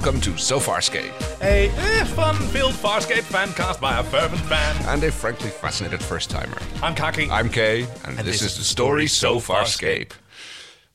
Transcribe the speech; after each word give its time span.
Hello 0.00 0.10
and 0.10 0.22
welcome 0.22 0.34
to 0.34 0.38
So 0.38 0.58
Farscape, 0.60 1.12
A 1.42 1.68
eh, 1.68 2.04
fun-filled 2.04 2.74
Farscape 2.74 3.22
fan 3.24 3.52
cast 3.54 3.80
by 3.80 3.98
a 3.98 4.02
fervent 4.04 4.40
fan. 4.42 4.76
and 4.86 5.02
a 5.04 5.10
frankly 5.10 5.50
fascinated 5.50 6.02
first 6.02 6.30
timer. 6.30 6.56
I'm 6.82 6.94
Kaki. 6.94 7.28
I'm 7.30 7.48
Kay, 7.48 7.86
and, 8.04 8.18
this, 8.18 8.42
is 8.42 8.56
the 8.56 8.64
story 8.64 9.06
So 9.06 9.36
Farscape. 9.40 10.12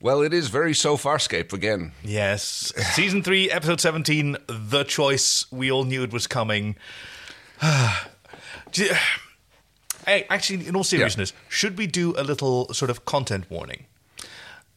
Well, 0.02 0.21
it 0.21 0.34
is 0.34 0.47
very 0.49 0.73
So 0.73 0.95
Farscape 0.97 1.53
again. 1.53 1.91
yes, 2.03 2.71
season 2.93 3.23
three, 3.23 3.49
episode 3.52 3.81
seventeen. 3.81 4.38
The 4.48 4.84
choice. 4.84 5.45
We 5.51 5.71
all 5.71 5.84
knew 5.85 6.04
it 6.04 6.13
was 6.13 6.27
coming. 6.27 6.76
You- 8.76 8.90
hey, 10.07 10.26
actually, 10.31 10.65
in 10.67 10.76
all 10.76 10.84
seriousness, 10.84 11.31
should 11.49 11.77
we 11.77 11.85
do 11.88 12.15
a 12.17 12.23
little 12.23 12.73
sort 12.73 12.90
of 12.90 13.05
content 13.05 13.45
warning? 13.51 13.85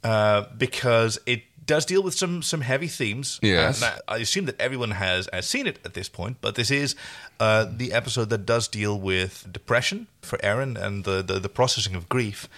Uh, 0.05 0.45
because 0.59 1.19
it 1.27 1.43
does 1.67 1.85
deal 1.85 2.03
with 2.03 2.15
some 2.15 2.43
some 2.43 2.61
heavy 2.63 2.89
themes. 2.89 3.39
Yes. 3.43 3.83
And 3.83 4.01
I 4.09 4.17
I 4.17 4.19
assume 4.19 4.47
that 4.47 4.61
everyone 4.61 4.93
has, 4.93 5.29
has 5.33 5.47
seen 5.49 5.67
it 5.67 5.79
at 5.85 5.95
this 5.95 6.09
point, 6.09 6.39
but 6.41 6.55
this 6.55 6.71
is 6.71 6.95
uh, 7.41 7.67
the 7.71 7.93
episode 7.93 8.31
that 8.31 8.47
does 8.47 8.69
deal 8.69 8.99
with 8.99 9.47
depression 9.53 10.07
for 10.23 10.39
Aeryn 10.39 10.77
and 10.77 11.05
the, 11.05 11.23
the, 11.23 11.39
the 11.39 11.49
processing 11.49 11.95
of 11.95 12.09
grief, 12.09 12.49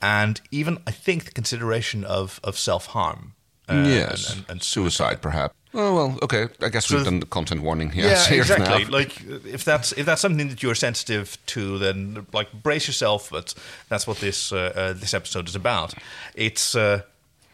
and 0.00 0.40
even, 0.50 0.78
I 0.86 0.92
think, 0.92 1.24
the 1.24 1.32
consideration 1.32 2.04
of, 2.04 2.40
of 2.44 2.56
self 2.56 2.86
harm. 2.86 3.34
yes, 3.68 4.30
And, 4.30 4.38
and, 4.38 4.50
and 4.50 4.62
suicide, 4.62 5.20
perhaps. 5.20 5.54
Oh 5.74 5.94
well, 5.94 6.18
okay. 6.22 6.48
I 6.62 6.70
guess 6.70 6.90
we've 6.90 7.04
done 7.04 7.20
the 7.20 7.26
content 7.26 7.62
warning 7.62 7.90
here. 7.90 8.06
yeah, 8.06 8.30
exactly. 8.32 8.84
now. 8.84 8.90
Like 8.90 9.22
if 9.44 9.64
that's 9.64 9.92
if 9.92 10.06
that's 10.06 10.22
something 10.22 10.48
that 10.48 10.62
you're 10.62 10.74
sensitive 10.74 11.36
to, 11.46 11.78
then 11.78 12.26
like 12.32 12.50
brace 12.62 12.86
yourself. 12.86 13.28
But 13.30 13.54
that's 13.90 14.06
what 14.06 14.18
this 14.18 14.50
uh, 14.50 14.72
uh, 14.74 14.92
this 14.94 15.12
episode 15.12 15.46
is 15.46 15.54
about. 15.54 15.92
It's 16.34 16.74
uh, 16.74 17.02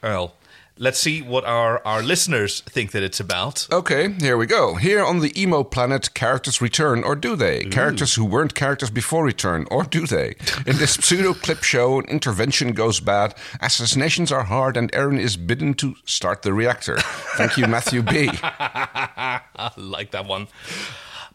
well, 0.00 0.34
let's 0.78 0.98
see 0.98 1.22
what 1.22 1.44
our 1.44 1.84
our 1.86 2.02
listeners 2.02 2.60
think 2.62 2.92
that 2.92 3.02
it's 3.02 3.20
about. 3.20 3.66
Okay, 3.70 4.12
here 4.20 4.36
we 4.36 4.46
go. 4.46 4.74
Here 4.74 5.04
on 5.04 5.20
the 5.20 5.40
emo 5.40 5.62
planet, 5.62 6.14
characters 6.14 6.60
return, 6.60 7.04
or 7.04 7.14
do 7.14 7.36
they? 7.36 7.64
Characters 7.64 8.14
who 8.14 8.24
weren't 8.24 8.54
characters 8.54 8.90
before 8.90 9.24
return, 9.24 9.66
or 9.70 9.84
do 9.84 10.06
they? 10.06 10.34
In 10.66 10.78
this 10.78 10.94
pseudo 10.94 11.34
clip 11.34 11.62
show, 11.62 11.98
an 11.98 12.06
intervention 12.06 12.72
goes 12.72 13.00
bad, 13.00 13.34
assassinations 13.60 14.32
are 14.32 14.44
hard, 14.44 14.76
and 14.76 14.90
Aeryn 14.92 15.18
is 15.18 15.36
bidden 15.36 15.74
to 15.74 15.94
start 16.04 16.42
the 16.42 16.52
reactor. 16.52 16.96
Thank 17.36 17.56
you, 17.56 17.66
Matthew 17.66 18.02
B. 18.02 18.30
I 18.42 19.70
like 19.76 20.10
that 20.12 20.26
one. 20.26 20.48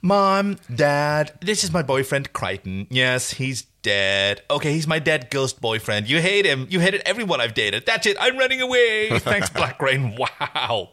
Mom, 0.01 0.57
Dad, 0.73 1.33
this 1.41 1.63
is 1.63 1.73
my 1.73 1.81
boyfriend 1.81 2.31
Crichton. 2.31 2.87
Yes, 2.89 3.31
he's 3.31 3.63
dead. 3.81 4.41
Okay, 4.49 4.73
he's 4.73 4.87
my 4.87 4.99
dead 4.99 5.29
ghost 5.29 5.59
boyfriend. 5.59 6.09
You 6.09 6.21
hate 6.21 6.45
him. 6.45 6.67
You 6.69 6.79
hated 6.79 7.01
everyone 7.05 7.41
I've 7.41 7.53
dated. 7.53 7.85
That's 7.85 8.05
it. 8.05 8.15
I'm 8.19 8.37
running 8.37 8.61
away. 8.61 9.09
Thanks, 9.19 9.49
Black 9.49 9.81
Rain. 9.81 10.17
Wow. 10.17 10.89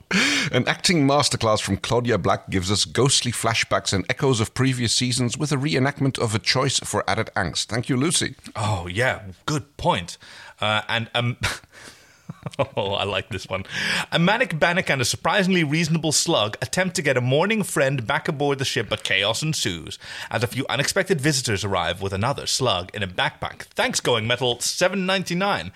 An 0.52 0.66
acting 0.66 1.06
masterclass 1.06 1.60
from 1.60 1.76
Claudia 1.76 2.18
Black 2.18 2.50
gives 2.50 2.70
us 2.70 2.84
ghostly 2.84 3.32
flashbacks 3.32 3.92
and 3.92 4.04
echoes 4.10 4.40
of 4.40 4.54
previous 4.54 4.92
seasons 4.94 5.38
with 5.38 5.52
a 5.52 5.56
reenactment 5.56 6.18
of 6.18 6.34
a 6.34 6.38
choice 6.38 6.78
for 6.80 7.08
added 7.08 7.30
angst. 7.36 7.66
Thank 7.66 7.88
you, 7.88 7.96
Lucy. 7.96 8.34
Oh 8.54 8.88
yeah, 8.88 9.22
good 9.46 9.76
point. 9.76 10.18
Uh, 10.60 10.82
and 10.88 11.10
um, 11.14 11.36
oh, 12.76 12.92
I 12.92 13.04
like 13.04 13.28
this 13.28 13.48
one. 13.48 13.64
A 14.12 14.18
manic 14.18 14.58
Banik 14.58 14.90
and 14.90 15.00
a 15.00 15.04
surprisingly 15.04 15.64
reasonable 15.64 16.12
slug 16.12 16.56
attempt 16.62 16.96
to 16.96 17.02
get 17.02 17.16
a 17.16 17.20
mourning 17.20 17.62
friend 17.62 18.06
back 18.06 18.28
aboard 18.28 18.58
the 18.58 18.64
ship, 18.64 18.88
but 18.88 19.02
chaos 19.04 19.42
ensues 19.42 19.98
as 20.30 20.42
a 20.42 20.46
few 20.46 20.64
unexpected 20.68 21.20
visitors 21.20 21.64
arrive 21.64 22.00
with 22.00 22.12
another 22.12 22.46
slug 22.46 22.94
in 22.94 23.02
a 23.02 23.06
backpack. 23.06 23.62
Thanks, 23.74 24.00
Going 24.00 24.26
Metal 24.26 24.60
seven 24.60 25.06
ninety 25.06 25.34
nine. 25.34 25.72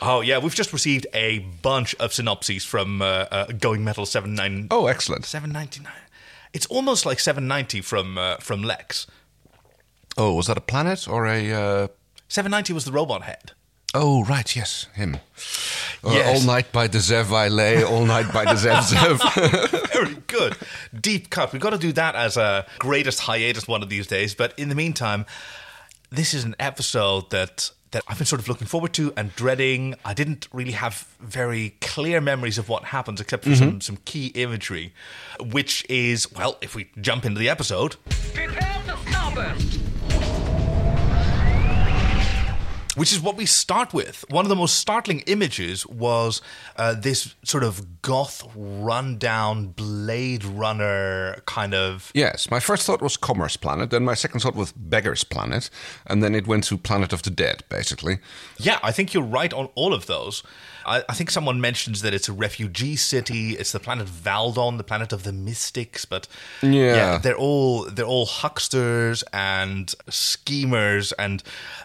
Oh 0.00 0.20
yeah, 0.20 0.38
we've 0.38 0.54
just 0.54 0.72
received 0.72 1.06
a 1.12 1.40
bunch 1.62 1.94
of 1.96 2.12
synopses 2.12 2.64
from 2.64 3.02
uh, 3.02 3.26
uh, 3.30 3.46
Going 3.46 3.84
Metal 3.84 4.06
Oh, 4.70 4.86
excellent. 4.86 5.24
seven 5.24 5.52
ninety 5.52 5.80
nine. 5.80 5.92
It's 6.52 6.66
almost 6.66 7.04
like 7.04 7.20
seven 7.20 7.46
ninety 7.46 7.80
from 7.80 8.16
uh, 8.16 8.36
from 8.36 8.62
Lexx. 8.62 9.06
Oh, 10.16 10.34
was 10.34 10.46
that 10.46 10.56
a 10.56 10.62
planet 10.62 11.06
or 11.08 11.26
a. 11.26 11.52
Uh... 11.52 11.88
Seven 12.28 12.50
ninety 12.50 12.72
was 12.72 12.84
the 12.84 12.92
robot 12.92 13.22
head. 13.22 13.52
Oh, 13.98 14.24
right, 14.24 14.54
yes, 14.54 14.86
him. 14.94 15.16
Uh, 16.04 16.10
Yes. 16.12 16.40
All 16.40 16.46
night 16.46 16.70
by 16.70 16.86
the 16.86 16.98
Zev 16.98 17.32
I 17.32 17.48
lay, 17.48 17.82
all 17.82 18.04
night 18.06 18.32
by 18.32 18.44
the 18.44 18.52
Zev 18.52 18.82
Zev. 18.92 19.88
Very 19.92 20.14
good. 20.28 20.56
Deep 21.00 21.30
cut. 21.30 21.52
We've 21.52 21.60
got 21.62 21.70
to 21.70 21.78
do 21.78 21.90
that 21.92 22.14
as 22.14 22.36
a 22.36 22.64
greatest 22.78 23.20
hiatus 23.20 23.66
one 23.66 23.82
of 23.82 23.88
these 23.88 24.06
days. 24.06 24.34
But 24.34 24.56
in 24.58 24.68
the 24.68 24.74
meantime, 24.76 25.24
this 26.10 26.32
is 26.34 26.44
an 26.44 26.54
episode 26.60 27.30
that 27.30 27.70
that 27.92 28.02
I've 28.08 28.18
been 28.18 28.26
sort 28.26 28.40
of 28.40 28.48
looking 28.48 28.66
forward 28.66 28.92
to 28.94 29.12
and 29.16 29.34
dreading. 29.34 29.94
I 30.04 30.12
didn't 30.12 30.46
really 30.52 30.72
have 30.72 31.08
very 31.20 31.70
clear 31.80 32.20
memories 32.20 32.58
of 32.58 32.68
what 32.68 32.84
happens 32.84 33.20
except 33.20 33.44
for 33.44 33.54
some, 33.56 33.80
some 33.80 33.96
key 34.04 34.26
imagery, 34.34 34.92
which 35.40 35.84
is, 35.88 36.30
well, 36.32 36.58
if 36.60 36.74
we 36.74 36.90
jump 37.00 37.24
into 37.24 37.38
the 37.40 37.48
episode, 37.48 37.96
Prepare 38.34 38.82
for 38.84 38.96
starburst! 39.10 39.85
Which 42.96 43.12
is 43.12 43.20
what 43.20 43.36
we 43.36 43.46
start 43.46 43.94
with. 43.94 44.24
One 44.28 44.44
of 44.44 44.48
the 44.48 44.56
most 44.56 44.78
startling 44.78 45.20
images 45.26 45.86
was 45.86 46.42
uh, 46.76 46.94
this 46.94 47.34
sort 47.44 47.62
of 47.62 48.02
goth, 48.02 48.42
rundown 48.56 49.68
Blade 49.68 50.44
Runner 50.44 51.42
kind 51.46 51.74
of 51.74 52.10
yes, 52.14 52.50
my 52.50 52.60
first 52.60 52.86
thought 52.86 53.00
was 53.00 53.16
Commerce 53.16 53.56
Planet, 53.56 53.90
then 53.90 54.04
my 54.04 54.14
second 54.14 54.40
thought 54.40 54.54
was 54.54 54.72
Beggar's 54.72 55.24
Planet, 55.24 55.70
and 56.06 56.22
then 56.22 56.34
it 56.34 56.46
went 56.46 56.64
to 56.64 56.76
Planet 56.76 57.12
of 57.12 57.22
the 57.22 57.30
Dead, 57.30 57.62
basically. 57.68 58.18
Yeah, 58.58 58.78
I 58.82 58.92
think 58.92 59.14
you're 59.14 59.22
right 59.22 59.52
on 59.52 59.68
all 59.74 59.94
of 59.94 60.06
those. 60.06 60.42
I, 60.86 61.02
I 61.08 61.14
think 61.14 61.30
someone 61.30 61.60
mentions 61.60 62.02
that 62.02 62.14
it's 62.14 62.28
a 62.28 62.32
refugee 62.32 62.96
city. 62.96 63.52
It's 63.52 63.72
the 63.72 63.80
planet 63.80 64.06
Valldon, 64.06 64.78
the 64.78 64.84
planet 64.84 65.12
of 65.12 65.24
the 65.24 65.32
mystics. 65.32 66.04
But 66.04 66.28
Yeah. 66.62 67.18
they're 67.18 67.36
all 67.36 67.84
they're 67.84 68.06
all 68.06 68.26
hucksters 68.26 69.22
and 69.32 69.94
schemers 70.08 71.12
and 71.12 71.42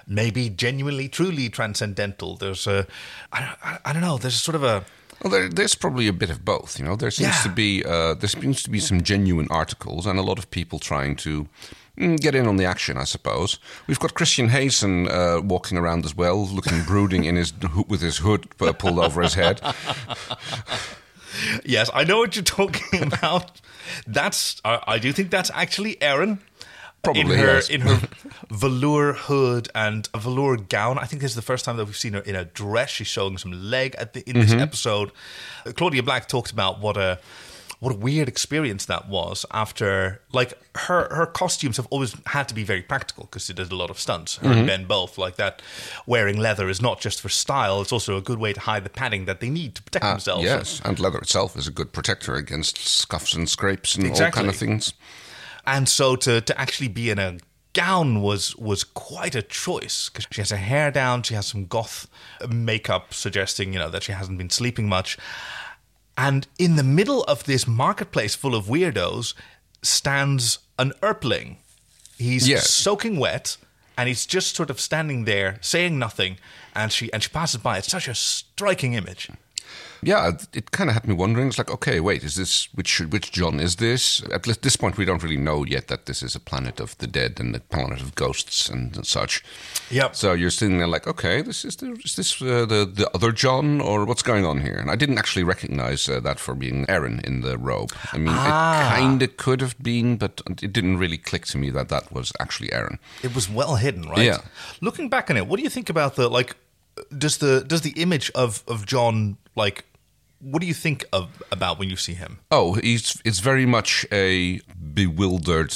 maybe 0.07 0.49
genuinely, 0.49 1.09
truly 1.09 1.49
transcendental. 1.49 2.37
There's 2.37 2.67
a 2.67 2.85
I, 3.31 3.39
don't- 3.39 3.57
I, 3.63 3.77
I 3.85 3.93
don't 3.93 4.01
know. 4.03 4.17
There's 4.17 4.35
sort 4.41 4.55
of 4.55 4.63
a 4.63 4.85
Well, 5.23 5.31
there, 5.31 5.49
there's 5.49 5.75
probably 5.75 6.07
a 6.07 6.13
bit 6.13 6.29
of 6.29 6.43
both. 6.45 6.79
You 6.79 6.85
know, 6.85 6.95
there 6.95 7.11
seems 7.11 7.35
Yeah. 7.35 7.43
to 7.43 7.49
be 7.49 7.83
uh, 7.85 8.13
there 8.15 8.29
seems 8.29 8.63
to 8.63 8.69
be 8.69 8.79
some 8.79 9.01
genuine 9.01 9.47
articles 9.49 10.05
and 10.05 10.19
a 10.19 10.23
lot 10.23 10.37
of 10.39 10.49
people 10.51 10.79
trying 10.79 11.15
to 11.17 11.47
get 11.97 12.35
in 12.35 12.47
on 12.47 12.57
the 12.57 12.65
action. 12.65 12.97
I 12.97 13.03
suppose 13.03 13.59
we've 13.87 13.99
got 13.99 14.13
Christian 14.13 14.49
Hayson 14.49 15.09
uh, 15.09 15.41
walking 15.41 15.77
around 15.77 16.05
as 16.05 16.15
well, 16.15 16.45
looking 16.47 16.83
brooding 16.87 17.25
in 17.25 17.35
his 17.35 17.53
with 17.87 18.01
his 18.01 18.17
hood 18.17 18.47
uh, 18.59 18.73
pulled 18.73 18.99
over 18.99 19.21
his 19.21 19.35
head. 19.35 19.61
yes. 21.65 21.89
I 21.93 22.03
know 22.03 22.19
what 22.19 22.35
you're 22.35 22.43
talking 22.43 23.03
about. 23.13 23.61
That's 24.07 24.61
I, 24.65 24.81
I 24.87 24.99
do 24.99 25.11
think 25.11 25.31
that's 25.31 25.51
actually 25.53 25.95
Aeryn. 25.95 26.39
Probably, 27.03 27.21
in 27.21 27.27
her 27.29 27.55
yes. 27.55 27.69
in 27.69 27.81
her 27.81 27.99
velour 28.51 29.13
hood 29.13 29.69
and 29.73 30.07
a 30.13 30.19
velour 30.19 30.55
gown. 30.57 30.99
I 30.99 31.05
think 31.05 31.23
this 31.23 31.31
is 31.31 31.35
the 31.35 31.41
first 31.41 31.65
time 31.65 31.77
that 31.77 31.85
we've 31.85 31.97
seen 31.97 32.13
her 32.13 32.19
in 32.19 32.35
a 32.35 32.45
dress. 32.45 32.91
She's 32.91 33.07
showing 33.07 33.39
some 33.39 33.51
leg 33.53 33.95
at 33.97 34.13
the, 34.13 34.19
in 34.29 34.35
Mm-hmm. 34.35 34.51
this 34.51 34.61
episode. 34.61 35.11
Claudia 35.75 36.03
Black 36.03 36.27
talked 36.27 36.51
about 36.51 36.79
what 36.79 36.97
a 36.97 37.17
what 37.81 37.91
a 37.93 37.97
weird 37.97 38.27
experience 38.29 38.85
that 38.85 39.09
was 39.09 39.45
after 39.51 40.21
like 40.31 40.53
her 40.75 41.13
her 41.13 41.25
costumes 41.25 41.77
have 41.77 41.87
always 41.89 42.15
had 42.27 42.47
to 42.47 42.53
be 42.55 42.63
very 42.63 42.81
practical 42.83 43.23
because 43.25 43.45
she 43.45 43.53
did 43.53 43.71
a 43.71 43.75
lot 43.75 43.89
of 43.89 43.99
stunts 43.99 44.37
her 44.37 44.47
Mm-hmm. 44.47 44.57
and 44.59 44.67
ben 44.67 44.85
both 44.85 45.17
like 45.17 45.35
that 45.37 45.61
wearing 46.05 46.37
leather 46.37 46.69
is 46.69 46.79
not 46.81 47.01
just 47.01 47.19
for 47.19 47.29
style 47.29 47.81
it's 47.81 47.91
also 47.91 48.15
a 48.17 48.21
good 48.21 48.39
way 48.39 48.53
to 48.53 48.59
hide 48.59 48.83
the 48.83 48.89
padding 49.01 49.25
that 49.25 49.39
they 49.41 49.49
need 49.49 49.75
to 49.75 49.81
protect 49.83 50.05
Ah, 50.05 50.11
themselves 50.11 50.43
yes, 50.45 50.81
and 50.85 50.99
leather 50.99 51.17
itself 51.19 51.57
is 51.57 51.67
a 51.67 51.71
good 51.71 51.91
protector 51.91 52.35
against 52.35 52.77
scuffs 52.77 53.33
and 53.33 53.49
scrapes 53.49 53.95
and 53.95 54.05
all 54.11 54.29
kind 54.31 54.47
of 54.47 54.55
things. 54.55 54.93
and 55.65 55.89
so 55.89 56.15
to 56.15 56.39
to 56.41 56.53
actually 56.61 56.87
be 56.87 57.09
in 57.09 57.19
a 57.19 57.37
gown 57.73 58.21
was 58.21 58.55
was 58.57 58.83
quite 58.83 59.33
a 59.33 59.41
choice 59.41 60.09
because 60.09 60.27
she 60.31 60.41
has 60.41 60.49
her 60.51 60.57
hair 60.71 60.91
down 60.91 61.23
she 61.23 61.33
has 61.33 61.47
some 61.47 61.65
goth 61.65 62.07
makeup 62.49 63.13
suggesting 63.13 63.73
you 63.73 63.79
know 63.79 63.89
that 63.89 64.03
she 64.03 64.11
hasn't 64.11 64.37
been 64.37 64.49
sleeping 64.49 64.87
much 64.89 65.17
and 66.25 66.47
in 66.65 66.75
the 66.79 66.83
middle 66.99 67.21
of 67.33 67.37
this 67.45 67.63
marketplace 67.67 68.33
full 68.41 68.55
of 68.59 68.65
weirdos 68.73 69.33
stands 69.81 70.59
an 70.77 70.91
earpling 71.01 71.57
he's 72.17 72.47
Yes. 72.47 72.69
soaking 72.69 73.15
wet 73.25 73.57
and 73.97 74.07
he's 74.07 74.25
just 74.35 74.55
sort 74.55 74.69
of 74.69 74.79
standing 74.79 75.25
there 75.25 75.57
saying 75.61 75.97
nothing 76.05 76.33
and 76.75 76.91
she 76.91 77.11
and 77.13 77.21
she 77.23 77.29
passes 77.29 77.59
by. 77.61 77.77
It's 77.79 77.91
such 77.97 78.07
a 78.07 78.15
striking 78.15 78.93
image 78.93 79.23
Yeah, 80.03 80.31
it, 80.53 80.71
kind 80.71 80.89
of 80.89 80.95
had 80.95 81.07
me 81.07 81.13
wondering. 81.13 81.47
It's 81.47 81.57
like, 81.57 81.69
okay, 81.71 81.99
wait, 81.99 82.23
is 82.23 82.35
this 82.35 82.69
which 82.73 82.99
which 83.01 83.31
John 83.31 83.59
is 83.59 83.75
this? 83.75 84.23
At 84.31 84.43
this 84.43 84.75
point, 84.75 84.97
we 84.97 85.05
don't 85.05 85.21
really 85.23 85.37
know 85.37 85.63
yet 85.65 85.87
that 85.87 86.05
this 86.05 86.23
is 86.23 86.35
a 86.35 86.39
planet 86.39 86.79
of 86.79 86.97
the 86.97 87.07
dead 87.07 87.39
and 87.39 87.55
a 87.55 87.59
planet 87.59 88.01
of 88.01 88.15
ghosts 88.15 88.69
and 88.69 89.05
such. 89.05 89.43
Yep. 89.91 90.15
So 90.15 90.33
you're 90.33 90.49
sitting 90.49 90.77
there 90.79 90.87
like, 90.87 91.07
okay, 91.07 91.41
this 91.43 91.63
is 91.65 91.75
the, 91.75 91.91
is 92.03 92.15
this 92.15 92.41
uh, 92.41 92.65
the 92.65 92.85
the 92.85 93.09
other 93.13 93.31
John 93.31 93.81
or 93.81 94.05
what's 94.05 94.23
going 94.23 94.45
on 94.45 94.61
here? 94.61 94.75
And 94.81 94.89
I 94.89 94.95
didn't 94.95 95.17
actually 95.19 95.43
recognize 95.43 96.09
uh, 96.09 96.19
that 96.21 96.39
for 96.39 96.55
being 96.55 96.85
Aeryn 96.87 97.23
in 97.25 97.41
the 97.41 97.57
robe. 97.57 97.91
I 98.13 98.17
mean, 98.17 98.33
Ah. 98.35 98.95
it 98.95 98.99
kind 98.99 99.21
of 99.21 99.37
could 99.37 99.61
have 99.61 99.75
been, 99.83 100.17
but 100.17 100.41
it 100.61 100.73
didn't 100.73 100.97
really 100.97 101.17
click 101.17 101.45
to 101.45 101.57
me 101.57 101.69
that 101.71 101.89
that 101.89 102.11
was 102.11 102.31
actually 102.39 102.69
Aeryn. 102.69 102.97
It 103.23 103.35
was 103.35 103.47
well 103.49 103.75
hidden, 103.75 104.09
right? 104.09 104.25
Yeah. 104.25 104.39
Looking 104.81 105.09
back 105.09 105.29
on 105.29 105.37
it, 105.37 105.45
what 105.47 105.57
do 105.57 105.63
you 105.63 105.69
think 105.69 105.89
about 105.89 106.15
the 106.15 106.27
like? 106.29 106.55
Does 107.17 107.37
the 107.37 107.63
does 107.67 107.81
the 107.81 107.93
image 108.01 108.31
of 108.35 108.63
of 108.67 108.85
John 108.85 109.37
like 109.55 109.85
what 110.41 110.61
do 110.61 110.67
you 110.67 110.73
think 110.73 111.05
of 111.13 111.41
about 111.51 111.79
when 111.79 111.89
you 111.89 111.95
see 111.97 112.13
him? 112.13 112.39
Oh, 112.51 112.73
he's 112.73 113.19
it's 113.25 113.39
very 113.39 113.65
much 113.65 114.05
a 114.11 114.59
bewildered 114.93 115.73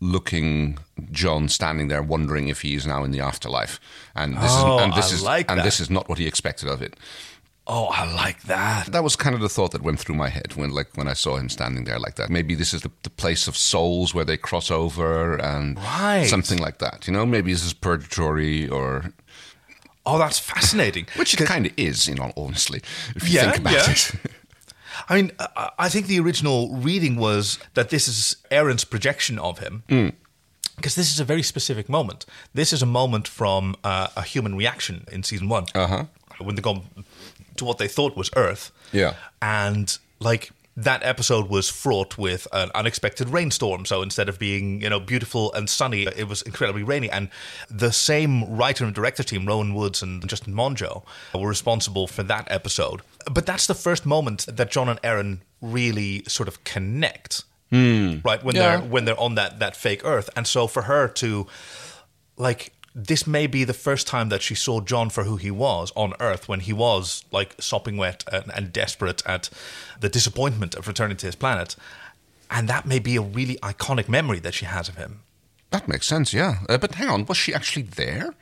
looking 0.00 0.78
John 1.12 1.48
standing 1.48 1.88
there 1.88 2.02
wondering 2.02 2.48
if 2.48 2.62
he 2.62 2.74
is 2.74 2.86
now 2.86 3.04
in 3.04 3.12
the 3.12 3.20
afterlife. 3.20 3.78
And 4.14 4.36
this 4.36 4.50
Oh, 4.54 4.78
is 4.78 4.84
and 4.84 4.92
this 4.94 5.12
I 5.12 5.14
is 5.14 5.22
like 5.22 5.50
and 5.50 5.58
that. 5.60 5.64
this 5.64 5.80
is 5.80 5.90
not 5.90 6.08
what 6.08 6.18
he 6.18 6.26
expected 6.26 6.68
of 6.68 6.82
it. 6.82 6.96
Oh, 7.64 7.86
I 7.86 8.12
like 8.12 8.42
that. 8.42 8.86
That 8.90 9.04
was 9.04 9.14
kind 9.14 9.36
of 9.36 9.40
the 9.40 9.48
thought 9.48 9.70
that 9.70 9.82
went 9.82 10.00
through 10.00 10.16
my 10.16 10.28
head 10.28 10.54
when 10.56 10.70
like 10.72 10.88
when 10.96 11.06
I 11.06 11.12
saw 11.12 11.36
him 11.36 11.48
standing 11.48 11.84
there 11.84 12.00
like 12.00 12.16
that. 12.16 12.28
Maybe 12.28 12.56
this 12.56 12.74
is 12.74 12.80
the, 12.82 12.90
the 13.04 13.10
place 13.10 13.46
of 13.46 13.56
souls 13.56 14.12
where 14.12 14.24
they 14.24 14.36
cross 14.36 14.68
over 14.70 15.36
and 15.40 15.76
Right. 15.78 16.26
something 16.26 16.58
like 16.58 16.78
that. 16.78 17.06
You 17.06 17.12
know, 17.12 17.24
maybe 17.24 17.52
this 17.52 17.64
is 17.64 17.72
purgatory 17.72 18.68
or 18.68 19.12
Oh, 20.04 20.18
that's 20.18 20.38
fascinating. 20.38 21.06
which 21.16 21.34
it 21.34 21.46
kind 21.46 21.66
of 21.66 21.72
is, 21.76 22.08
you 22.08 22.14
know, 22.14 22.32
honestly, 22.36 22.80
if 23.14 23.28
you 23.28 23.36
Yeah, 23.36 23.50
think 23.52 23.58
about 23.58 23.72
yeah. 23.72 23.90
it. 23.90 24.12
I 25.08 25.16
mean, 25.16 25.32
I 25.78 25.88
think 25.88 26.06
the 26.06 26.20
original 26.20 26.74
reading 26.74 27.16
was 27.16 27.58
that 27.74 27.88
this 27.90 28.06
is 28.08 28.36
Aeryn's 28.50 28.84
projection 28.84 29.38
of 29.38 29.58
him. 29.58 29.82
Because 30.76 30.94
this 30.94 31.12
is 31.12 31.20
a 31.20 31.24
very 31.24 31.42
specific 31.42 31.88
moment. 31.88 32.24
This 32.54 32.72
is 32.72 32.82
a 32.82 32.86
moment 32.86 33.28
from 33.28 33.76
uh, 33.84 34.08
a 34.16 34.22
human 34.22 34.56
reaction 34.56 35.04
in 35.12 35.22
season 35.22 35.48
one. 35.48 35.66
Uh-huh. 35.74 36.04
When 36.38 36.54
they 36.56 36.62
go 36.62 36.82
to 37.56 37.64
what 37.64 37.78
they 37.78 37.88
thought 37.88 38.16
was 38.16 38.30
Earth. 38.36 38.70
Yeah. 38.92 39.14
And, 39.40 39.96
like, 40.18 40.50
that 40.76 41.02
episode 41.02 41.48
was 41.50 41.68
fraught 41.68 42.16
with 42.16 42.48
an 42.52 42.70
unexpected 42.74 43.28
rainstorm. 43.28 43.84
So 43.84 44.00
instead 44.02 44.28
of 44.28 44.38
being, 44.38 44.80
you 44.80 44.88
know, 44.88 45.00
beautiful 45.00 45.52
and 45.52 45.68
sunny, 45.68 46.04
it 46.04 46.28
was 46.28 46.40
incredibly 46.42 46.82
rainy. 46.82 47.10
And 47.10 47.28
the 47.70 47.92
same 47.92 48.44
writer 48.56 48.84
and 48.84 48.94
director 48.94 49.22
team, 49.22 49.44
Rowan 49.46 49.74
Woods 49.74 50.02
and 50.02 50.26
Justin 50.26 50.54
Monjo, 50.54 51.02
were 51.34 51.48
responsible 51.48 52.06
for 52.06 52.22
that 52.22 52.46
episode. 52.50 53.02
But 53.30 53.44
that's 53.44 53.66
the 53.66 53.74
first 53.74 54.06
moment 54.06 54.46
that 54.46 54.70
John 54.70 54.88
and 54.88 55.00
Aeryn 55.02 55.40
really 55.60 56.22
sort 56.26 56.48
of 56.48 56.64
connect. 56.64 57.44
Hmm. 57.70 58.18
Right 58.24 58.42
when 58.42 58.54
Yeah. 58.56 58.76
they're 58.78 58.88
when 58.88 59.04
they're 59.06 59.20
on 59.20 59.34
that 59.36 59.58
that 59.60 59.76
fake 59.76 60.02
Earth, 60.04 60.28
and 60.36 60.46
so 60.46 60.66
for 60.66 60.82
her 60.82 61.08
to 61.08 61.46
like 62.36 62.72
this 62.94 63.26
may 63.26 63.46
be 63.46 63.64
the 63.64 63.72
first 63.74 64.06
time 64.06 64.28
that 64.28 64.42
she 64.42 64.54
saw 64.54 64.80
John 64.80 65.08
for 65.10 65.24
who 65.24 65.36
he 65.36 65.50
was 65.50 65.92
on 65.96 66.12
Earth 66.20 66.48
when 66.48 66.60
he 66.60 66.72
was 66.72 67.24
like 67.32 67.54
sopping 67.60 67.96
wet 67.96 68.24
and, 68.30 68.50
and 68.54 68.72
desperate 68.72 69.22
at 69.26 69.48
the 70.00 70.08
disappointment 70.08 70.74
of 70.74 70.86
returning 70.86 71.16
to 71.18 71.26
his 71.26 71.34
planet. 71.34 71.74
And 72.50 72.68
that 72.68 72.84
may 72.84 72.98
be 72.98 73.16
a 73.16 73.22
really 73.22 73.56
iconic 73.62 74.08
memory 74.08 74.40
that 74.40 74.52
she 74.54 74.66
has 74.66 74.88
of 74.88 74.96
him. 74.96 75.20
That 75.70 75.88
makes 75.88 76.06
sense, 76.06 76.34
yeah. 76.34 76.56
Uh, 76.68 76.76
but 76.76 76.94
hang 76.96 77.08
on, 77.08 77.24
was 77.24 77.38
she 77.38 77.54
actually 77.54 77.82
there? 77.84 78.34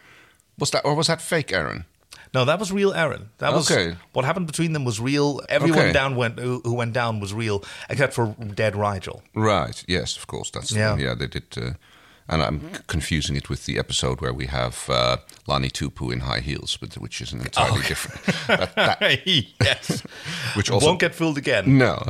Was 0.58 0.70
that 0.72 0.84
or 0.84 0.94
was 0.96 1.06
that 1.06 1.22
fake, 1.22 1.48
Aeryn? 1.48 1.84
No, 2.34 2.44
that 2.44 2.58
was 2.58 2.70
real 2.72 2.92
Aeryn. 2.92 3.26
That 3.38 3.52
was 3.52 3.70
Okay. 3.70 3.96
what 4.12 4.24
happened 4.24 4.46
between 4.48 4.72
them 4.72 4.84
was 4.84 4.98
real. 5.00 5.40
Everyone 5.48 5.78
Okay. 5.80 5.92
down 5.92 6.16
went 6.16 6.38
who, 6.40 6.60
who 6.64 6.74
went 6.74 6.92
down 6.92 7.20
was 7.20 7.32
real, 7.32 7.64
except 7.88 8.14
for 8.14 8.34
dead 8.54 8.74
Rygel. 8.74 9.22
Right. 9.34 9.82
Yes, 9.88 10.16
of 10.16 10.26
course. 10.26 10.50
That's 10.50 10.72
Yeah. 10.72 10.96
yeah. 10.96 11.14
They 11.14 11.26
did, 11.28 11.44
uh, 11.56 11.72
and 12.30 12.42
I'm 12.42 12.60
confusing 12.86 13.36
it 13.36 13.50
with 13.50 13.66
the 13.66 13.78
episode 13.78 14.20
where 14.20 14.32
we 14.32 14.46
have 14.46 14.88
uh, 14.88 15.16
Lani 15.48 15.68
Tupu 15.68 16.12
in 16.12 16.20
high 16.20 16.38
heels, 16.38 16.78
but 16.80 16.94
which 16.94 17.20
is 17.20 17.32
an 17.32 17.40
entirely 17.40 17.82
different. 17.82 18.24
That, 18.46 18.74
that, 18.76 19.26
yes, 19.26 20.02
which 20.54 20.70
also 20.70 20.86
won't 20.86 21.00
get 21.00 21.14
fooled 21.14 21.36
again. 21.36 21.76
no. 21.76 22.08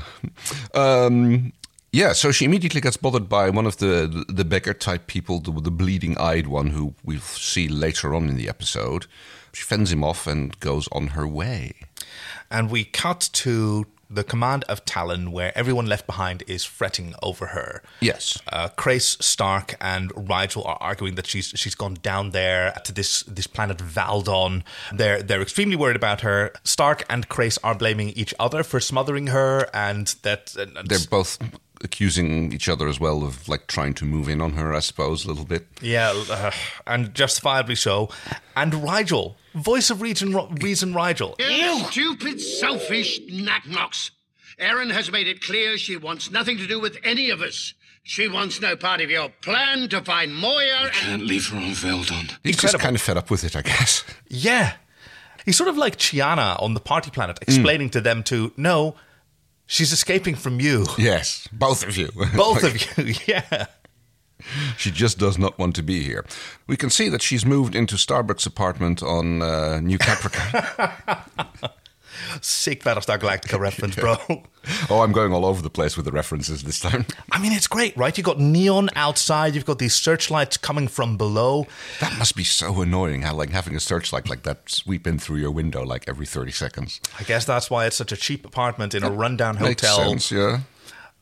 Um, 0.75 1.53
yeah, 1.93 2.13
so 2.13 2.31
she 2.31 2.45
immediately 2.45 2.81
gets 2.81 2.97
bothered 2.97 3.29
by 3.29 3.51
one 3.51 3.67
of 3.67 3.79
the 3.79 4.25
the 4.29 4.45
beggar 4.45 4.75
type 4.75 5.07
people, 5.07 5.41
the, 5.41 5.53
the 5.53 5.71
bleeding 5.71 6.17
eyed 6.19 6.47
one 6.47 6.69
who 6.69 6.95
we'll 7.03 7.21
see 7.21 7.67
later 7.67 8.15
on 8.15 8.29
in 8.29 8.37
the 8.37 8.49
episode. 8.49 9.07
She 9.53 9.65
fends 9.65 9.91
him 9.91 10.05
off 10.05 10.27
and 10.27 10.59
goes 10.61 10.87
on 10.93 11.09
her 11.09 11.27
way. 11.27 11.75
And 12.51 12.71
we 12.71 12.85
cut 12.85 13.29
to 13.33 13.87
the 14.11 14.25
command 14.25 14.65
of 14.69 14.85
Talyn, 14.85 15.29
where 15.31 15.57
everyone 15.57 15.87
left 15.87 16.07
behind 16.07 16.43
is 16.49 16.65
fretting 16.65 17.15
over 17.23 17.47
her. 17.47 17.83
Yes. 18.01 18.39
Uh, 18.53 18.69
Crais, 18.77 19.17
Stark, 19.25 19.77
and 19.81 20.11
Rygel 20.15 20.67
are 20.67 20.79
arguing 20.81 21.15
that 21.15 21.27
she's 21.27 21.47
she's 21.55 21.75
gone 21.77 21.95
down 22.03 22.31
there 22.31 22.73
to 22.85 22.93
this 22.93 23.23
this 23.23 23.47
planet 23.47 23.79
Valldon. 23.79 24.63
They're 24.93 25.23
they're 25.23 25.43
extremely 25.43 25.77
worried 25.77 25.97
about 25.97 26.23
her. 26.23 26.53
Stark 26.65 27.05
and 27.09 27.29
Crais 27.29 27.59
are 27.63 27.75
blaming 27.75 28.11
each 28.11 28.35
other 28.41 28.63
for 28.65 28.81
smothering 28.81 29.29
her, 29.29 29.69
and 29.73 30.09
that 30.23 30.55
and- 30.57 30.77
and- 30.77 30.89
They're 30.89 30.99
both 31.09 31.39
accusing 31.83 32.53
each 32.53 32.69
other 32.69 32.89
as 32.89 33.01
well 33.01 33.23
of 33.23 33.49
like 33.49 33.67
trying 33.67 33.95
to 33.95 34.05
move 34.05 34.29
in 34.29 34.41
on 34.41 34.53
her, 34.53 34.75
I 34.75 34.81
suppose, 34.81 35.25
a 35.25 35.29
little 35.29 35.45
bit. 35.45 35.67
yeah, 35.81 36.13
uh, 36.31 36.51
and 36.87 37.15
justifiably 37.15 37.75
so. 37.75 38.09
And 38.57 38.73
Rygel, 38.73 39.37
voice 39.55 39.91
of 39.91 40.01
reason, 40.03 40.35
reason 40.61 40.93
Rygel. 40.93 41.35
You 41.39 41.79
stupid, 41.87 42.41
selfish 42.41 43.21
knacknocks. 43.21 44.11
Aeryn 44.61 44.91
has 44.93 45.11
made 45.11 45.27
it 45.27 45.41
clear 45.41 45.79
she 45.79 45.97
wants 45.97 46.31
nothing 46.31 46.59
to 46.59 46.67
do 46.67 46.79
with 46.79 46.99
any 47.03 47.31
of 47.31 47.41
us. 47.41 47.73
She 48.03 48.29
wants 48.29 48.61
no 48.61 48.77
part 48.77 49.01
of 49.01 49.11
your 49.11 49.29
plan 49.43 49.89
to 49.91 50.03
find 50.03 50.35
Moya 50.35 50.85
and. 50.85 50.93
Can't 50.93 51.23
leave 51.27 51.47
her 51.49 51.57
on 51.57 51.71
Valldon. 51.71 52.37
He's 52.43 52.57
just 52.57 52.79
kind 52.79 52.97
of 52.97 53.03
fed 53.03 53.17
up 53.17 53.31
with 53.31 53.45
it, 53.45 53.55
I 53.57 53.63
guess. 53.63 54.05
Yeah. 54.29 54.75
He's 55.45 55.57
sort 55.57 55.69
of 55.69 55.77
like 55.77 55.97
Chiana 55.97 56.61
on 56.63 56.75
the 56.75 56.81
party 56.81 57.11
planet, 57.11 57.39
explaining 57.43 57.91
to 57.91 58.01
them 58.01 58.23
to 58.25 58.53
no, 58.57 58.97
she's 59.71 59.93
escaping 59.93 60.35
from 60.35 60.61
you. 60.61 60.85
Yes, 60.99 61.49
both 61.53 61.87
of 61.87 61.97
you. 61.97 62.09
Both 62.37 62.63
Like, 62.63 62.99
of 62.99 62.99
you, 63.09 63.15
yeah. 63.27 63.67
She 64.77 64.91
just 64.91 65.19
does 65.19 65.39
not 65.39 65.59
want 65.59 65.77
to 65.77 65.83
be 65.83 66.03
here. 66.03 66.25
We 66.67 66.77
can 66.77 66.91
see 66.91 67.09
that 67.11 67.23
she's 67.23 67.45
moved 67.45 67.75
into 67.75 67.97
Starbucks' 67.97 68.47
apartment 68.47 69.03
on 69.03 69.43
uh, 69.43 69.81
New 69.81 69.99
Caprica. 69.99 70.49
Sick 72.41 72.83
Battlestar 72.83 73.19
Galactica 73.19 73.59
reference, 73.59 73.97
bro. 73.97 74.17
oh, 74.91 75.01
I'm 75.03 75.13
going 75.13 75.33
all 75.33 75.45
over 75.45 75.63
the 75.63 75.71
place 75.71 75.97
with 75.97 76.05
the 76.05 76.13
references 76.13 76.63
this 76.63 76.81
time. 76.81 77.07
I 77.33 77.41
mean, 77.41 77.53
it's 77.53 77.67
great, 77.67 77.97
right? 77.97 78.17
You've 78.17 78.25
got 78.27 78.39
neon 78.39 78.91
outside, 78.97 79.55
you've 79.55 79.65
got 79.65 79.79
these 79.79 79.95
searchlights 79.95 80.57
coming 80.57 80.89
from 80.89 81.17
below. 81.17 81.67
That 82.01 82.17
must 82.19 82.37
be 82.37 82.45
so 82.45 82.81
annoying. 82.81 83.23
How 83.23 83.35
like 83.35 83.51
having 83.51 83.75
a 83.77 83.81
searchlight 83.81 84.29
like 84.29 84.43
that 84.45 84.71
sweep 84.71 85.07
in 85.07 85.19
through 85.19 85.39
your 85.39 85.51
window 85.51 85.85
like 85.85 86.09
every 86.09 86.27
thirty 86.27 86.53
seconds. 86.53 87.01
I 87.19 87.25
guess 87.25 87.45
that's 87.45 87.71
why 87.71 87.87
it's 87.87 87.97
such 87.97 88.13
a 88.13 88.17
cheap 88.17 88.45
apartment 88.45 88.95
in 88.95 89.03
a 89.03 89.11
rundown 89.11 89.59
Makes 89.61 89.87
hotel. 89.87 90.09
sense, 90.11 90.31
yeah. 90.33 90.61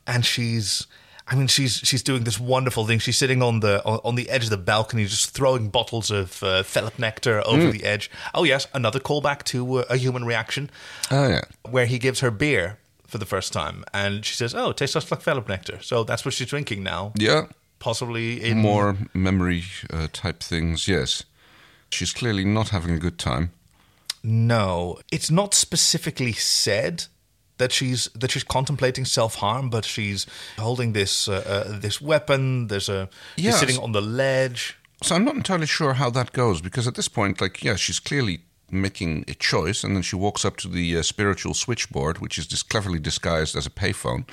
And 0.07 0.25
she's. 0.25 0.87
I 1.31 1.35
mean, 1.35 1.47
she's 1.47 1.75
she's 1.83 2.01
doing 2.03 2.23
this 2.23 2.39
wonderful 2.39 2.87
thing. 2.87 2.99
She's 2.99 3.17
sitting 3.17 3.43
on 3.43 3.59
the 3.59 3.83
on, 3.85 3.99
on 4.03 4.15
the 4.15 4.29
edge 4.29 4.45
of 4.45 4.49
the 4.49 4.57
balcony, 4.57 5.05
just 5.05 5.29
throwing 5.29 5.69
bottles 5.69 6.09
of 6.11 6.41
uh, 6.41 6.63
Fellip 6.63 6.97
nectar 6.97 7.41
over 7.45 7.67
Mm. 7.67 7.71
the 7.71 7.83
edge. 7.83 8.09
Oh 8.33 8.43
yes, 8.43 8.67
another 8.73 8.99
callback 8.99 9.43
to 9.45 9.79
uh, 9.79 9.83
a 9.89 9.97
human 9.97 10.25
reaction. 10.25 10.69
Oh 11.11 11.27
yeah. 11.29 11.41
where 11.69 11.85
he 11.85 11.99
gives 11.99 12.21
her 12.21 12.31
beer 12.31 12.77
for 13.07 13.19
the 13.19 13.25
first 13.27 13.53
time, 13.53 13.83
and 13.93 14.25
she 14.25 14.33
says, 14.33 14.55
"Oh, 14.55 14.71
it 14.71 14.77
tastes 14.77 14.93
just 14.95 15.11
like 15.11 15.21
Fellip 15.21 15.47
nectar." 15.47 15.77
So 15.81 16.03
that's 16.03 16.25
what 16.25 16.33
she's 16.33 16.47
drinking 16.49 16.81
now, 16.83 17.11
Yeah. 17.15 17.45
possibly 17.79 18.43
in 18.43 18.57
More 18.57 18.97
memory 19.13 19.63
uh, 19.93 20.07
type 20.11 20.41
things, 20.43 20.87
yes. 20.87 21.23
She's 21.91 22.11
clearly 22.13 22.43
not 22.45 22.69
having 22.69 22.91
a 22.95 22.99
good 22.99 23.17
time. 23.19 23.51
No, 24.23 24.99
it's 25.11 25.31
not 25.31 25.53
specifically 25.53 26.33
said 26.33 27.05
that 27.59 27.71
she's 27.71 28.09
that 28.19 28.31
she's 28.31 28.43
contemplating 28.43 29.05
self 29.05 29.35
harm, 29.35 29.69
but 29.69 29.85
she's 29.85 30.25
holding 30.57 30.93
this 30.93 31.27
uh, 31.27 31.33
uh, 31.67 31.79
this 31.79 32.01
weapon. 32.01 32.67
There's 32.67 32.89
a 32.89 33.07
she's 33.35 33.45
Yes. 33.45 33.59
sitting 33.59 33.77
on 33.83 33.91
the 33.91 34.01
ledge. 34.01 34.75
So 35.03 35.15
I'm 35.15 35.23
not 35.23 35.35
entirely 35.35 35.67
sure 35.67 35.93
how 35.93 36.09
that 36.11 36.31
goes 36.33 36.61
because 36.61 36.87
at 36.87 36.95
this 36.95 37.07
point, 37.09 37.39
like, 37.41 37.63
yeah, 37.63 37.77
she's 37.77 37.99
clearly 38.01 38.39
making 38.71 39.23
a 39.27 39.33
choice, 39.33 39.83
and 39.83 39.95
then 39.95 40.03
she 40.03 40.15
walks 40.17 40.43
up 40.45 40.55
to 40.57 40.67
the 40.67 40.97
uh, 40.97 41.01
spiritual 41.03 41.53
switchboard, 41.53 42.17
which 42.19 42.37
is 42.37 42.45
just 42.47 42.69
cleverly 42.69 42.99
disguised 42.99 43.55
as 43.55 43.65
a 43.65 43.69
payphone. 43.69 44.23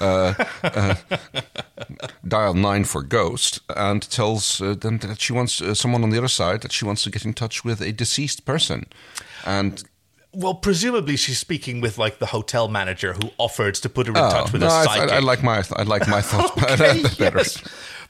uh, 0.00 0.34
uh, 0.62 0.94
dial 2.28 2.54
nine 2.54 2.84
for 2.84 3.02
ghost, 3.02 3.60
and 3.76 4.02
tells 4.10 4.60
uh, 4.60 4.74
them 4.74 4.98
that 4.98 5.20
she 5.20 5.32
wants 5.32 5.60
uh, 5.60 5.74
someone 5.74 6.02
on 6.02 6.10
the 6.10 6.18
other 6.18 6.28
side 6.28 6.60
that 6.62 6.72
she 6.72 6.84
wants 6.86 7.02
to 7.04 7.10
get 7.10 7.24
in 7.24 7.34
touch 7.34 7.64
with 7.64 7.80
a 7.80 7.92
deceased 7.92 8.44
person, 8.44 8.86
and. 9.44 9.84
Well, 10.34 10.54
presumably 10.54 11.16
she's 11.16 11.38
speaking 11.38 11.80
with 11.80 11.98
like 11.98 12.18
the 12.18 12.26
hotel 12.26 12.68
manager 12.68 13.12
who 13.14 13.30
offered 13.38 13.74
to 13.76 13.88
put 13.88 14.06
her 14.06 14.12
in 14.12 14.18
Oh, 14.18 14.30
touch 14.30 14.52
with 14.52 14.62
no, 14.62 14.68
a 14.68 14.84
psychic. 14.84 15.10
I, 15.12 15.16
I 15.16 15.18
like 15.20 15.42
my 15.42 15.62
I 15.76 15.82
like 15.84 16.08
my 16.08 16.20
thoughts 16.30 16.60
Okay, 16.62 17.02
better. 17.18 17.38
yes. 17.38 17.62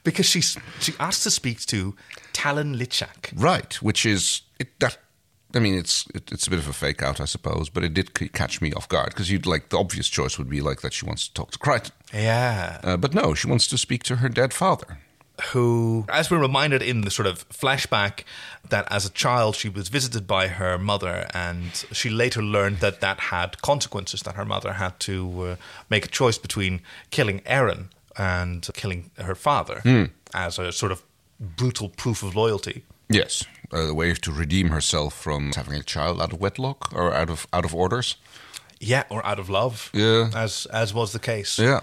Because 0.05 0.27
she's 0.27 0.57
she 0.81 0.93
asked 1.01 1.23
to 1.25 1.31
speak 1.31 1.61
to 1.67 1.95
Talyn 2.33 2.77
Lichak. 2.77 3.33
Right, 3.35 3.75
which 3.83 4.05
is 4.07 4.43
it, 4.59 4.79
that. 4.81 4.99
I 5.55 5.61
mean, 5.61 5.75
it's 5.77 6.07
it, 6.15 6.33
it's 6.33 6.47
a 6.47 6.51
bit 6.51 6.59
of 6.59 6.69
a 6.69 6.73
fake 6.73 7.03
out, 7.03 7.21
I 7.21 7.27
suppose, 7.27 7.69
but 7.71 7.85
it 7.85 7.95
did 7.95 8.11
c- 8.19 8.29
catch 8.29 8.61
me 8.61 8.73
off 8.73 8.89
guard 8.89 9.11
because 9.11 9.31
you'd 9.31 9.47
like 9.47 9.69
the 9.69 9.79
obvious 9.79 10.09
choice 10.09 10.37
would 10.37 10.51
be 10.51 10.61
like 10.61 10.81
that 10.81 10.93
she 10.93 11.07
wants 11.07 11.29
to 11.29 11.35
talk 11.35 11.53
to 11.53 11.59
Crichton, 11.59 11.93
Yeah. 12.13 12.81
uh, 12.83 12.97
but 12.97 13.15
no, 13.15 13.35
she 13.35 13.47
wants 13.47 13.69
to 13.69 13.79
speak 13.79 14.03
to 14.05 14.17
her 14.17 14.29
dead 14.29 14.53
father. 14.53 14.99
Who, 15.53 16.05
as 16.09 16.31
we're 16.31 16.39
reminded 16.39 16.81
in 16.81 17.01
the 17.01 17.11
sort 17.11 17.27
of 17.27 17.49
flashback, 17.49 18.21
that 18.69 18.87
as 18.91 19.05
a 19.05 19.11
child 19.11 19.57
she 19.57 19.69
was 19.69 19.89
visited 19.89 20.27
by 20.27 20.47
her 20.47 20.79
mother, 20.79 21.27
and 21.35 21.85
she 21.93 22.09
later 22.09 22.41
learned 22.41 22.79
that 22.79 23.01
that 23.01 23.19
had 23.19 23.61
consequences, 23.61 24.23
that 24.23 24.37
her 24.37 24.45
mother 24.45 24.75
had 24.75 24.99
to 25.01 25.43
uh, 25.43 25.57
make 25.91 26.05
a 26.05 26.09
choice 26.09 26.39
between 26.39 26.81
killing 27.11 27.41
Aeryn 27.41 27.89
and 28.17 28.69
killing 28.75 29.11
her 29.19 29.35
father 29.35 29.83
as 30.33 30.59
a 30.59 30.71
sort 30.71 30.93
of 30.93 31.03
brutal 31.41 31.89
proof 31.89 32.23
of 32.23 32.37
loyalty. 32.37 32.85
Yes, 33.09 33.45
uh, 33.73 33.87
the 33.87 33.95
way 33.95 34.15
to 34.15 34.33
redeem 34.33 34.69
herself 34.69 35.15
from 35.15 35.53
having 35.53 35.75
a 35.75 35.83
child 35.83 36.23
out 36.23 36.33
of 36.33 36.41
wedlock 36.41 36.93
or 36.95 37.13
out 37.13 37.29
of 37.29 37.47
out 37.53 37.65
of 37.65 37.75
orders. 37.75 38.17
Yeah, 38.81 39.05
or 39.11 39.25
out 39.27 39.39
of 39.39 39.49
love. 39.49 39.91
Yeah. 39.93 40.31
as 40.35 40.67
as 40.67 40.95
was 40.95 41.13
the 41.13 41.19
case. 41.19 41.59
Yeah. 41.59 41.81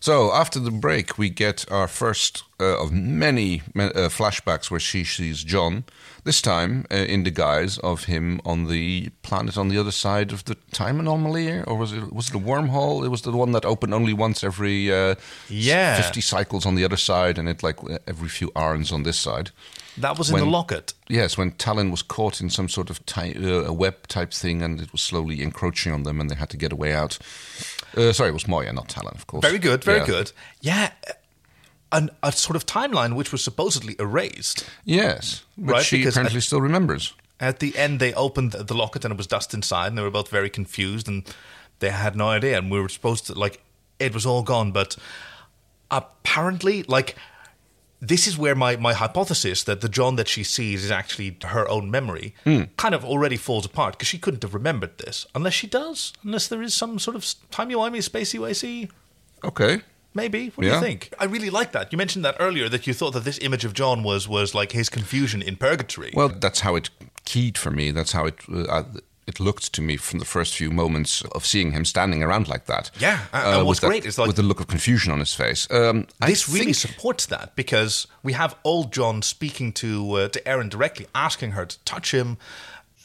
So 0.00 0.32
after 0.32 0.60
the 0.60 0.70
break, 0.70 1.18
we 1.18 1.30
get 1.30 1.64
our 1.70 1.88
first 1.88 2.44
uh, 2.60 2.82
of 2.82 2.92
many 2.92 3.62
uh, 3.74 4.08
flashbacks 4.08 4.70
where 4.70 4.80
she 4.80 5.04
sees 5.04 5.42
John. 5.44 5.84
This 6.24 6.42
time 6.42 6.86
uh, 6.90 6.96
in 6.96 7.22
the 7.24 7.30
guise 7.30 7.78
of 7.78 8.04
him 8.04 8.40
on 8.44 8.66
the 8.66 9.10
planet 9.22 9.56
on 9.56 9.68
the 9.68 9.78
other 9.78 9.92
side 9.92 10.32
of 10.32 10.44
the 10.44 10.56
time 10.72 10.98
anomaly, 11.00 11.62
or 11.62 11.76
was 11.76 11.92
it 11.92 12.12
was 12.12 12.28
it 12.28 12.34
a 12.34 12.38
wormhole? 12.38 13.04
It 13.04 13.08
was 13.10 13.22
the 13.22 13.30
one 13.30 13.52
that 13.52 13.64
opened 13.64 13.94
only 13.94 14.12
once 14.12 14.42
every 14.42 14.92
uh, 14.92 15.14
Yeah. 15.48 15.96
fifty 15.96 16.20
cycles 16.20 16.66
on 16.66 16.74
the 16.74 16.84
other 16.84 16.96
side, 16.96 17.38
and 17.38 17.48
it 17.48 17.62
like 17.62 17.76
every 18.06 18.28
few 18.28 18.50
hours 18.56 18.92
on 18.92 19.02
this 19.04 19.18
side. 19.18 19.50
That 19.98 20.18
was 20.18 20.28
in 20.28 20.34
When- 20.34 20.44
the 20.44 20.50
locket. 20.50 20.92
Yes, 21.08 21.38
when 21.38 21.52
Talyn 21.52 21.90
was 21.90 22.02
caught 22.02 22.40
in 22.40 22.50
some 22.50 22.68
sort 22.68 22.90
of 22.90 22.98
ty- 23.06 23.34
uh, 23.40 23.64
a 23.68 23.72
web 23.72 23.94
type 24.08 24.32
thing, 24.32 24.62
and 24.62 24.80
it 24.80 24.90
was 24.92 25.00
slowly 25.00 25.40
encroaching 25.42 25.92
on 25.92 26.02
them, 26.02 26.20
and 26.20 26.28
they 26.28 26.34
had 26.36 26.50
to 26.50 26.56
get 26.56 26.72
a 26.72 26.76
way 26.76 26.92
out. 26.92 27.18
Uh, 27.96 28.12
sorry, 28.12 28.30
it 28.30 28.34
was 28.34 28.46
Moya, 28.46 28.72
not 28.72 28.88
Talyn, 28.88 29.14
of 29.14 29.26
course. 29.26 29.42
Very 29.44 29.58
good, 29.58 29.82
very 29.82 30.00
Yeah. 30.00 30.06
good. 30.06 30.32
Yeah, 30.60 30.90
an, 31.92 32.10
a 32.22 32.30
sort 32.32 32.56
of 32.56 32.66
timeline 32.66 33.14
which 33.14 33.32
was 33.32 33.42
supposedly 33.42 33.96
erased. 33.98 34.66
Yes, 34.84 35.44
but 35.56 35.72
Right, 35.72 35.84
she 35.84 35.98
because 35.98 36.14
apparently 36.16 36.40
still 36.40 36.60
remembers. 36.60 37.14
At 37.40 37.58
the 37.60 37.76
end, 37.76 38.00
they 38.00 38.12
opened 38.14 38.52
the 38.52 38.74
locket 38.74 39.04
and 39.04 39.12
it 39.12 39.16
was 39.16 39.26
dust 39.26 39.54
inside, 39.54 39.88
and 39.88 39.98
they 39.98 40.02
were 40.02 40.10
both 40.10 40.28
very 40.28 40.50
confused 40.50 41.06
and 41.08 41.22
they 41.80 41.90
had 41.90 42.16
no 42.16 42.28
idea. 42.30 42.56
And 42.58 42.70
we 42.70 42.80
were 42.80 42.88
supposed 42.88 43.26
to, 43.26 43.34
like, 43.34 43.62
it 43.98 44.14
was 44.14 44.24
all 44.26 44.42
gone. 44.42 44.72
But 44.72 44.96
apparently, 45.90 46.82
like, 46.84 47.16
this 48.00 48.26
is 48.26 48.36
where 48.36 48.54
my, 48.54 48.76
my 48.76 48.92
hypothesis 48.92 49.64
that 49.64 49.80
the 49.80 49.88
John 49.88 50.16
that 50.16 50.28
she 50.28 50.42
sees 50.44 50.84
is 50.84 50.90
actually 50.90 51.36
her 51.44 51.68
own 51.68 51.90
memory 51.90 52.34
Hmm. 52.44 52.64
kind 52.76 52.94
of 52.94 53.04
already 53.04 53.36
falls 53.36 53.64
apart 53.64 53.94
because 53.94 54.08
she 54.08 54.18
couldn't 54.18 54.42
have 54.42 54.54
remembered 54.54 54.98
this 54.98 55.26
unless 55.34 55.54
she 55.54 55.66
does, 55.66 56.12
unless 56.22 56.46
there 56.48 56.62
is 56.62 56.74
some 56.74 56.98
sort 56.98 57.16
of 57.16 57.24
timey-wimey, 57.50 57.98
spacey-wacey. 57.98 58.90
Okay. 59.44 59.80
Maybe. 60.14 60.48
What 60.54 60.64
do 60.64 60.70
you 60.70 60.80
think? 60.80 61.12
I 61.18 61.24
really 61.26 61.50
like 61.50 61.72
that. 61.72 61.92
You 61.92 61.98
mentioned 61.98 62.24
that 62.24 62.36
earlier 62.40 62.70
that 62.70 62.86
you 62.86 62.94
thought 62.94 63.12
that 63.12 63.24
this 63.24 63.38
image 63.40 63.66
of 63.66 63.74
John 63.74 64.02
was 64.02 64.26
was 64.26 64.54
like 64.54 64.72
his 64.72 64.88
confusion 64.88 65.42
in 65.42 65.56
purgatory. 65.56 66.10
Well, 66.14 66.30
that's 66.30 66.60
how 66.60 66.74
it 66.74 66.88
keyed 67.26 67.58
for 67.58 67.70
me. 67.70 67.90
That's 67.90 68.12
how 68.12 68.24
it 68.24 68.36
uh, 68.50 68.84
it 69.26 69.40
looked 69.40 69.72
to 69.72 69.82
me 69.82 69.96
from 69.96 70.18
the 70.20 70.24
first 70.24 70.54
few 70.54 70.70
moments 70.70 71.22
of 71.32 71.44
seeing 71.44 71.72
him 71.72 71.84
standing 71.84 72.22
around 72.22 72.46
like 72.48 72.66
that. 72.66 72.90
Yeah, 73.00 73.20
uh, 73.32 73.54
and 73.58 73.66
what's 73.66 73.78
with 73.78 73.80
that- 73.80 73.86
great 73.88 74.06
is, 74.06 74.18
like- 74.18 74.26
with 74.28 74.36
the 74.36 74.42
look 74.42 74.60
of 74.60 74.66
confusion 74.68 75.12
on 75.12 75.18
his 75.18 75.34
face. 75.34 75.66
Um, 75.70 76.06
I 76.20 76.28
this 76.30 76.48
really 76.48 76.66
think- 76.72 76.76
supports 76.76 77.26
that 77.26 77.56
because 77.56 78.06
we 78.22 78.34
have 78.34 78.54
old 78.64 78.92
John 78.92 79.22
speaking 79.22 79.72
to 79.74 80.12
uh, 80.12 80.28
to 80.28 80.40
Aeryn 80.42 80.70
directly, 80.70 81.06
asking 81.14 81.52
her 81.52 81.66
to 81.66 81.78
touch 81.84 82.12
him. 82.14 82.38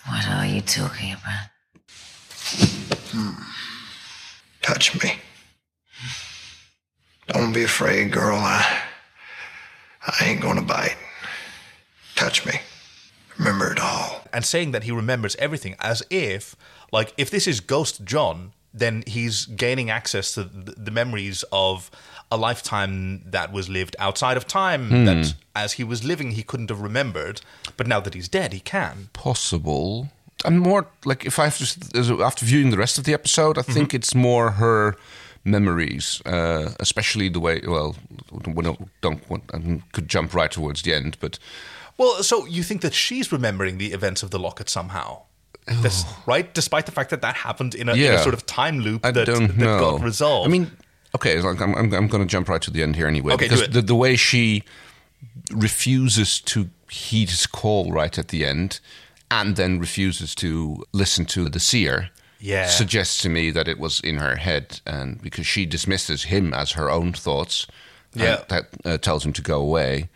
What 0.07 0.27
are 0.27 0.45
you 0.45 0.61
talking 0.61 1.13
about? 1.13 1.49
Touch 4.61 5.01
me. 5.03 5.13
Don't 7.27 7.53
be 7.53 7.63
afraid, 7.63 8.11
girl. 8.11 8.35
I, 8.37 8.81
I 10.07 10.25
ain't 10.25 10.41
gonna 10.41 10.61
bite. 10.61 10.97
Touch 12.15 12.45
me. 12.45 12.53
Remember 13.43 13.71
it 13.71 13.79
all. 13.79 14.21
and 14.33 14.43
saying 14.45 14.71
that 14.71 14.83
he 14.83 14.91
remembers 14.91 15.35
everything 15.37 15.75
as 15.79 16.03
if 16.09 16.55
like 16.91 17.13
if 17.17 17.29
this 17.29 17.45
is 17.47 17.59
ghost 17.59 17.95
john 18.11 18.51
then 18.73 19.03
he's 19.15 19.45
gaining 19.47 19.89
access 19.89 20.33
to 20.35 20.43
the, 20.43 20.71
the 20.87 20.91
memories 20.91 21.43
of 21.51 21.91
a 22.31 22.37
lifetime 22.37 23.21
that 23.35 23.51
was 23.51 23.67
lived 23.67 23.95
outside 23.99 24.37
of 24.37 24.45
time 24.47 25.05
that 25.05 25.33
as 25.55 25.73
he 25.73 25.83
was 25.83 25.99
living 26.11 26.31
he 26.31 26.43
couldn't 26.43 26.69
have 26.69 26.79
remembered 26.81 27.41
but 27.77 27.85
now 27.87 27.99
that 27.99 28.13
he's 28.13 28.29
dead 28.29 28.53
he 28.53 28.59
can 28.61 29.09
possible. 29.13 30.07
And 30.45 30.59
more 30.59 30.87
like 31.05 31.25
if 31.25 31.37
I 31.39 31.43
have 31.49 31.57
to, 31.59 32.23
after 32.23 32.45
viewing 32.45 32.69
the 32.71 32.77
rest 32.77 32.97
of 32.97 33.03
the 33.03 33.13
episode, 33.13 33.57
I 33.57 33.61
Mm-hmm. 33.61 33.73
think 33.73 33.93
it's 33.93 34.15
more 34.15 34.51
her 34.51 34.95
memories, 35.43 36.21
uh, 36.25 36.71
especially 36.79 37.29
the 37.29 37.39
way. 37.39 37.61
Well, 37.65 37.95
we 38.55 38.63
don't, 38.63 38.89
don't 39.01 39.29
want, 39.29 39.43
I 39.53 39.81
could 39.91 40.07
jump 40.07 40.33
right 40.33 40.51
towards 40.51 40.81
the 40.81 40.93
end, 40.95 41.17
but 41.19 41.37
well 41.97 42.23
so 42.23 42.45
you 42.45 42.63
think 42.63 42.81
that 42.81 42.93
she's 42.93 43.31
remembering 43.31 43.77
the 43.77 43.93
events 43.93 44.23
of 44.23 44.29
the 44.31 44.39
locket 44.39 44.69
somehow 44.69 45.21
This, 45.81 46.05
right 46.25 46.53
despite 46.53 46.85
the 46.85 46.91
fact 46.91 47.09
that 47.11 47.21
that 47.21 47.35
happened 47.35 47.75
in 47.75 47.89
a, 47.89 47.93
in 47.93 48.13
a 48.13 48.19
sort 48.19 48.33
of 48.33 48.45
time 48.45 48.79
loop 48.79 49.05
I 49.05 49.11
that, 49.11 49.27
that 49.27 49.57
got 49.59 50.01
resolved 50.01 50.47
I 50.47 50.51
mean, 50.51 50.71
okay, 51.15 51.39
I'm, 51.39 51.61
I'm, 51.61 51.93
I'm 51.93 52.07
going 52.07 52.23
to 52.23 52.25
jump 52.25 52.49
right 52.49 52.61
to 52.61 52.71
the 52.71 52.81
end 52.83 52.95
here 52.95 53.07
anyway. 53.07 53.33
Okay, 53.33 53.47
do 53.47 53.55
because 53.55 53.67
it. 53.67 53.73
The, 53.73 53.81
the 53.81 53.95
way 53.95 54.15
she 54.15 54.63
refuses 55.51 56.39
to 56.41 56.69
heed 56.89 57.29
his 57.29 57.45
call 57.47 57.91
right 57.91 58.17
at 58.17 58.29
the 58.29 58.45
end 58.45 58.79
and 59.29 59.55
then 59.55 59.79
refuses 59.79 60.35
to 60.35 60.83
listen 60.93 61.25
to 61.25 61.49
the 61.49 61.59
seer 61.59 62.09
Yeah. 62.39 62.67
suggests 62.67 63.21
to 63.21 63.29
me 63.29 63.51
that 63.51 63.67
it 63.67 63.79
was 63.79 63.99
in 64.01 64.17
her 64.17 64.35
head 64.37 64.81
and 64.85 65.21
because 65.21 65.45
she 65.47 65.65
dismisses 65.65 66.23
him 66.23 66.53
as 66.53 66.71
her 66.71 66.89
own 66.89 67.13
thoughts 67.13 67.67
Yeah. 68.13 68.43
that 68.49 68.65
uh, 68.85 68.97
tells 68.97 69.25
him 69.25 69.33
to 69.33 69.41
go 69.41 69.61
away 69.61 70.09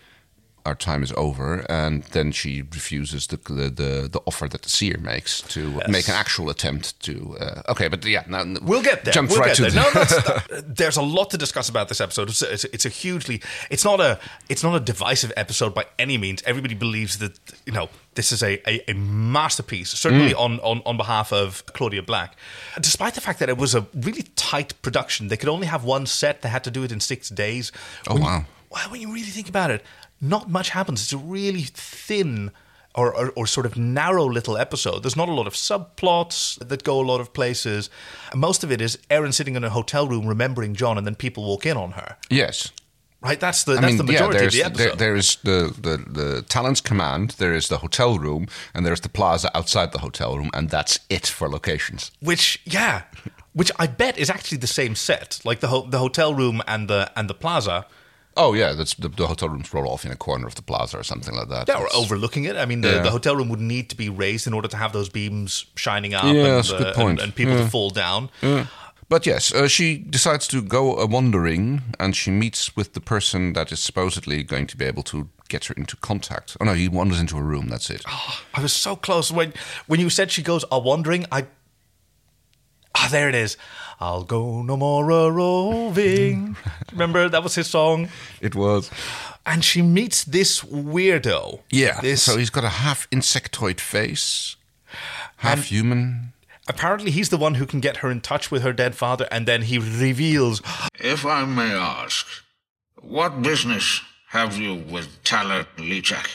our 0.66 0.76
time 0.76 1.04
is 1.04 1.14
over 1.16 1.66
and 1.70 2.04
then 2.12 2.32
she 2.32 2.62
refuses 2.62 3.28
the 3.28 3.38
the, 3.38 3.70
the, 3.70 4.10
the 4.12 4.20
offer 4.26 4.48
that 4.48 4.62
the 4.64 4.70
seer 4.70 4.98
makes 5.00 5.42
to 5.42 5.82
make 5.88 6.08
an 6.08 6.16
actual 6.16 6.50
attempt 6.50 7.00
to 7.02 7.38
uh, 7.40 7.62
okay 7.70 7.88
but 7.88 8.04
yeah 8.06 8.24
now 8.28 8.44
We'll 8.62 8.82
get 8.84 9.06
there. 9.06 9.14
jump 9.14 9.30
we'll 9.30 9.40
right 9.40 9.56
get 9.56 9.56
to 9.58 9.62
there. 9.64 9.72
the, 9.72 9.78
No, 9.82 9.92
that's, 9.92 10.16
that, 10.50 10.76
there's 10.76 10.98
a 10.98 11.02
lot 11.02 11.30
to 11.32 11.38
discuss 11.38 11.70
about 11.70 11.88
this 11.90 12.02
episode. 12.02 12.30
It's, 12.30 12.42
it's, 12.42 12.64
it's 12.66 12.86
a 12.86 12.90
hugely. 12.90 13.42
It's 13.70 13.84
not 13.86 14.00
a. 14.00 14.20
It's 14.50 14.64
not 14.64 14.76
a 14.76 14.80
divisive 14.80 15.32
episode 15.38 15.74
by 15.74 15.86
any 16.00 16.18
means. 16.18 16.42
Everybody 16.46 16.76
believes 16.76 17.18
that 17.20 17.40
you 17.66 17.74
know 17.74 17.90
this 18.16 18.32
is 18.32 18.42
a, 18.44 18.54
a, 18.70 18.92
a 18.92 18.94
masterpiece. 18.94 19.90
Certainly 19.92 20.34
Mm. 20.34 20.40
on, 20.40 20.60
on 20.62 20.82
on 20.86 20.98
behalf 20.98 21.32
of 21.34 21.66
Claudia 21.74 22.02
Black, 22.04 22.36
despite 22.82 23.14
the 23.16 23.22
fact 23.22 23.40
that 23.40 23.50
it 23.50 23.58
was 23.58 23.76
a 23.76 23.86
really 23.94 24.24
tight 24.36 24.74
production. 24.82 25.28
They 25.28 25.38
could 25.38 25.50
only 25.50 25.68
have 25.68 25.84
one 25.84 26.06
set. 26.06 26.42
They 26.42 26.50
had 26.50 26.64
to 26.64 26.72
do 26.72 26.84
it 26.84 26.92
in 26.92 27.00
six 27.00 27.30
days. 27.30 27.72
Oh, 28.08 28.14
When 28.14 28.24
you- 28.24 28.28
wow. 28.30 28.46
well, 28.72 28.90
when 28.92 29.02
you 29.02 29.10
really 29.14 29.32
think 29.38 29.50
about 29.50 29.72
it, 29.72 29.84
not 30.22 30.50
much 30.50 30.70
happens. 30.70 31.02
It's 31.02 31.14
a 31.14 31.18
really 31.18 31.64
thin 31.64 32.52
or, 32.96 33.14
or, 33.14 33.32
or 33.36 33.48
sort 33.48 33.66
of 33.66 33.78
narrow 33.78 34.26
little 34.26 34.58
episode. 34.58 35.04
There's 35.04 35.18
not 35.18 35.28
a 35.30 35.34
lot 35.34 35.48
of 35.48 35.54
subplots 35.54 36.66
that 36.68 36.84
go 36.84 37.00
a 37.00 37.06
lot 37.06 37.20
of 37.20 37.34
places. 37.34 37.90
Most 38.34 38.64
of 38.64 38.72
it 38.72 38.82
is 38.82 38.98
Aeryn 39.10 39.34
sitting 39.34 39.56
in 39.56 39.64
a 39.64 39.70
hotel 39.70 40.08
room 40.08 40.26
remembering 40.26 40.76
John, 40.76 40.98
and 40.98 41.06
then 41.06 41.16
people 41.16 41.44
walk 41.44 41.66
in 41.66 41.78
on 41.78 41.92
her. 41.92 42.18
yes 42.30 42.72
Right? 43.22 43.40
That's 43.40 43.64
the 43.64 43.72
I 43.72 43.76
that's 43.82 43.88
mean, 43.88 43.98
the 43.98 44.04
majority 44.04 44.38
yeah, 44.40 44.46
of 44.46 44.52
the 44.52 44.64
episode. 44.64 44.78
there, 44.78 44.96
there 44.96 45.16
is 45.16 45.38
the, 45.44 45.74
the, 45.82 45.98
the 45.98 46.44
Talyn's 46.48 46.80
command, 46.80 47.32
there 47.40 47.56
is 47.56 47.70
the 47.70 47.80
hotel 47.80 48.20
room, 48.20 48.46
and 48.74 48.86
there's 48.86 49.02
the 49.02 49.10
plaza 49.10 49.50
outside 49.58 49.92
the 49.94 50.00
hotel 50.00 50.38
room, 50.38 50.52
and 50.54 50.70
that's 50.70 51.00
it 51.10 51.26
for 51.26 51.50
locations. 51.50 52.12
which 52.20 52.62
yeah, 52.66 53.04
which 53.54 53.72
I 53.80 53.88
bet 53.88 54.20
is 54.20 54.30
actually 54.30 54.60
the 54.60 54.68
same 54.68 54.94
set, 54.94 55.40
like 55.44 55.60
the 55.60 55.70
ho- 55.70 55.88
the 55.90 55.98
hotel 55.98 56.36
room 56.36 56.62
and 56.68 56.88
the 56.88 57.12
and 57.16 57.28
the 57.28 57.34
plaza. 57.34 57.88
Oh, 58.38 58.54
yeah, 58.54 58.74
that's 58.74 58.94
the, 58.96 59.08
the 59.10 59.28
hotel 59.28 59.48
room's 59.50 59.74
roll 59.74 59.88
off 59.90 60.04
in 60.06 60.12
a 60.12 60.16
corner 60.16 60.46
of 60.48 60.56
the 60.56 60.62
plaza 60.62 60.98
or 61.00 61.04
something 61.04 61.34
like 61.36 61.48
that. 61.50 61.68
Yeah, 61.70 61.80
or 61.80 61.88
overlooking 61.96 62.44
it. 62.44 62.58
I 62.58 62.66
mean, 62.66 62.82
the, 62.82 62.90
Yeah. 62.92 63.02
the 63.04 63.12
hotel 63.12 63.36
room 63.36 63.48
would 63.50 63.62
need 63.62 63.90
to 63.90 63.96
be 63.96 64.10
raised 64.10 64.46
in 64.48 64.54
order 64.54 64.68
to 64.68 64.78
have 64.78 64.92
those 64.92 65.08
beams 65.10 65.66
shining 65.76 66.14
up 66.14 66.24
Yeah, 66.26 66.32
and, 66.32 66.40
that's 66.58 66.72
a 66.72 66.78
good 66.78 66.88
uh, 66.88 66.94
point. 66.94 67.20
and, 67.20 67.28
and 67.30 67.36
people 67.36 67.54
Yeah. 67.56 67.64
to 67.64 67.70
fall 67.70 67.90
down. 67.92 68.30
But 69.08 69.26
yes, 69.28 69.54
uh, 69.54 69.68
she 69.68 69.98
decides 70.00 70.48
to 70.48 70.62
go 70.64 70.98
a 70.98 71.06
wandering, 71.06 71.82
and 72.00 72.16
she 72.16 72.32
meets 72.32 72.76
with 72.76 72.94
the 72.94 73.00
person 73.00 73.54
that 73.54 73.72
is 73.72 73.80
supposedly 73.80 74.42
going 74.44 74.66
to 74.68 74.76
be 74.76 74.84
able 74.86 75.04
to 75.04 75.30
get 75.48 75.66
her 75.66 75.76
into 75.78 75.96
contact. 75.98 76.58
Oh 76.60 76.66
no, 76.66 76.74
he 76.74 76.90
wanders 76.90 77.20
into 77.20 77.38
a 77.38 77.42
room. 77.44 77.68
That's 77.70 77.90
it. 77.92 78.04
I 78.56 78.62
was 78.62 78.74
so 78.74 78.96
close 78.96 79.32
when 79.32 79.54
when 79.86 80.00
you 80.00 80.10
said 80.10 80.32
she 80.32 80.42
goes 80.42 80.66
a 80.72 80.80
wandering. 80.80 81.26
I 81.32 81.46
ah, 82.96 83.08
there 83.12 83.30
it 83.30 83.36
is. 83.36 83.58
I'll 84.00 84.24
go 84.24 84.62
no 84.62 84.76
more 84.78 85.10
a 85.10 85.32
roving. 85.32 86.56
Remember 86.92 87.30
that 87.30 87.44
was 87.44 87.56
his 87.56 87.68
song. 87.68 88.10
It 88.42 88.54
was. 88.56 88.92
And 89.46 89.64
she 89.64 89.82
meets 89.82 90.24
this 90.26 90.62
weirdo. 90.62 91.62
Yeah. 91.70 92.02
This 92.02 92.24
So 92.24 92.38
he's 92.38 92.50
got 92.50 92.64
a 92.64 92.70
half 92.70 93.10
insectoid 93.10 93.80
face, 93.80 94.56
half 95.38 95.66
human. 95.66 96.34
apparently 96.68 97.12
he's 97.12 97.30
the 97.30 97.38
one 97.38 97.56
who 97.56 97.66
can 97.66 97.80
get 97.80 97.98
her 97.98 98.10
in 98.12 98.22
touch 98.22 98.50
with 98.52 98.64
her 98.64 98.74
dead 98.74 98.96
father, 98.96 99.28
and 99.32 99.48
then 99.48 99.62
he 99.64 99.78
reveals. 99.78 100.62
If 101.00 101.26
I 101.26 101.46
may 101.46 101.72
ask, 101.74 102.26
what 103.02 103.42
business 103.42 104.02
have 104.30 104.58
you 104.58 104.76
with 104.76 105.24
Talyn 105.24 105.66
Lichak? 105.78 106.28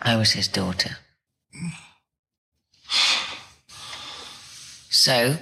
I 0.00 0.16
was 0.16 0.32
his 0.32 0.46
daughter. 0.48 0.98
So, 4.94 5.36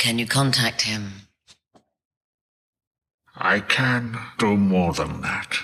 can 0.00 0.18
you 0.18 0.26
contact 0.26 0.82
him? 0.82 1.12
I 3.36 3.60
can 3.60 4.18
do 4.38 4.56
more 4.56 4.92
than 4.92 5.20
that. 5.22 5.58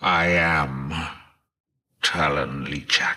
I 0.00 0.26
am 0.26 0.92
Talyn 2.02 2.66
Lichak. 2.66 3.16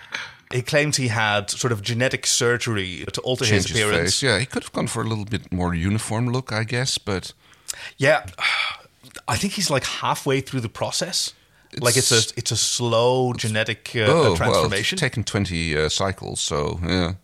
He 0.52 0.62
claims 0.62 0.96
he 0.96 1.08
had 1.08 1.50
sort 1.50 1.72
of 1.72 1.82
genetic 1.82 2.26
surgery 2.26 3.04
to 3.12 3.20
alter 3.22 3.44
Change 3.44 3.62
his 3.64 3.70
his 3.72 3.80
appearance. 3.82 4.10
face. 4.14 4.22
Yeah, 4.22 4.38
he 4.38 4.46
could 4.46 4.62
have 4.62 4.72
gone 4.72 4.86
for 4.86 5.02
a 5.02 5.04
little 5.06 5.24
bit 5.24 5.52
more 5.52 5.74
uniform 5.74 6.28
look, 6.28 6.52
I 6.52 6.62
guess, 6.64 6.98
but 6.98 7.32
Yeah, 7.98 8.26
I 9.28 9.36
think 9.36 9.54
he's 9.54 9.70
like 9.70 9.84
halfway 9.84 10.40
through 10.40 10.60
the 10.60 10.68
process. 10.68 11.32
like 11.80 11.96
it's 11.96 12.12
a 12.12 12.16
It's- 12.18 12.32
it's 12.36 12.52
a 12.52 12.56
slow 12.56 13.32
genetic 13.32 13.90
uh, 13.96 13.98
oh, 13.98 14.04
uh, 14.04 14.22
well, 14.22 14.36
transformation. 14.36 14.94
it's 14.96 15.00
taken 15.00 15.24
twenty 15.24 15.76
uh, 15.76 15.88
cycles, 15.88 16.40
so 16.40 16.78
yeah. 16.84 17.14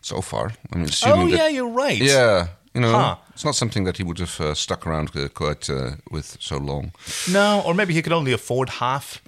So 0.00 0.20
far. 0.20 0.52
I 0.72 0.76
mean, 0.76 0.86
Oh 0.86 0.88
assuming 0.88 1.30
that- 1.30 1.36
yeah, 1.38 1.48
you're 1.48 1.68
right. 1.68 1.98
yeah. 1.98 2.48
You 2.74 2.82
know, 2.82 2.92
Huh. 2.92 3.16
it's 3.34 3.44
not 3.44 3.54
something 3.56 3.84
that 3.86 3.96
he 3.96 4.04
would 4.04 4.18
have 4.20 4.40
uh, 4.40 4.54
stuck 4.54 4.86
around 4.86 5.10
uh, 5.16 5.28
quite 5.28 5.68
uh, 5.70 5.92
with 6.10 6.36
so 6.40 6.58
long. 6.58 6.92
No, 7.30 7.62
or 7.64 7.74
maybe 7.74 7.92
he 7.94 8.02
could 8.02 8.12
only 8.12 8.32
afford 8.32 8.68
half. 8.68 9.20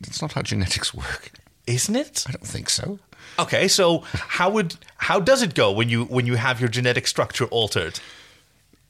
It's 0.00 0.20
not 0.22 0.32
how 0.32 0.42
genetics 0.42 0.92
work. 0.94 1.30
Isn't 1.66 1.96
it? 1.96 2.24
I 2.28 2.32
don't 2.32 2.46
think 2.46 2.70
so. 2.70 2.98
Okay, 3.38 3.68
so 3.68 4.02
how 4.30 4.50
would 4.50 4.76
how 4.96 5.20
does 5.20 5.42
it 5.42 5.54
go 5.54 5.70
when 5.70 5.88
you 5.90 6.04
when 6.06 6.26
you 6.26 6.36
have 6.36 6.60
your 6.60 6.68
genetic 6.70 7.06
structure 7.06 7.44
altered? 7.50 8.00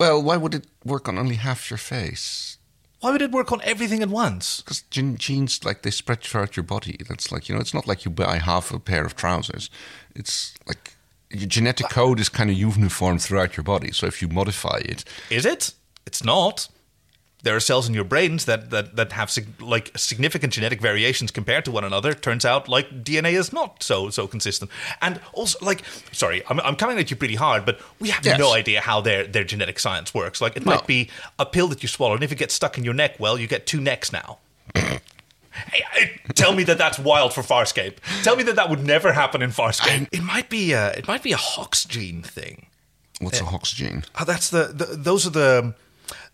Well, 0.01 0.23
why 0.23 0.37
would 0.37 0.55
it 0.55 0.67
work 0.85 1.09
on 1.09 1.19
only 1.19 1.35
half 1.37 1.71
your 1.71 1.79
face? 1.79 2.57
Why 3.01 3.11
would 3.11 3.23
it 3.23 3.31
work 3.33 3.53
on 3.53 3.61
everything 3.63 4.03
at 4.03 4.09
once? 4.09 4.61
Because 4.63 4.83
gen- 4.91 5.17
genes, 5.19 5.65
like, 5.65 5.83
they 5.83 5.91
spread 5.91 6.21
throughout 6.21 6.57
your 6.57 6.65
body. 6.65 6.97
That's 7.09 7.31
like, 7.33 7.49
you 7.49 7.55
know, 7.55 7.61
it's 7.61 7.75
not 7.75 7.87
like 7.87 8.05
you 8.05 8.11
buy 8.11 8.39
half 8.39 8.73
a 8.73 8.79
pair 8.81 9.05
of 9.05 9.15
trousers. 9.15 9.71
It's 10.17 10.55
like 10.67 10.95
your 11.31 11.47
genetic 11.49 11.89
code 11.91 12.21
is 12.21 12.29
kind 12.29 12.51
of 12.51 12.57
uniform 12.57 13.19
throughout 13.19 13.57
your 13.57 13.65
body. 13.65 13.93
So 13.93 14.07
if 14.07 14.23
you 14.23 14.29
modify 14.29 14.79
it, 14.85 15.05
Is 15.31 15.45
it? 15.45 15.73
It's 16.07 16.25
not. 16.25 16.69
There 17.45 17.55
are 17.55 17.61
cells 17.61 17.87
in 17.89 17.95
your 17.95 18.03
brains 18.05 18.47
that 18.47 18.71
that, 18.71 18.97
that 18.97 19.13
have 19.13 19.31
sig- 19.31 19.61
like 19.63 19.93
significant 19.97 20.53
genetic 20.55 20.81
variations 20.81 21.31
compared 21.31 21.65
to 21.67 21.71
one 21.71 21.85
another. 21.85 22.13
Turns 22.13 22.45
out, 22.45 22.69
like 22.69 23.05
DNA 23.05 23.35
is 23.39 23.53
not 23.53 23.83
so 23.83 24.11
so 24.11 24.27
consistent. 24.27 24.71
And 25.01 25.21
also, 25.33 25.57
like, 25.65 25.85
sorry, 26.11 26.43
I'm, 26.49 26.59
I'm 26.61 26.75
coming 26.75 26.99
at 26.99 27.11
you 27.13 27.17
pretty 27.17 27.37
hard, 27.37 27.65
but 27.65 27.79
we 28.01 28.09
have 28.09 28.25
Yes. 28.27 28.39
no 28.41 28.53
idea 28.55 28.81
how 28.81 29.01
their 29.01 29.25
their 29.25 29.45
genetic 29.45 29.79
science 29.79 30.13
works. 30.13 30.41
Like, 30.41 30.57
it 30.57 30.65
No. 30.67 30.73
might 30.73 30.87
be 30.89 31.11
a 31.39 31.47
pill 31.47 31.69
that 31.69 31.81
you 31.83 31.89
swallow, 31.89 32.15
and 32.15 32.25
if 32.25 32.33
it 32.33 32.39
gets 32.39 32.55
stuck 32.55 32.77
in 32.77 32.83
your 32.85 32.95
neck, 32.95 33.21
well, 33.21 33.39
you 33.39 33.47
get 33.47 33.67
two 33.67 33.81
necks 33.81 34.13
now. 34.13 34.39
Hey, 35.73 35.83
hey, 35.93 36.21
tell 36.35 36.55
me 36.55 36.63
that 36.65 36.79
that's 36.79 36.99
wild 36.99 37.33
for 37.35 37.43
Farscape. 37.43 37.97
Tell 38.23 38.37
me 38.37 38.43
that 38.45 38.57
that 38.57 38.71
would 38.71 38.85
never 38.85 39.13
happen 39.13 39.43
in 39.43 39.51
Farscape. 39.51 40.09
it 40.13 40.23
might 40.23 40.49
be 40.49 40.73
a, 40.73 40.91
it 40.91 41.07
might 41.09 41.23
be 41.23 41.33
a 41.33 41.37
Hox 41.37 41.85
gene 41.85 42.23
thing. 42.23 42.67
what's 43.21 43.41
a 43.41 43.45
Hox 43.45 43.73
gene? 43.73 44.05
Oh, 44.21 44.25
that's 44.25 44.51
the, 44.51 44.65
the 44.75 44.85
those 44.97 45.27
are 45.27 45.31
the 45.31 45.75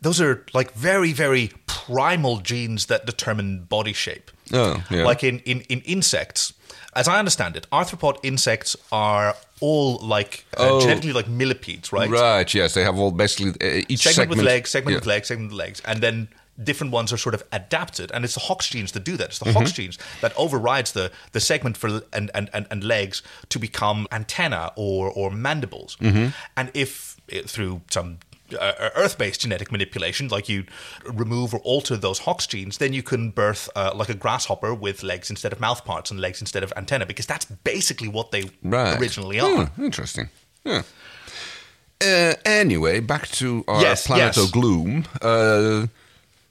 those 0.00 0.21
are 0.21 0.45
like 0.54 0.73
very 0.73 1.12
very 1.12 1.50
primal 1.66 2.38
genes 2.38 2.87
that 2.87 3.07
determine 3.07 3.64
body 3.64 3.93
shape. 3.93 4.31
Oh, 4.52 4.83
yeah. 4.90 5.04
Like 5.04 5.25
in, 5.25 5.40
in, 5.40 5.61
in 5.62 5.81
insects, 5.83 6.52
as 6.95 7.09
I 7.09 7.19
understand 7.19 7.57
it, 7.57 7.66
arthropod 7.73 8.19
insects 8.23 8.76
are 8.93 9.35
all 9.61 9.97
like 9.99 10.45
uh, 10.57 10.69
Oh. 10.71 10.81
genetically 10.81 11.12
like 11.12 11.28
millipedes, 11.28 11.93
right? 11.93 12.09
Right, 12.11 12.52
yes. 12.54 12.75
They 12.75 12.85
have 12.85 12.99
all 12.99 13.11
basically 13.11 13.50
uh, 13.61 13.83
each 13.88 14.00
Segment, 14.02 14.14
segment. 14.14 14.31
with 14.38 14.47
legs, 14.47 14.71
segment 14.71 14.93
yeah. 14.93 14.99
with 14.99 15.07
legs, 15.07 15.28
segment 15.28 15.50
with 15.50 15.59
legs, 15.59 15.83
and 15.85 16.00
then 16.02 16.28
different 16.63 16.93
ones 16.93 17.13
are 17.13 17.17
sort 17.19 17.35
of 17.35 17.43
adapted, 17.53 18.11
and 18.13 18.25
it's 18.25 18.35
the 18.35 18.41
Hox 18.41 18.69
genes 18.69 18.93
that 18.93 19.05
do 19.05 19.17
that. 19.17 19.29
It's 19.29 19.39
the 19.39 19.53
Hox 19.53 19.71
Mm-hmm. 19.73 19.83
genes 19.83 19.99
that 20.21 20.33
overrides 20.37 20.93
the 20.93 21.11
the 21.33 21.41
segment 21.41 21.77
for 21.77 22.03
and 22.13 22.31
and, 22.35 22.49
and, 22.53 22.67
and 22.71 22.85
legs 22.85 23.23
to 23.49 23.59
become 23.59 24.07
antenna 24.13 24.73
or 24.77 25.11
or 25.11 25.31
mandibles, 25.31 25.97
Mm-hmm. 26.01 26.29
and 26.57 26.71
if 26.75 27.17
eh, 27.31 27.43
through 27.47 27.81
some 27.91 28.19
uh, 28.61 28.91
Earth-based 28.95 29.41
genetic 29.41 29.73
manipulation, 29.73 30.29
like 30.29 30.49
you 30.49 30.65
remove 31.05 31.55
or 31.55 31.61
alter 31.65 31.97
those 31.97 32.21
Hox 32.21 32.47
genes, 32.47 32.77
then 32.79 32.93
you 32.93 33.03
can 33.03 33.31
birth 33.31 33.69
uh, 33.75 33.91
like 33.95 34.11
a 34.11 34.15
grasshopper 34.15 34.75
with 34.75 35.03
legs 35.03 35.31
instead 35.31 35.53
of 35.53 35.59
mouth 35.61 35.85
parts 35.85 36.11
and 36.11 36.21
legs 36.21 36.41
instead 36.41 36.63
of 36.63 36.73
antenna, 36.77 37.07
because 37.07 37.27
that's 37.27 37.47
basically 37.65 38.07
what 38.09 38.31
they 38.31 38.51
Right. 38.63 39.01
originally 39.01 39.41
are. 39.41 39.67
Hmm, 39.67 39.85
interesting. 39.85 40.29
Yeah. 40.65 40.83
Uh, 42.01 42.35
anyway, 42.45 43.01
back 43.01 43.29
to 43.29 43.65
our 43.67 43.81
Yes, 43.81 44.07
planet 44.07 44.37
yes. 44.37 44.45
of 44.45 44.53
gloom. 44.53 45.05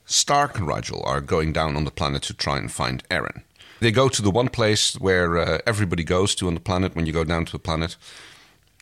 Stark 0.04 0.58
and 0.58 0.68
Rygel 0.68 1.06
are 1.06 1.20
going 1.20 1.52
down 1.52 1.76
on 1.76 1.84
the 1.84 1.90
planet 1.90 2.22
to 2.24 2.34
try 2.34 2.58
and 2.58 2.70
find 2.70 3.06
Aeryn. 3.08 3.42
They 3.80 3.90
go 3.90 4.08
to 4.08 4.22
the 4.22 4.30
one 4.30 4.48
place 4.48 4.94
where 4.94 5.38
uh, 5.38 5.58
everybody 5.66 6.04
goes 6.04 6.34
to 6.36 6.46
on 6.46 6.54
the 6.54 6.60
planet 6.60 6.94
when 6.94 7.06
you 7.06 7.12
go 7.12 7.24
down 7.24 7.44
to 7.46 7.56
a 7.56 7.58
planet. 7.58 7.96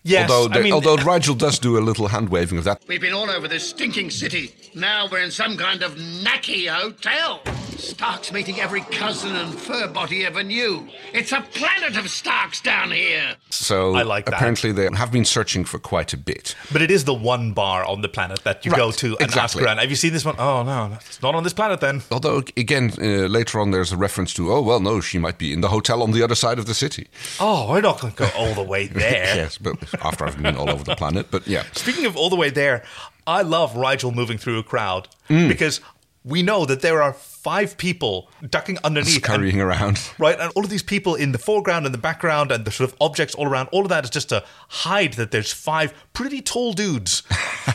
Yes, 0.05 0.31
although, 0.31 0.59
I 0.59 0.63
mean, 0.63 0.73
although 0.73 0.97
Rigel 1.05 1.35
does 1.35 1.59
do 1.59 1.79
a 1.79 1.81
little 1.81 2.09
hand 2.09 2.29
waving 2.29 2.59
of 2.59 2.65
that. 2.65 2.83
We've 2.89 3.01
been 3.01 3.13
all 3.13 3.31
over 3.31 3.47
this 3.47 3.69
stinking 3.69 4.11
city. 4.11 4.53
Now 4.75 5.09
we're 5.11 5.23
in 5.23 5.31
some 5.31 5.57
kind 5.57 5.83
of 5.83 5.95
knacky 5.95 6.69
hotel. 6.69 7.41
Stark's 7.83 8.33
meeting 8.33 8.61
every 8.61 8.81
cousin 8.83 9.35
and 9.35 9.53
furbot 9.53 10.09
he 10.09 10.25
ever 10.25 10.43
knew. 10.43 10.89
It's 11.13 11.33
a 11.33 11.41
planet 11.41 11.97
of 11.97 12.09
Starks 12.09 12.61
down 12.61 12.91
here. 12.93 13.35
So 13.51 13.95
I 13.95 14.03
like 14.03 14.27
that. 14.27 14.35
apparently 14.35 14.71
they 14.73 14.89
have 14.95 15.11
been 15.11 15.25
searching 15.25 15.65
for 15.65 15.79
quite 15.79 16.13
a 16.13 16.17
bit. 16.17 16.55
But 16.73 16.81
it 16.83 16.91
is 16.91 17.05
the 17.05 17.15
one 17.15 17.53
bar 17.53 17.85
on 17.85 18.01
the 18.01 18.09
planet 18.09 18.45
that 18.45 18.65
you 18.65 18.71
Right, 18.71 18.79
go 18.79 18.91
to 18.93 19.07
and 19.19 19.23
exactly. 19.23 19.41
ask 19.41 19.59
around. 19.61 19.79
Have 19.79 19.91
you 19.91 19.97
seen 19.97 20.13
this 20.13 20.25
one? 20.25 20.37
Oh 20.39 20.63
no, 20.63 20.97
it's 21.01 21.21
not 21.23 21.35
on 21.35 21.43
this 21.43 21.53
planet 21.53 21.81
then. 21.81 22.03
Although 22.11 22.43
again, 22.57 22.93
uh, 23.01 23.27
later 23.27 23.59
on, 23.61 23.73
there's 23.73 23.93
a 23.93 23.97
reference 23.97 24.33
to, 24.35 24.53
oh 24.53 24.63
well, 24.63 24.81
no, 24.81 25.01
she 25.01 25.19
might 25.19 25.39
be 25.39 25.53
in 25.53 25.61
the 25.61 25.69
hotel 25.69 26.03
on 26.03 26.13
the 26.13 26.23
other 26.23 26.35
side 26.37 26.59
of 26.59 26.67
the 26.67 26.75
city. 26.75 27.09
Oh, 27.41 27.69
we're 27.71 27.81
not 27.81 28.01
going 28.01 28.13
to 28.13 28.19
go 28.19 28.31
all 28.37 28.55
the 28.55 28.63
way 28.63 28.87
there. 29.03 29.35
yes, 29.37 29.59
but 29.59 29.77
after 30.05 30.25
I've 30.25 30.41
been 30.41 30.57
all 30.57 30.71
over 30.71 30.85
the 30.85 30.95
planet, 30.97 31.27
but 31.31 31.47
yeah. 31.49 31.65
Speaking 31.73 32.07
of 32.07 32.17
all 32.17 32.31
the 32.31 32.37
way 32.37 32.51
there, 32.51 32.85
I 33.27 33.43
love 33.43 33.75
Rygel 33.75 34.15
moving 34.15 34.39
through 34.39 34.59
a 34.59 34.63
crowd 34.63 35.09
Mm. 35.31 35.49
because 35.49 35.81
we 36.25 36.43
know 36.43 36.65
that 36.67 36.81
there 36.83 37.03
are 37.03 37.13
five 37.13 37.77
people 37.77 38.31
ducking 38.49 38.79
underneath. 38.85 39.17
and- 39.17 39.25
scurrying 39.25 39.61
around. 39.61 39.99
Right, 40.19 40.39
and 40.39 40.53
all 40.55 40.63
of 40.65 40.71
these 40.71 40.83
people 40.83 41.15
in 41.17 41.33
the 41.33 41.39
foreground 41.39 41.87
and 41.87 41.93
the 41.95 41.99
background 41.99 42.53
and 42.53 42.65
the 42.65 42.71
sort 42.71 42.91
of 42.91 42.97
objects 43.01 43.35
all 43.35 43.47
around, 43.49 43.69
all 43.73 43.83
of 43.83 43.89
that 43.89 44.05
is 44.05 44.11
just 44.11 44.29
to 44.29 44.45
hide 44.69 45.15
that 45.15 45.31
there's 45.33 45.53
five 45.53 45.93
pretty 46.13 46.41
tall 46.41 46.73
dudes 46.73 47.23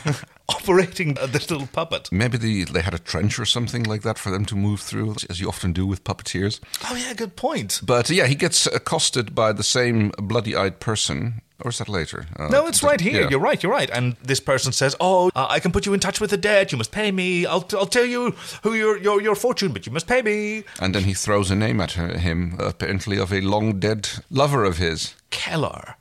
operating 0.68 1.14
this 1.28 1.50
little 1.50 1.66
puppet. 1.66 2.08
Maybe 2.10 2.38
the, 2.38 2.64
they 2.64 2.80
had 2.82 2.94
a 2.94 2.98
trench 2.98 3.38
or 3.38 3.44
something 3.44 3.84
like 3.84 4.02
that 4.02 4.18
for 4.18 4.30
them 4.30 4.44
to 4.46 4.56
move 4.56 4.80
through, 4.80 5.16
as 5.28 5.40
you 5.40 5.48
often 5.48 5.72
do 5.72 5.86
with 5.86 6.04
puppeteers. 6.04 6.60
Oh, 6.90 6.96
yeah, 6.96 7.12
good 7.14 7.36
point. 7.36 7.80
But 7.84 8.08
yeah, 8.10 8.26
he 8.26 8.34
gets 8.34 8.66
accosted 8.66 9.34
by 9.34 9.52
the 9.52 9.62
same 9.62 10.10
bloody-eyed 10.18 10.80
person. 10.80 11.42
Or 11.60 11.70
is 11.70 11.78
that 11.78 11.88
later? 11.88 12.26
Uh, 12.38 12.46
No, 12.48 12.66
it's 12.68 12.84
right 12.84 13.00
here. 13.00 13.22
yeah. 13.22 13.28
You're 13.30 13.40
right. 13.40 13.60
You're 13.60 13.72
right. 13.72 13.90
And 13.90 14.14
this 14.22 14.38
person 14.38 14.70
says, 14.72 14.94
"Oh, 15.00 15.28
uh, 15.34 15.48
I 15.50 15.58
can 15.58 15.72
put 15.72 15.86
you 15.86 15.92
in 15.92 15.98
touch 15.98 16.20
with 16.20 16.30
the 16.30 16.36
dead. 16.36 16.70
You 16.70 16.78
must 16.78 16.92
pay 16.92 17.10
me. 17.10 17.46
I'll, 17.46 17.66
I'll 17.72 17.84
tell 17.86 18.04
you 18.04 18.30
who 18.62 18.74
your, 18.74 18.96
your 18.96 19.20
your 19.20 19.34
fortune, 19.34 19.72
but 19.72 19.84
you 19.84 19.90
must 19.90 20.06
pay 20.06 20.22
me." 20.22 20.62
And 20.80 20.94
then 20.94 21.02
he 21.02 21.14
throws 21.14 21.50
a 21.50 21.56
name 21.56 21.80
at 21.80 21.92
her, 21.94 22.16
him, 22.16 22.54
apparently 22.60 23.18
of 23.18 23.32
a 23.32 23.40
long-dead 23.40 24.08
lover 24.30 24.62
of 24.62 24.78
his. 24.78 25.14
Keller. 25.30 25.96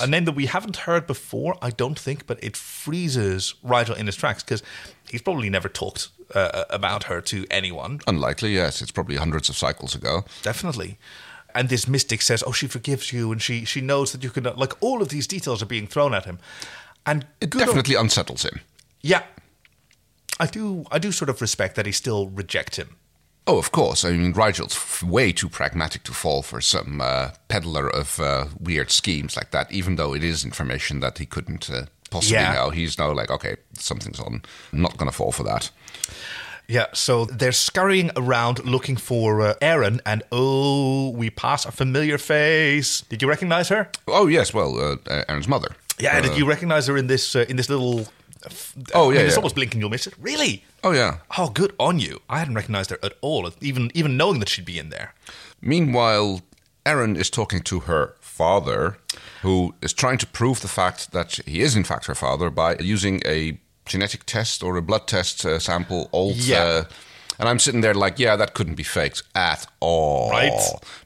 A 0.00 0.06
name 0.06 0.24
that 0.26 0.32
we 0.36 0.46
haven't 0.46 0.76
heard 0.78 1.06
before, 1.06 1.56
I 1.62 1.70
don't 1.70 1.98
think, 1.98 2.26
but 2.26 2.42
it 2.42 2.56
freezes 2.56 3.54
Rygel 3.64 3.96
in 3.96 4.06
his 4.06 4.16
tracks 4.16 4.42
because 4.42 4.62
he's 5.10 5.22
probably 5.22 5.50
never 5.50 5.68
talked 5.68 6.08
uh, 6.34 6.64
about 6.70 7.04
her 7.04 7.20
to 7.22 7.46
anyone. 7.50 8.00
Unlikely, 8.06 8.54
yes. 8.54 8.82
It's 8.82 8.90
probably 8.92 9.16
hundreds 9.16 9.48
of 9.48 9.56
cycles 9.56 9.94
ago. 9.94 10.24
Definitely. 10.42 10.98
And 11.54 11.68
this 11.68 11.88
mystic 11.88 12.22
says, 12.22 12.44
"Oh, 12.46 12.52
she 12.52 12.66
forgives 12.68 13.12
you, 13.12 13.32
and 13.32 13.40
she 13.42 13.64
she 13.64 13.80
knows 13.80 14.12
that 14.12 14.22
you 14.22 14.30
can." 14.30 14.44
Like 14.44 14.74
all 14.80 15.00
of 15.02 15.08
these 15.08 15.26
details 15.26 15.62
are 15.62 15.66
being 15.66 15.86
thrown 15.88 16.14
at 16.14 16.24
him, 16.24 16.38
and 17.04 17.26
It 17.40 17.54
on- 17.54 17.58
definitely 17.60 17.94
unsettles 17.94 18.42
him. 18.44 18.60
yeah. 19.02 19.22
I 20.40 20.46
do. 20.46 20.84
I 20.92 20.98
do 20.98 21.10
sort 21.10 21.30
of 21.30 21.40
respect 21.40 21.74
that 21.74 21.86
he 21.86 21.92
still 21.92 22.28
rejects 22.28 22.76
him. 22.76 22.96
Oh, 23.48 23.58
of 23.58 23.72
course. 23.72 24.04
I 24.04 24.10
mean, 24.12 24.32
Rygel's 24.34 24.76
f- 24.76 25.02
way 25.02 25.32
too 25.32 25.48
pragmatic 25.48 26.02
to 26.04 26.12
fall 26.12 26.42
for 26.42 26.60
some 26.60 27.00
uh, 27.00 27.30
peddler 27.48 27.88
of 27.88 28.20
uh, 28.20 28.46
weird 28.60 28.90
schemes 28.90 29.36
like 29.36 29.50
that, 29.52 29.72
even 29.72 29.96
though 29.96 30.14
it 30.14 30.22
is 30.22 30.44
information 30.44 31.00
that 31.00 31.16
he 31.18 31.24
couldn't 31.26 31.70
uh, 31.70 31.86
possibly 32.10 32.34
Yeah. 32.42 32.52
know. 32.54 32.70
He's 32.70 32.98
now 32.98 33.10
like, 33.14 33.30
okay, 33.30 33.56
something's 33.72 34.20
on. 34.20 34.42
I'm 34.72 34.82
not 34.82 34.98
going 34.98 35.10
to 35.10 35.16
fall 35.16 35.32
for 35.32 35.44
that. 35.44 35.70
Yeah, 36.68 36.86
so 36.92 37.24
they're 37.24 37.52
scurrying 37.52 38.10
around 38.14 38.62
looking 38.66 38.98
for 38.98 39.40
uh, 39.40 39.54
Aeryn, 39.62 40.00
and 40.04 40.22
oh, 40.30 41.08
we 41.16 41.30
pass 41.30 41.64
a 41.64 41.72
familiar 41.72 42.18
face. 42.18 43.00
Did 43.08 43.22
you 43.22 43.28
recognize 43.30 43.70
her? 43.70 43.88
Oh, 44.06 44.26
yes, 44.26 44.52
well, 44.52 44.78
uh, 44.78 44.96
uh, 45.10 45.24
Aeryn's 45.30 45.48
mother. 45.48 45.68
Yeah, 45.98 46.18
Uh, 46.18 46.20
did 46.20 46.36
you 46.36 46.46
recognize 46.46 46.86
her 46.86 46.98
in 46.98 47.06
this 47.06 47.34
uh, 47.34 47.46
in 47.48 47.56
this 47.56 47.70
little? 47.70 48.00
f- 48.44 48.74
Oh, 48.94 49.06
I 49.06 49.08
mean, 49.08 49.14
yeah, 49.14 49.20
It's 49.22 49.32
yeah. 49.32 49.36
almost 49.36 49.54
blinking 49.54 49.80
you'll 49.80 49.88
miss 49.90 50.06
it. 50.06 50.12
Really? 50.20 50.62
Oh, 50.84 50.92
yeah. 50.92 51.18
Oh, 51.36 51.48
good 51.50 51.74
on 51.78 51.98
you. 51.98 52.20
I 52.28 52.38
hadn't 52.38 52.54
recognized 52.54 52.90
her 52.90 52.98
at 53.02 53.14
all, 53.20 53.50
even 53.60 53.90
even 53.94 54.16
knowing 54.16 54.38
that 54.40 54.48
she'd 54.48 54.64
be 54.64 54.78
in 54.78 54.90
there. 54.90 55.14
Meanwhile, 55.60 56.42
Aeryn 56.86 57.16
is 57.16 57.30
talking 57.30 57.60
to 57.62 57.80
her 57.80 58.14
father, 58.20 58.96
who 59.42 59.74
is 59.82 59.92
trying 59.92 60.18
to 60.18 60.26
prove 60.26 60.60
the 60.60 60.68
fact 60.68 61.12
that 61.12 61.40
he 61.46 61.60
is, 61.60 61.74
in 61.76 61.84
fact, 61.84 62.06
her 62.06 62.14
father 62.14 62.50
by 62.50 62.76
using 62.78 63.20
a 63.26 63.58
genetic 63.86 64.24
test 64.24 64.62
or 64.62 64.76
a 64.76 64.82
blood 64.82 65.06
test 65.06 65.44
uh, 65.44 65.58
sample. 65.58 66.08
Old, 66.12 66.36
Yeah. 66.36 66.62
uh, 66.62 66.84
and 67.40 67.48
I'm 67.48 67.58
sitting 67.58 67.80
there 67.82 67.94
like, 67.94 68.18
yeah, 68.18 68.36
that 68.36 68.54
couldn't 68.54 68.74
be 68.76 68.82
faked 68.82 69.22
at 69.34 69.66
all. 69.80 70.30
Right. 70.30 70.52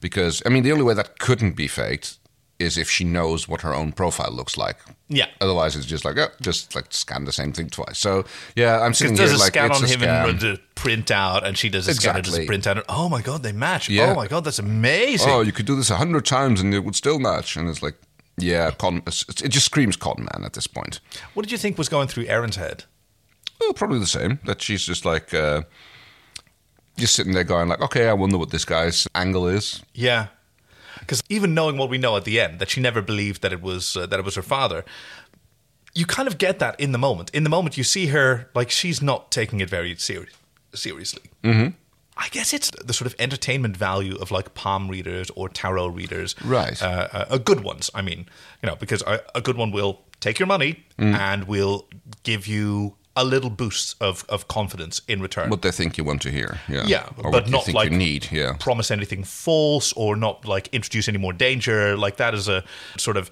Because, 0.01 0.43
I 0.47 0.49
mean, 0.51 0.63
the 0.63 0.73
only 0.73 0.85
way 0.85 0.95
that 0.95 1.19
couldn't 1.19 1.57
be 1.57 1.69
faked 1.69 2.19
is 2.63 2.79
if 2.79 2.89
she 2.91 3.05
knows 3.05 3.47
what 3.49 3.61
her 3.63 3.75
own 3.75 3.93
profile 3.93 4.31
looks 4.33 4.57
like. 4.57 4.77
Yeah. 5.09 5.27
Otherwise, 5.41 5.77
it's 5.77 5.85
just 5.87 6.05
like, 6.05 6.17
oh, 6.17 6.29
just 6.41 6.75
like 6.75 6.87
scan 6.91 7.25
the 7.25 7.33
same 7.33 7.53
thing 7.53 7.69
twice. 7.69 7.99
So, 7.99 8.25
yeah, 8.57 8.81
I'm 8.81 8.95
sitting 8.95 9.15
Because 9.15 9.31
here 9.31 9.37
a 9.37 9.41
like, 9.41 9.49
scan 9.53 9.71
it's 9.71 9.79
on 9.79 9.85
a 9.85 9.89
him 9.89 10.01
scam. 10.01 10.29
and 10.31 10.41
the 10.41 10.61
print 10.75 11.11
out, 11.11 11.47
and 11.47 11.59
she 11.59 11.69
does 11.69 11.87
a 11.89 11.95
scan 11.95 12.17
and 12.17 12.25
does 12.25 12.33
Exactly. 12.35 12.47
print 12.47 12.67
out. 12.67 12.77
And, 12.79 12.87
oh 12.89 13.09
my 13.09 13.21
god, 13.21 13.43
they 13.43 13.53
match. 13.53 13.89
Yeah. 13.91 14.11
Oh 14.11 14.15
my 14.15 14.27
god, 14.29 14.45
that's 14.45 14.59
amazing. 14.59 15.29
oh, 15.31 15.43
you 15.43 15.53
could 15.53 15.67
do 15.67 15.77
this 15.77 15.91
a 15.91 15.97
hundred 15.97 16.25
times 16.25 16.61
and 16.61 16.73
it 16.75 16.81
would 16.81 16.97
still 16.97 17.19
match. 17.19 17.57
And 17.57 17.69
it's 17.69 17.83
like, 17.83 17.95
yeah, 18.39 18.71
con. 18.71 19.03
It 19.07 19.49
just 19.51 19.67
screams 19.67 19.97
con 19.97 20.17
man 20.33 20.45
at 20.45 20.55
this 20.55 20.67
point. 20.67 21.01
what 21.35 21.43
did 21.43 21.53
you 21.53 21.59
think 21.59 21.77
was 21.77 21.89
going 21.91 22.09
through 22.09 22.25
Aeryn's 22.25 22.57
head? 22.57 22.85
Well, 23.61 23.75
probably 23.75 23.99
the 23.99 24.07
same. 24.07 24.41
That 24.47 24.63
she's 24.63 24.85
just 24.87 25.05
like, 25.05 25.33
uh, 25.35 25.63
just 26.97 27.15
sitting 27.15 27.33
there 27.33 27.45
going 27.45 27.69
like, 27.69 27.81
okay, 27.81 28.09
I 28.09 28.13
wonder 28.13 28.39
what 28.39 28.51
this 28.51 28.65
guy's 28.65 29.07
angle 29.15 29.47
is. 29.47 29.83
Yeah. 29.95 30.29
Because 31.03 31.23
even 31.29 31.53
knowing 31.55 31.77
what 31.77 31.91
we 31.91 31.99
know 31.99 32.17
at 32.17 32.25
the 32.25 32.41
end, 32.41 32.59
that 32.61 32.71
she 32.71 32.81
never 32.81 33.03
believed 33.03 33.43
that 33.43 33.53
it 33.53 33.61
was 33.61 33.97
uh, 33.97 34.07
that 34.07 34.19
it 34.19 34.25
was 34.25 34.35
her 34.37 34.43
father, 34.43 34.85
you 35.95 36.07
kind 36.07 36.29
of 36.29 36.39
get 36.39 36.59
that 36.59 36.79
in 36.81 36.93
the 36.93 36.99
moment. 36.99 37.31
In 37.35 37.45
the 37.45 37.51
moment, 37.51 37.77
you 37.77 37.85
see 37.85 38.07
her 38.07 38.49
like 38.55 38.71
she's 38.71 39.03
not 39.03 39.31
taking 39.31 39.61
it 39.61 39.69
very 39.69 39.95
seri- 39.97 40.29
seriously. 40.75 41.23
Mm-hmm. 41.43 41.75
I 42.17 42.29
guess 42.29 42.53
it's 42.53 42.71
the 42.71 42.93
sort 42.93 43.07
of 43.07 43.15
entertainment 43.19 43.77
value 43.77 44.17
of 44.17 44.31
like 44.31 44.55
palm 44.55 44.89
readers 44.89 45.31
or 45.35 45.49
tarot 45.49 45.89
readers, 45.89 46.35
Right. 46.45 46.81
Uh, 46.81 47.09
uh, 47.13 47.39
good 47.39 47.61
ones. 47.61 47.91
I 47.95 48.03
mean, 48.03 48.27
you 48.63 48.69
know, 48.69 48.77
because 48.77 49.03
a, 49.03 49.21
a 49.35 49.41
good 49.41 49.57
one 49.57 49.73
will 49.73 50.03
take 50.21 50.39
your 50.39 50.47
money 50.47 50.85
and 50.99 51.45
will 51.49 51.89
give 52.23 52.47
you 52.47 52.97
a 53.15 53.25
little 53.25 53.51
boost 53.51 53.95
of, 54.01 54.25
of 54.29 54.49
confidence 54.49 55.03
in 55.07 55.21
return. 55.21 55.51
What 55.51 55.63
they 55.63 55.71
think 55.71 55.99
you 55.99 56.05
want 56.05 56.23
to 56.23 56.31
hear. 56.31 56.61
Yeah. 56.69 56.85
Yeah, 56.87 57.09
Or 57.19 57.31
but 57.31 57.49
not 57.49 57.65
think 57.65 57.77
like 57.77 57.91
you 57.91 57.99
need. 57.99 58.29
Yeah. 58.33 58.55
promise 58.59 58.91
anything 58.91 59.25
false 59.25 59.93
or 59.93 60.17
not 60.17 60.47
like 60.47 60.69
introduce 60.73 61.09
any 61.09 61.19
more 61.19 61.33
danger. 61.35 61.97
Like 61.97 62.17
that 62.17 62.35
is 62.35 62.49
a 62.49 62.65
sort 62.97 63.17
of 63.17 63.31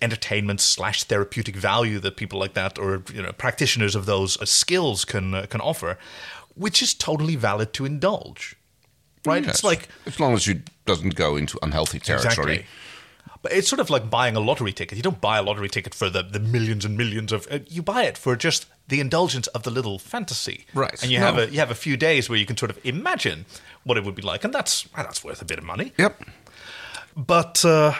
entertainment 0.00 0.60
slash 0.60 1.04
therapeutic 1.04 1.54
value 1.54 2.00
that 2.00 2.16
people 2.16 2.38
like 2.38 2.54
that 2.54 2.78
or 2.78 3.02
you 3.14 3.22
know 3.22 3.32
practitioners 3.32 3.94
of 3.94 4.06
those 4.06 4.38
skills 4.48 5.04
can 5.04 5.34
uh, 5.34 5.46
can 5.48 5.60
offer, 5.60 5.98
which 6.56 6.82
is 6.82 6.94
totally 6.94 7.36
valid 7.36 7.72
to 7.74 7.84
indulge. 7.84 8.56
Right? 9.24 9.44
Yes. 9.44 9.56
It's 9.56 9.64
like 9.64 9.88
as 10.06 10.18
long 10.18 10.34
as 10.34 10.46
you 10.48 10.62
doesn't 10.84 11.14
go 11.14 11.36
into 11.36 11.58
unhealthy 11.62 12.00
territory. 12.00 12.30
Exactly. 12.32 12.66
But 13.42 13.52
it's 13.52 13.68
sort 13.68 13.80
of 13.80 13.90
like 13.90 14.08
buying 14.08 14.36
a 14.36 14.40
lottery 14.40 14.72
ticket. 14.72 14.96
You 14.96 15.02
don't 15.02 15.20
buy 15.20 15.38
a 15.38 15.42
lottery 15.42 15.68
ticket 15.68 15.94
for 15.94 16.08
the, 16.08 16.22
the 16.22 16.38
millions 16.38 16.84
and 16.84 16.96
millions 16.96 17.32
of. 17.32 17.48
Uh, 17.50 17.58
you 17.68 17.82
buy 17.82 18.04
it 18.04 18.16
for 18.16 18.36
just 18.36 18.66
the 18.86 19.00
indulgence 19.00 19.48
of 19.48 19.64
the 19.64 19.70
little 19.70 19.98
fantasy, 19.98 20.66
Right. 20.74 21.00
And 21.02 21.10
you 21.10 21.18
No. 21.18 21.26
have 21.26 21.38
a 21.38 21.50
you 21.50 21.58
have 21.58 21.70
a 21.70 21.74
few 21.74 21.96
days 21.96 22.28
where 22.28 22.38
you 22.38 22.46
can 22.46 22.56
sort 22.56 22.70
of 22.70 22.78
imagine 22.84 23.46
what 23.84 23.96
it 23.98 24.04
would 24.04 24.14
be 24.14 24.22
like, 24.22 24.44
and 24.44 24.54
that's 24.54 24.82
that's 24.96 25.24
worth 25.24 25.42
a 25.42 25.44
bit 25.44 25.58
of 25.58 25.64
money. 25.64 25.92
Yep. 25.98 26.22
But 27.16 27.64
uh, 27.64 27.94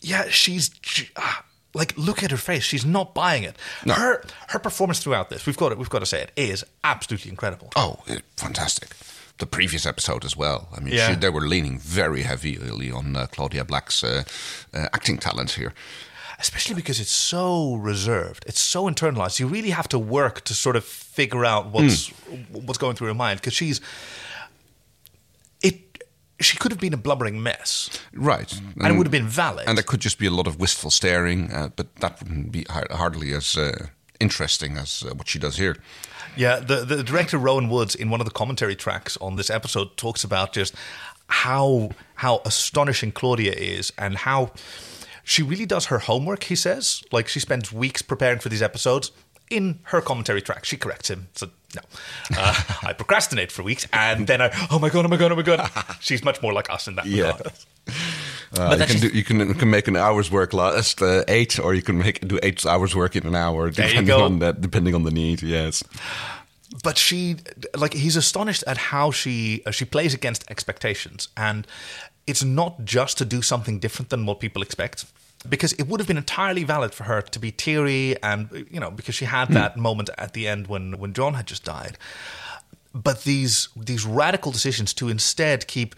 yeah, 0.00 0.28
she's 0.30 0.70
ah, 1.16 1.44
like, 1.74 1.92
look 1.98 2.22
at 2.22 2.30
her 2.30 2.36
face. 2.36 2.62
She's 2.62 2.84
not 2.86 3.14
buying 3.14 3.42
it. 3.42 3.56
No. 3.84 3.94
Her 3.94 4.24
her 4.48 4.58
performance 4.58 4.98
throughout 5.00 5.28
this, 5.30 5.44
we've 5.46 5.56
got 5.56 5.72
it. 5.72 5.78
we've 5.78 5.90
got 5.90 6.00
to 6.00 6.06
say 6.06 6.22
it 6.22 6.32
is 6.36 6.64
absolutely 6.82 7.30
incredible. 7.30 7.70
Oh, 7.76 7.98
fantastic. 8.36 8.94
The 9.38 9.46
previous 9.46 9.84
episode 9.86 10.24
as 10.24 10.36
well. 10.36 10.68
I 10.76 10.80
mean, 10.80 10.94
Yeah. 10.94 11.08
she, 11.10 11.16
they 11.16 11.28
were 11.30 11.48
leaning 11.48 11.78
very 11.80 12.22
heavily 12.22 12.90
on 12.92 13.16
uh, 13.16 13.26
Claudia 13.26 13.64
Black's 13.64 14.04
uh, 14.04 14.22
uh, 14.72 14.88
acting 14.92 15.18
talent 15.18 15.50
here. 15.52 15.72
especially 16.40 16.74
because 16.74 17.00
it's 17.02 17.12
so 17.32 17.76
reserved 17.92 18.44
it's 18.46 18.60
so 18.60 18.84
internalized 18.90 19.38
you 19.40 19.46
really 19.56 19.70
have 19.70 19.86
to 19.88 19.98
work 19.98 20.40
to 20.44 20.52
sort 20.54 20.76
of 20.76 20.84
figure 20.84 21.44
out 21.44 21.64
what's 21.72 22.10
what's 22.66 22.78
going 22.78 22.96
through 22.96 23.06
her 23.08 23.14
mind 23.14 23.40
because 23.40 23.54
she's 23.56 23.80
it 25.62 26.02
she 26.40 26.56
could 26.56 26.72
have 26.72 26.80
been 26.80 26.94
a 26.94 26.96
blubbering 26.96 27.42
mess 27.42 27.88
Right. 28.12 28.52
and 28.80 28.86
it 28.86 28.96
would 28.96 29.06
have 29.06 29.12
been 29.12 29.28
valid 29.28 29.64
And 29.68 29.76
there 29.78 29.84
could 29.84 30.00
just 30.04 30.18
be 30.18 30.26
a 30.26 30.30
lot 30.30 30.46
of 30.46 30.58
wistful 30.60 30.90
staring, 30.90 31.52
uh, 31.52 31.68
but 31.76 31.86
that 31.96 32.20
wouldn't 32.22 32.50
be 32.52 32.64
hardly 32.90 33.32
as 33.32 33.56
uh, 33.56 33.86
interesting 34.20 34.76
as 34.76 35.02
uh, 35.02 35.14
what 35.14 35.28
she 35.28 35.38
does 35.38 35.56
here. 35.56 35.76
Yeah 36.36 36.60
the, 36.60 36.84
the 36.84 37.02
director 37.02 37.38
rowan 37.38 37.68
woods 37.68 37.94
in 37.94 38.10
one 38.10 38.20
of 38.20 38.24
the 38.26 38.32
commentary 38.32 38.76
tracks 38.76 39.16
on 39.18 39.36
this 39.36 39.50
episode 39.50 39.96
talks 39.96 40.24
about 40.24 40.52
just 40.52 40.74
how 41.28 41.90
how 42.16 42.40
astonishing 42.44 43.12
claudia 43.12 43.52
is 43.52 43.92
and 43.98 44.16
how 44.18 44.52
she 45.26 45.42
really 45.42 45.64
does 45.64 45.86
her 45.86 46.00
homework 46.00 46.42
he 46.44 46.54
says. 46.54 47.02
Like 47.10 47.28
she 47.28 47.40
spends 47.40 47.72
weeks 47.72 48.02
preparing 48.02 48.40
for 48.40 48.50
these 48.50 48.60
episodes 48.60 49.10
in 49.50 49.78
her 49.84 50.02
commentary 50.02 50.42
track. 50.42 50.66
She 50.66 50.76
corrects 50.76 51.08
him. 51.08 51.28
So 51.34 51.46
no. 51.74 51.80
Uh, 52.36 52.54
i 52.82 52.92
procrastinate 52.92 53.50
for 53.50 53.62
weeks 53.62 53.86
and 53.92 54.26
then 54.26 54.42
i 54.42 54.50
oh 54.70 54.78
my 54.78 54.90
god 54.90 55.06
oh 55.06 55.08
my 55.08 55.16
god 55.16 55.32
oh 55.32 55.36
my 55.36 55.42
god. 55.42 55.70
She's 56.00 56.22
much 56.22 56.42
more 56.42 56.52
like 56.52 56.68
us 56.68 56.86
in 56.88 56.96
that 56.96 57.06
Yeah. 57.06 57.28
regard. 57.38 57.52
Uh, 58.58 58.76
you, 58.78 58.86
can 58.86 59.00
do, 59.00 59.08
you 59.08 59.24
can 59.24 59.38
you 59.48 59.54
can 59.54 59.70
make 59.70 59.88
an 59.88 59.96
hour's 59.96 60.30
work 60.30 60.52
last 60.52 61.02
uh, 61.02 61.24
eight, 61.28 61.58
or 61.58 61.74
you 61.74 61.82
can 61.82 61.98
make 61.98 62.26
do 62.26 62.38
eight 62.42 62.64
hours 62.66 62.94
work 62.94 63.16
in 63.16 63.26
an 63.26 63.34
hour, 63.34 63.66
you 63.66 63.72
depending 63.72 64.06
go. 64.06 64.24
on 64.24 64.38
the 64.38 64.52
depending 64.52 64.94
on 64.94 65.02
the 65.02 65.10
need. 65.10 65.42
Yes. 65.42 65.82
but 66.82 66.98
she 66.98 67.36
like 67.76 67.94
he's 67.94 68.16
astonished 68.16 68.64
at 68.66 68.76
how 68.76 69.10
she 69.10 69.62
uh, 69.66 69.70
she 69.70 69.84
plays 69.84 70.14
against 70.14 70.50
expectations 70.50 71.28
and 71.36 71.66
it's 72.26 72.42
not 72.42 72.84
just 72.84 73.18
to 73.18 73.24
do 73.24 73.42
something 73.42 73.78
different 73.78 74.08
than 74.08 74.26
what 74.26 74.40
people 74.40 74.62
expect 74.62 75.04
because 75.48 75.72
it 75.74 75.86
would 75.88 76.00
have 76.00 76.08
been 76.08 76.16
entirely 76.16 76.64
valid 76.64 76.94
for 76.94 77.04
her 77.04 77.20
to 77.22 77.38
be 77.38 77.50
teary 77.52 78.16
and 78.22 78.66
you 78.70 78.80
know 78.80 78.90
because 78.90 79.14
she 79.14 79.26
had 79.26 79.48
that 79.50 79.76
moment 79.76 80.10
at 80.18 80.32
the 80.32 80.48
end 80.48 80.66
when 80.66 80.98
when 80.98 81.12
John 81.12 81.34
had 81.34 81.46
just 81.46 81.64
died 81.64 81.98
but 82.94 83.24
these 83.24 83.68
these 83.76 84.04
radical 84.06 84.50
decisions 84.50 84.94
to 84.94 85.08
instead 85.08 85.66
keep 85.66 85.94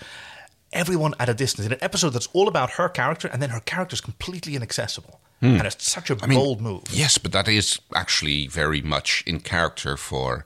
everyone 0.77 1.15
at 1.19 1.29
a 1.29 1.35
distance 1.35 1.67
in 1.67 1.73
an 1.73 1.79
episode 1.83 2.11
that's 2.11 2.29
all 2.33 2.49
about 2.49 2.71
her 2.73 2.89
character 2.89 3.29
and 3.33 3.41
then 3.43 3.51
her 3.51 3.61
character 3.61 3.95
is 3.95 4.01
completely 4.01 4.55
inaccessible 4.57 5.21
and 5.43 5.67
it's 5.67 5.87
such 5.91 6.11
a 6.11 6.15
Hmm. 6.15 6.25
I 6.25 6.27
mean, 6.29 6.39
bold 6.39 6.61
move 6.61 6.83
Yes, 6.91 7.19
but 7.19 7.33
that 7.33 7.47
is 7.49 7.79
actually 7.95 8.47
very 8.49 8.83
much 8.83 9.23
in 9.27 9.41
character 9.41 9.97
for 9.97 10.45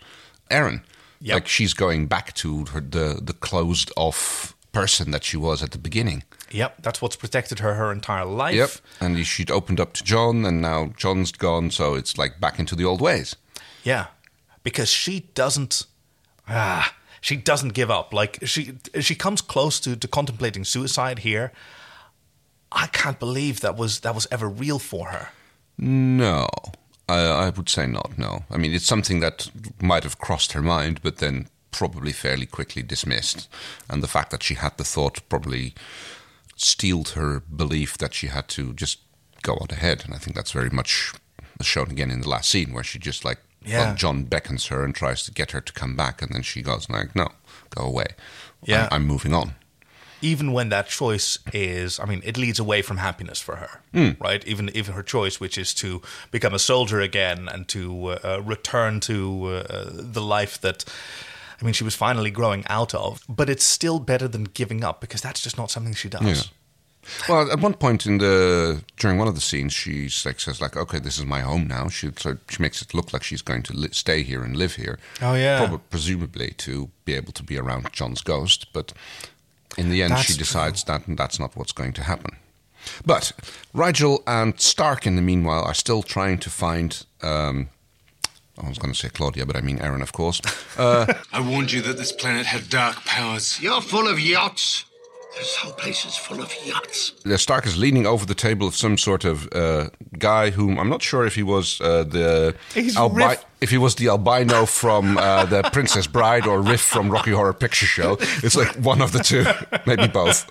Aeryn. 0.51 0.83
Yep. 1.21 1.35
Like 1.35 1.49
she's 1.49 1.75
going 1.75 2.07
back 2.09 2.33
to 2.43 2.65
her, 2.73 2.81
the 2.81 3.21
the 3.23 3.33
closed 3.35 3.91
off 3.97 4.55
person 4.73 5.11
that 5.11 5.25
she 5.25 5.37
was 5.37 5.63
at 5.63 5.71
the 5.71 5.79
beginning. 5.79 6.23
yep 6.51 6.73
that's 6.83 7.01
what's 7.03 7.17
protected 7.17 7.59
her 7.61 7.75
her 7.75 7.91
entire 7.93 8.25
life 8.25 8.55
Yep. 8.57 8.71
And 9.01 9.27
she'd 9.27 9.51
opened 9.51 9.81
up 9.81 9.93
to 9.95 10.03
John, 10.05 10.45
and 10.45 10.61
now 10.61 10.93
John's 10.97 11.33
gone, 11.33 11.71
so 11.71 11.95
it's 11.95 12.17
like 12.19 12.41
back 12.41 12.59
into 12.59 12.75
the 12.77 12.85
old 12.85 13.01
ways. 13.01 13.37
Yeah, 13.85 14.07
because 14.63 14.89
she 14.89 15.21
doesn't. 15.35 15.87
Ah, 16.49 16.95
she 17.21 17.37
doesn't 17.37 17.75
give 17.75 17.91
up. 17.91 18.13
Like 18.13 18.39
she 18.45 18.75
she 19.01 19.15
comes 19.15 19.41
close 19.41 19.81
to, 19.81 19.97
to 19.97 20.09
contemplating 20.09 20.65
suicide 20.65 21.21
here. 21.21 21.53
I 22.73 22.87
can't 22.87 23.19
believe 23.19 23.61
that 23.61 23.77
was 23.77 24.01
that 24.01 24.15
was 24.15 24.27
ever 24.31 24.49
real 24.49 24.79
for 24.79 25.09
her. 25.09 25.29
No, 25.79 26.49
I, 27.09 27.21
I 27.21 27.49
would 27.51 27.69
say 27.69 27.87
not. 27.87 28.19
No, 28.19 28.45
I 28.51 28.57
mean 28.57 28.73
it's 28.73 28.87
something 28.87 29.21
that 29.21 29.51
might 29.81 30.05
have 30.05 30.19
crossed 30.19 30.53
her 30.53 30.63
mind, 30.63 31.01
but 31.03 31.19
then 31.19 31.49
probably 31.71 32.13
fairly 32.13 32.47
quickly 32.47 32.83
dismissed. 32.83 33.49
And 33.89 34.03
the 34.03 34.09
fact 34.09 34.31
that 34.31 34.43
she 34.43 34.55
had 34.55 34.77
the 34.77 34.85
thought 34.85 35.29
probably 35.29 35.75
steeled 36.57 37.11
her 37.11 37.41
belief 37.41 37.97
that 37.99 38.15
she 38.15 38.27
had 38.27 38.49
to 38.49 38.73
just 38.75 38.99
go 39.43 39.55
on 39.55 39.69
ahead. 39.71 40.03
And 40.05 40.15
I 40.15 40.19
think 40.19 40.37
that's 40.37 40.53
very 40.53 40.71
much 40.71 41.13
shown 41.63 41.91
again 41.91 42.11
in 42.11 42.21
the 42.21 42.29
last 42.29 42.51
scene 42.51 42.73
where 42.73 42.85
she 42.85 42.99
just 42.99 43.25
like, 43.25 43.39
Yeah. 43.65 43.87
well, 43.87 43.95
John 43.95 44.25
beckons 44.25 44.67
her 44.67 44.85
and 44.85 44.95
tries 44.95 45.23
to 45.25 45.31
get 45.33 45.51
her 45.51 45.61
to 45.61 45.73
come 45.73 45.95
back, 45.97 46.23
and 46.23 46.33
then 46.35 46.43
she 46.43 46.63
goes 46.63 46.89
like, 46.89 47.15
"No, 47.15 47.29
go 47.71 47.83
away. 47.85 48.07
Yeah. 48.65 48.89
I'm, 48.91 49.03
I'm 49.03 49.07
moving 49.07 49.35
on." 49.35 49.55
Even 50.23 50.53
when 50.53 50.69
that 50.69 50.87
choice 50.89 51.39
is, 51.53 51.99
I 51.99 52.05
mean, 52.05 52.21
it 52.25 52.37
leads 52.37 52.59
away 52.59 52.83
from 52.83 52.99
happiness 52.99 53.41
for 53.41 53.57
her, 53.57 53.81
right? 54.21 54.47
Even 54.47 54.69
even 54.77 54.95
her 54.95 55.03
choice, 55.03 55.41
which 55.41 55.57
is 55.57 55.73
to 55.75 56.03
become 56.31 56.53
a 56.55 56.59
soldier 56.59 57.01
again 57.01 57.49
and 57.49 57.67
to 57.69 58.07
uh, 58.07 58.19
uh, 58.23 58.43
return 58.43 59.01
to 59.01 59.47
uh, 59.47 59.89
the 59.91 60.21
life 60.21 60.61
that, 60.61 60.85
I 61.61 61.65
mean, 61.65 61.73
she 61.73 61.85
was 61.85 61.95
finally 61.95 62.31
growing 62.31 62.65
out 62.69 62.95
of. 62.95 63.25
But 63.31 63.49
it's 63.49 63.65
still 63.65 63.99
better 63.99 64.29
than 64.29 64.45
giving 64.45 64.85
up 64.85 65.01
because 65.01 65.23
that's 65.23 65.41
just 65.43 65.57
not 65.57 65.71
something 65.71 65.95
she 65.95 66.11
does. 66.11 66.23
Yeah. 66.23 66.43
Well, 67.29 67.51
at 67.51 67.61
one 67.61 67.75
point 67.75 68.07
in 68.07 68.19
the 68.19 68.83
during 68.97 69.19
one 69.19 69.29
of 69.29 69.35
the 69.35 69.41
scenes, 69.41 69.73
she 69.73 70.09
like 70.25 70.41
says 70.41 70.61
like, 70.61 70.77
"Okay, 70.77 70.99
this 70.99 71.19
is 71.19 71.25
my 71.27 71.41
home 71.41 71.67
now." 71.67 71.89
She 71.89 72.11
so 72.17 72.39
she 72.49 72.63
makes 72.63 72.83
it 72.83 72.95
look 72.95 73.13
like 73.13 73.23
she's 73.23 73.43
going 73.43 73.63
to 73.65 73.73
li- 73.73 73.89
stay 73.93 74.23
here 74.23 74.43
and 74.43 74.57
live 74.57 74.77
here. 74.77 74.99
Oh, 75.21 75.35
yeah. 75.35 75.59
Probably, 75.59 75.81
presumably 75.91 76.55
to 76.59 76.91
be 77.05 77.15
able 77.15 77.33
to 77.33 77.43
be 77.43 77.59
around 77.59 77.93
John's 77.93 78.23
ghost, 78.23 78.73
but 78.73 78.93
in 79.77 79.91
the 79.91 80.03
end, 80.03 80.13
That's 80.13 80.23
she 80.23 80.37
decides 80.37 80.85
that 80.85 81.03
that's 81.07 81.39
not 81.39 81.57
what's 81.57 81.73
going 81.73 81.93
to 81.95 82.03
happen. 82.03 82.37
But 83.05 83.33
Rygel 83.75 84.23
and 84.27 84.59
Stark, 84.61 85.07
in 85.07 85.17
the 85.17 85.23
meanwhile, 85.23 85.65
are 85.65 85.75
still 85.75 86.03
trying 86.03 86.39
to 86.39 86.51
find. 86.51 87.05
Um, 87.23 87.69
I 88.63 88.69
was 88.69 88.79
going 88.79 88.93
to 88.93 88.99
say 88.99 89.09
Claudia, 89.09 89.47
but 89.47 89.57
I 89.57 89.63
mean 89.63 89.79
Aeryn, 89.79 90.03
of 90.03 90.13
course. 90.13 90.41
I 90.79 91.41
warned 91.41 91.73
you 91.73 91.81
that 91.83 91.97
this 91.97 92.13
planet 92.13 92.47
had 92.47 92.69
dark 92.69 93.05
powers. 93.05 93.61
You're 93.61 93.81
full 93.81 94.07
of 94.07 94.19
yotz. 94.19 94.85
This 95.39 95.57
whole 95.57 95.73
place 95.73 96.05
is 96.05 96.17
full 96.17 96.41
of 96.41 96.49
yotz. 96.51 97.13
Uh, 97.25 97.37
Stark 97.37 97.65
is 97.65 97.77
leaning 97.79 98.05
over 98.07 98.27
the 98.27 98.35
table 98.35 98.67
of 98.67 98.75
some 98.75 98.99
sort 98.99 99.25
of 99.25 99.49
uh, 99.53 99.89
guy 100.19 100.51
whom 100.51 100.79
I'm 100.79 100.89
not 100.89 101.03
sure 101.03 101.25
if 101.25 101.35
he 101.37 101.43
was 101.43 101.81
uh, 101.81 102.05
the 102.05 102.55
albi- 102.97 103.25
Riff. 103.25 103.45
if 103.61 103.71
he 103.71 103.79
was 103.79 103.95
the 103.95 104.09
albino 104.09 104.67
from 104.67 105.17
uh, 105.17 105.45
the 105.47 105.63
Princess 105.73 106.07
Bride 106.09 106.47
or 106.47 106.61
Riff 106.61 106.81
from 106.81 107.11
Rocky 107.11 107.31
Horror 107.31 107.53
Picture 107.55 107.87
Show. 107.87 108.17
It's 108.43 108.57
like 108.57 108.75
one 108.77 109.01
of 109.01 109.13
the 109.13 109.21
two, 109.21 109.45
maybe 109.87 110.09
both. 110.09 110.51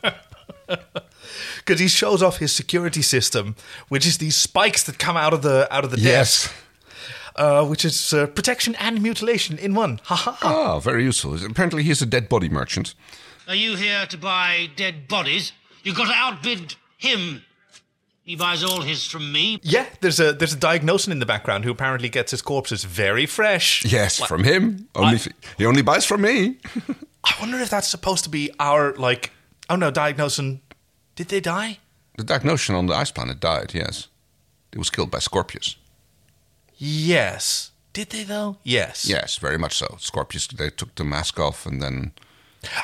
because 1.58 1.80
he 1.80 1.88
shows 1.88 2.24
off 2.24 2.38
his 2.38 2.52
security 2.52 3.02
system, 3.02 3.56
which 3.89 4.08
is 4.08 4.18
these 4.18 4.36
spikes 4.38 4.84
that 4.84 4.98
come 4.98 5.18
out 5.18 5.34
of 5.34 5.42
the 5.42 5.68
out 5.72 5.84
of 5.84 5.92
the 5.92 6.00
Yes. 6.00 6.44
desk, 6.44 6.54
uh, 7.36 7.65
which 7.65 7.84
is 7.84 8.13
uh, 8.13 8.28
protection 8.28 8.76
and 8.76 9.02
mutilation 9.04 9.58
in 9.58 9.76
one. 9.76 10.00
Ha 10.04 10.15
ha. 10.15 10.32
ha. 10.32 10.74
Oh, 10.76 10.80
very 10.80 11.04
useful. 11.04 11.36
Apparently, 11.46 11.84
he's 11.84 12.02
a 12.02 12.06
dead 12.06 12.30
body 12.30 12.48
merchant. 12.50 12.96
Are 13.49 13.55
you 13.55 13.75
here 13.75 14.05
to 14.05 14.17
buy 14.17 14.69
dead 14.75 15.07
bodies? 15.07 15.53
You've 15.83 15.95
got 15.97 16.05
to 16.05 16.13
outbid 16.13 16.75
him. 16.97 17.41
He 18.23 18.35
buys 18.35 18.63
all 18.63 18.81
his 18.81 19.07
from 19.07 19.31
me. 19.31 19.59
Yeah, 19.63 19.88
there's 20.01 20.19
a 20.19 20.33
there's 20.33 20.53
a 20.53 20.57
diagnosan 20.57 21.12
in 21.12 21.17
the 21.17 21.25
background 21.25 21.65
who 21.65 21.71
apparently 21.71 22.09
gets 22.09 22.29
his 22.29 22.43
corpses 22.43 22.83
very 22.83 23.25
fresh. 23.25 23.83
Yes, 23.85 24.23
from 24.23 24.43
him. 24.43 24.88
Only 24.93 25.15
I- 25.17 25.27
he 25.57 25.65
only 25.65 25.81
buys 25.81 26.05
from 26.05 26.21
me. 26.21 26.57
I 27.23 27.33
wonder 27.41 27.57
if 27.57 27.71
that's 27.71 27.88
supposed 27.88 28.23
to 28.25 28.29
be 28.29 28.51
our 28.59 28.93
like. 28.97 29.31
Oh 29.67 29.75
no, 29.75 29.91
diagnosan. 29.91 30.59
Did 31.15 31.29
they 31.29 31.39
die? 31.39 31.79
The 32.17 32.23
Diagnosan 32.23 32.75
on 32.77 32.85
the 32.85 32.93
ice 32.93 33.12
planet 33.12 33.39
died, 33.39 33.73
yes. 33.73 34.09
It 34.71 34.77
was 34.77 34.89
killed 34.91 35.09
by 35.09 35.19
Scorpius. 35.19 35.75
Yes. 36.77 37.71
Did 37.93 38.12
they 38.12 38.23
though? 38.23 38.57
Yes. 38.63 39.07
Yes, 39.09 39.38
very 39.38 39.57
much 39.57 39.75
so. 39.75 39.95
Scorpius, 39.99 40.47
they 40.47 40.69
took 40.69 40.93
the 40.95 41.03
mask 41.03 41.39
off 41.39 41.65
and 41.65 41.81
then. 41.81 42.12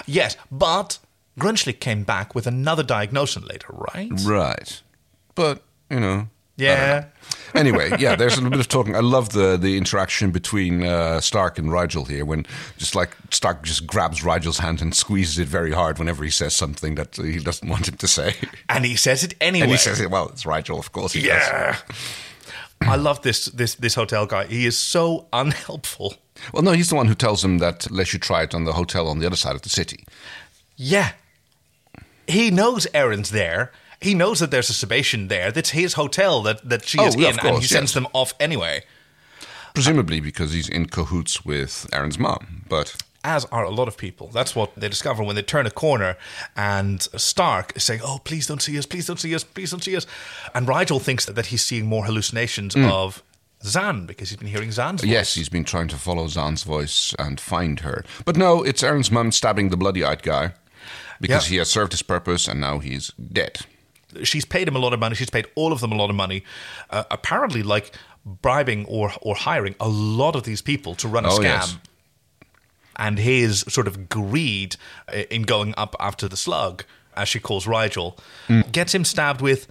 Yes, 0.06 0.38
but 0.52 1.00
Grunchlk 1.40 1.80
came 1.80 2.04
back 2.04 2.34
with 2.36 2.48
another 2.48 2.84
Diagnosan 2.84 3.48
later, 3.48 3.68
right? 3.72 4.12
Right. 4.24 4.82
But, 5.36 5.64
you 5.90 6.00
know. 6.00 6.28
Yeah. 6.58 7.06
Anyway, 7.54 7.92
yeah, 8.00 8.16
there's 8.16 8.34
a 8.34 8.38
little 8.38 8.52
bit 8.52 8.60
of 8.62 8.70
talking. 8.70 8.96
I 8.96 9.02
love 9.02 9.30
the 9.30 9.58
the 9.58 9.78
interaction 9.78 10.32
between 10.32 10.84
uh, 10.84 11.20
Stark 11.20 11.58
and 11.58 11.70
Rygel 11.70 12.08
here 12.08 12.24
when 12.24 12.46
just 12.78 12.96
like 12.96 13.16
Stark 13.32 13.64
just 13.64 13.86
grabs 13.86 14.22
Rygel's 14.22 14.60
hand 14.60 14.82
and 14.82 14.96
squeezes 14.96 15.38
it 15.38 15.50
very 15.50 15.72
hard 15.72 16.00
whenever 16.00 16.24
he 16.24 16.30
says 16.30 16.56
something 16.56 16.96
that 16.96 17.18
he 17.18 17.40
doesn't 17.40 17.68
want 17.74 17.90
him 17.90 17.98
to 17.98 18.08
say. 18.08 18.36
And 18.70 18.86
he 18.86 18.96
says 18.96 19.24
it 19.24 19.36
anyway. 19.42 19.64
And 19.64 19.72
he 19.72 19.78
says 19.78 20.00
it, 20.00 20.10
well, 20.10 20.30
it's 20.30 20.44
Rygel, 20.44 20.80
of 20.80 20.94
course 20.94 21.12
he 21.12 21.24
does. 21.28 21.76
I 22.82 22.96
love 22.96 23.22
this 23.22 23.46
this 23.46 23.76
this 23.76 23.96
hotel 23.96 24.26
guy. 24.26 24.46
He 24.46 24.66
is 24.66 24.78
so 24.78 25.28
unhelpful. 25.34 26.16
Well, 26.54 26.64
no, 26.64 26.72
he's 26.72 26.90
the 26.90 26.96
one 26.96 27.08
who 27.08 27.16
tells 27.16 27.44
him 27.44 27.60
that 27.60 27.88
they 27.92 28.04
you 28.04 28.20
try 28.20 28.44
it 28.44 28.54
on 28.54 28.66
the 28.66 28.74
hotel 28.74 29.08
on 29.08 29.20
the 29.20 29.26
other 29.26 29.38
side 29.38 29.56
of 29.56 29.62
the 29.62 29.70
city. 29.70 30.06
Yeah. 30.76 31.12
He 32.28 32.52
knows 32.52 32.88
Aeryn's 32.94 33.30
there. 33.30 33.72
He 34.02 34.14
knows 34.14 34.40
that 34.40 34.52
there's 34.52 34.70
a 34.70 34.74
Sebacean 34.74 35.30
there. 35.30 35.52
That's 35.52 35.70
his 35.70 35.94
hotel 35.94 36.42
that, 36.44 36.68
that 36.68 36.86
she 36.86 37.00
Oh, 37.00 37.08
is 37.08 37.16
yeah, 37.16 37.30
in, 37.30 37.40
of 37.40 37.46
and 37.46 37.50
course, 37.54 37.62
he 37.62 37.68
sends 37.68 37.92
yes. 37.92 37.94
them 37.94 38.08
off 38.14 38.34
anyway. 38.40 38.84
Presumably 39.74 40.20
because 40.20 40.52
he's 40.54 40.68
in 40.70 40.88
cahoots 40.88 41.46
with 41.46 41.88
Aaron's 41.94 42.20
mom. 42.20 42.64
But 42.68 42.96
As 43.28 43.46
are 43.46 43.64
a 43.66 43.72
lot 43.72 43.88
of 43.88 43.98
people. 43.98 44.28
That's 44.28 44.56
what 44.56 44.76
they 44.76 44.88
discover 44.88 45.24
when 45.24 45.36
they 45.36 45.42
turn 45.42 45.66
a 45.66 45.72
corner 45.72 46.16
and 46.56 47.02
Stark 47.18 47.74
is 47.76 47.84
saying, 47.84 48.02
Oh, 48.04 48.20
please 48.24 48.46
don't 48.48 48.62
see 48.62 48.78
us, 48.78 48.86
please 48.86 49.08
don't 49.08 49.20
see 49.20 49.34
us, 49.34 49.44
please 49.44 49.72
don't 49.72 49.84
see 49.84 49.96
us. 49.98 50.06
And 50.54 50.68
Rygel 50.68 51.02
thinks 51.02 51.26
that 51.26 51.46
he's 51.48 51.64
seeing 51.64 51.86
more 51.88 52.06
hallucinations 52.06 52.76
of 52.76 53.24
Zhaan 53.64 54.06
because 54.06 54.30
he's 54.30 54.38
been 54.38 54.48
hearing 54.56 54.70
Zhaan's 54.70 55.02
voice. 55.02 55.10
Yes, 55.10 55.34
he's 55.34 55.50
been 55.50 55.64
trying 55.64 55.88
to 55.88 55.96
follow 55.96 56.26
Zhaan's 56.28 56.64
voice 56.64 57.16
and 57.18 57.40
find 57.40 57.80
her. 57.80 58.06
But 58.26 58.36
no, 58.38 58.62
it's 58.64 58.84
Aeryn's 58.84 59.10
mum 59.12 59.32
stabbing 59.32 59.70
the 59.70 59.78
bloody 59.78 60.04
eyed 60.04 60.22
guy 60.22 60.52
because 61.20 61.46
Yeah. 61.48 61.50
he 61.54 61.58
has 61.58 61.70
served 61.70 61.94
his 61.94 62.04
purpose 62.04 62.48
and 62.48 62.60
now 62.62 62.78
he's 62.80 63.12
dead. 63.18 63.60
she's 64.24 64.46
paid 64.46 64.68
him 64.68 64.76
a 64.76 64.80
lot 64.80 64.94
of 64.94 65.00
money. 65.00 65.16
She's 65.16 65.30
paid 65.32 65.48
all 65.56 65.74
of 65.74 65.80
them 65.82 65.92
a 65.92 65.96
lot 65.96 66.10
of 66.10 66.16
money. 66.16 66.44
Uh, 66.90 67.04
apparently, 67.12 67.64
like 67.64 67.92
bribing 68.26 68.86
or 68.86 69.12
or 69.22 69.36
hiring 69.36 69.76
a 69.80 69.90
lot 69.90 70.36
of 70.36 70.44
these 70.44 70.62
people 70.62 70.96
to 70.96 71.08
run 71.08 71.26
a 71.26 71.30
Oh, 71.34 71.40
scam. 71.40 71.44
yes. 71.44 71.78
And 72.98 73.20
his 73.20 73.60
sort 73.68 73.88
of 73.88 74.10
greed 74.10 74.78
uh, 75.14 75.24
in 75.30 75.44
going 75.44 75.74
up 75.78 75.96
after 76.00 76.28
the 76.28 76.38
slug, 76.38 76.84
as 77.16 77.28
she 77.30 77.40
calls 77.40 77.66
Rygel, 77.66 78.18
Hmm. 78.48 78.62
gets 78.72 78.94
him 78.96 79.04
stabbed 79.06 79.42
with 79.42 79.68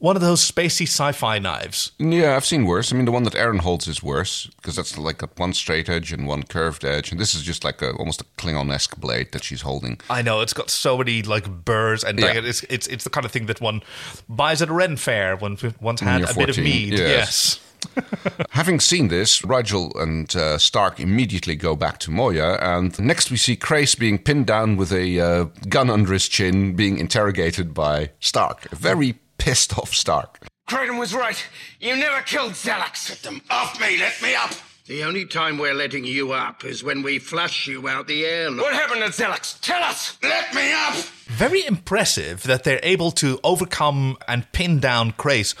one 0.00 0.14
of 0.14 0.22
those 0.22 0.40
spacey 0.48 0.86
sci-fi 0.86 1.40
knives. 1.40 1.90
Yeah, 1.98 2.36
I've 2.36 2.44
seen 2.44 2.66
worse. 2.66 2.92
I 2.92 2.96
mean, 2.96 3.04
the 3.04 3.10
one 3.10 3.24
that 3.24 3.32
Aeryn 3.34 3.58
holds 3.58 3.88
is 3.88 4.00
worse 4.00 4.46
because 4.56 4.76
that's 4.76 4.96
like 4.96 5.18
got 5.18 5.36
one 5.38 5.52
straight 5.52 5.88
edge 5.88 6.12
and 6.12 6.24
one 6.28 6.44
curved 6.44 6.84
edge, 6.84 7.10
and 7.10 7.20
this 7.20 7.34
is 7.34 7.42
just 7.42 7.64
like 7.64 7.82
a 7.82 7.90
almost 7.94 8.20
a 8.20 8.24
Klingon-esque 8.36 8.96
blade 9.00 9.32
that 9.32 9.42
she's 9.42 9.62
holding. 9.62 9.98
I 10.08 10.22
know 10.22 10.40
it's 10.40 10.52
got 10.52 10.70
so 10.70 10.96
many 10.98 11.22
like 11.22 11.48
burrs 11.64 12.04
and 12.04 12.20
like, 12.20 12.34
Yeah. 12.34 12.42
it's 12.44 12.62
it's 12.70 12.86
it's 12.86 13.02
the 13.04 13.10
kind 13.10 13.26
of 13.26 13.32
thing 13.32 13.46
that 13.46 13.60
one 13.60 13.82
buys 14.28 14.62
at 14.62 14.68
a 14.68 14.72
Ren 14.72 14.96
fair 14.96 15.36
when 15.36 15.58
one's 15.80 16.00
had 16.00 16.22
a 16.22 16.32
bit 16.34 16.50
of 16.50 16.58
mead. 16.58 16.92
yes. 16.92 17.00
yes. 17.00 17.60
Having 18.50 18.80
seen 18.80 19.08
this, 19.08 19.42
Rygel 19.42 19.94
and 20.00 20.34
uh, 20.34 20.58
Stark 20.58 21.00
immediately 21.00 21.56
go 21.56 21.76
back 21.76 21.98
to 22.00 22.10
Moya, 22.10 22.58
and 22.60 22.98
next 22.98 23.30
we 23.30 23.36
see 23.36 23.56
Crais 23.56 23.94
being 23.94 24.18
pinned 24.18 24.46
down 24.46 24.76
with 24.76 24.92
a 24.92 25.20
uh, 25.20 25.44
gun 25.68 25.90
under 25.90 26.12
his 26.12 26.28
chin, 26.28 26.74
being 26.74 26.98
interrogated 26.98 27.74
by 27.74 28.10
Stark. 28.20 28.70
A 28.72 28.76
very 28.76 29.18
pissed 29.38 29.78
off 29.78 29.92
Stark. 29.94 30.40
Kraden 30.68 30.98
was 30.98 31.14
right. 31.14 31.42
You 31.80 31.96
never 31.96 32.22
killed 32.22 32.52
Xhalax. 32.52 33.08
Get 33.08 33.22
them 33.22 33.40
off 33.50 33.80
me! 33.80 33.98
Let 33.98 34.20
me 34.22 34.34
up! 34.34 34.50
The 34.86 35.04
only 35.04 35.26
time 35.26 35.58
we're 35.58 35.74
letting 35.74 36.04
you 36.04 36.32
up 36.32 36.64
is 36.64 36.82
when 36.82 37.02
we 37.02 37.18
flush 37.18 37.66
you 37.66 37.88
out 37.88 38.06
the 38.06 38.24
airlock. 38.24 38.64
What 38.64 38.74
happened 38.74 39.02
to 39.02 39.08
Xhalax? 39.08 39.60
Tell 39.60 39.82
us! 39.82 40.18
Let 40.22 40.54
me 40.54 40.72
up! 40.72 40.94
very 41.38 41.64
impressive 41.66 42.42
that 42.42 42.64
they're 42.64 42.80
able 42.82 43.12
to 43.12 43.38
overcome 43.44 44.16
and 44.26 44.50
pin 44.50 44.80
down 44.80 45.12
Crais 45.12 45.54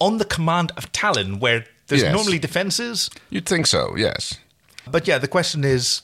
on 0.00 0.18
the 0.18 0.24
command 0.24 0.72
of 0.76 0.92
Talyn, 0.92 1.40
where 1.40 1.64
there's 1.88 2.02
Yes. 2.02 2.12
normally 2.14 2.38
defenses. 2.38 3.10
You'd 3.30 3.46
think 3.46 3.66
so, 3.66 3.94
yes. 3.96 4.34
But 4.90 5.06
yeah, 5.08 5.18
the 5.18 5.28
question 5.28 5.64
is, 5.64 6.02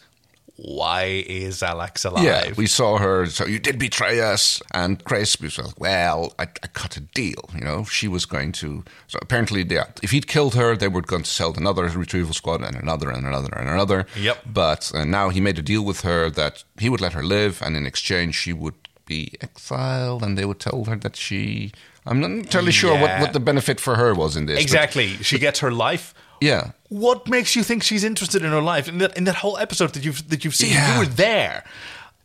why 0.56 1.24
is 1.26 1.60
Xhalax 1.62 2.04
alive? 2.04 2.22
Yeah, 2.24 2.52
we 2.56 2.66
saw 2.66 2.98
her. 2.98 3.26
So 3.26 3.44
you 3.44 3.58
did 3.58 3.76
betray 3.78 4.20
us, 4.20 4.62
and 4.72 5.02
Crais 5.04 5.40
was 5.40 5.58
like, 5.58 5.80
"Well, 5.80 6.32
I, 6.38 6.44
I 6.44 6.66
cut 6.68 6.96
a 6.96 7.00
deal. 7.00 7.50
You 7.54 7.62
know, 7.64 7.84
she 7.84 8.06
was 8.06 8.24
going 8.24 8.52
to. 8.52 8.84
So 9.08 9.18
apparently, 9.20 9.64
yeah, 9.68 9.86
if 10.02 10.12
he'd 10.12 10.28
killed 10.28 10.54
her, 10.54 10.76
they 10.76 10.86
were 10.86 11.02
going 11.02 11.24
to 11.24 11.30
sell 11.30 11.52
another 11.56 11.88
retrieval 11.88 12.34
squad 12.34 12.62
and 12.62 12.76
another 12.76 13.10
and 13.10 13.26
another 13.26 13.52
and 13.56 13.68
another. 13.68 14.06
Yep. 14.16 14.38
But 14.46 14.92
uh, 14.94 15.04
now 15.04 15.28
he 15.30 15.40
made 15.40 15.58
a 15.58 15.62
deal 15.62 15.84
with 15.84 16.02
her 16.02 16.30
that 16.30 16.62
he 16.78 16.88
would 16.88 17.00
let 17.00 17.14
her 17.14 17.24
live, 17.24 17.60
and 17.60 17.76
in 17.76 17.84
exchange, 17.84 18.36
she 18.36 18.52
would 18.52 18.74
be 19.06 19.32
exiled, 19.40 20.22
and 20.22 20.38
they 20.38 20.44
would 20.44 20.60
tell 20.60 20.84
her 20.84 20.96
that 20.96 21.16
she. 21.16 21.72
I'm 22.06 22.20
not 22.20 22.30
entirely 22.30 22.72
sure 22.72 22.92
what, 22.92 23.08
Yeah. 23.10 23.20
what 23.22 23.32
the 23.32 23.40
benefit 23.40 23.80
for 23.80 23.96
her 23.96 24.14
was 24.14 24.36
in 24.36 24.46
this. 24.46 24.56
but- 24.56 24.62
exactly. 24.62 25.08
She 25.22 25.38
gets 25.38 25.60
her 25.60 25.70
life. 25.72 26.14
yeah. 26.40 26.70
What 26.88 27.28
makes 27.28 27.56
you 27.56 27.62
think 27.64 27.82
she's 27.82 28.04
interested 28.04 28.44
in 28.44 28.50
her 28.52 28.60
life 28.62 28.86
in 28.88 28.98
that 28.98 29.16
in 29.16 29.24
that 29.24 29.36
whole 29.36 29.58
episode 29.58 29.92
that 29.94 30.04
you've 30.04 30.28
that 30.28 30.44
you've 30.44 30.54
seen? 30.54 30.70
Yeah. 30.72 30.92
You 30.94 30.98
were 31.00 31.06
there. 31.26 31.64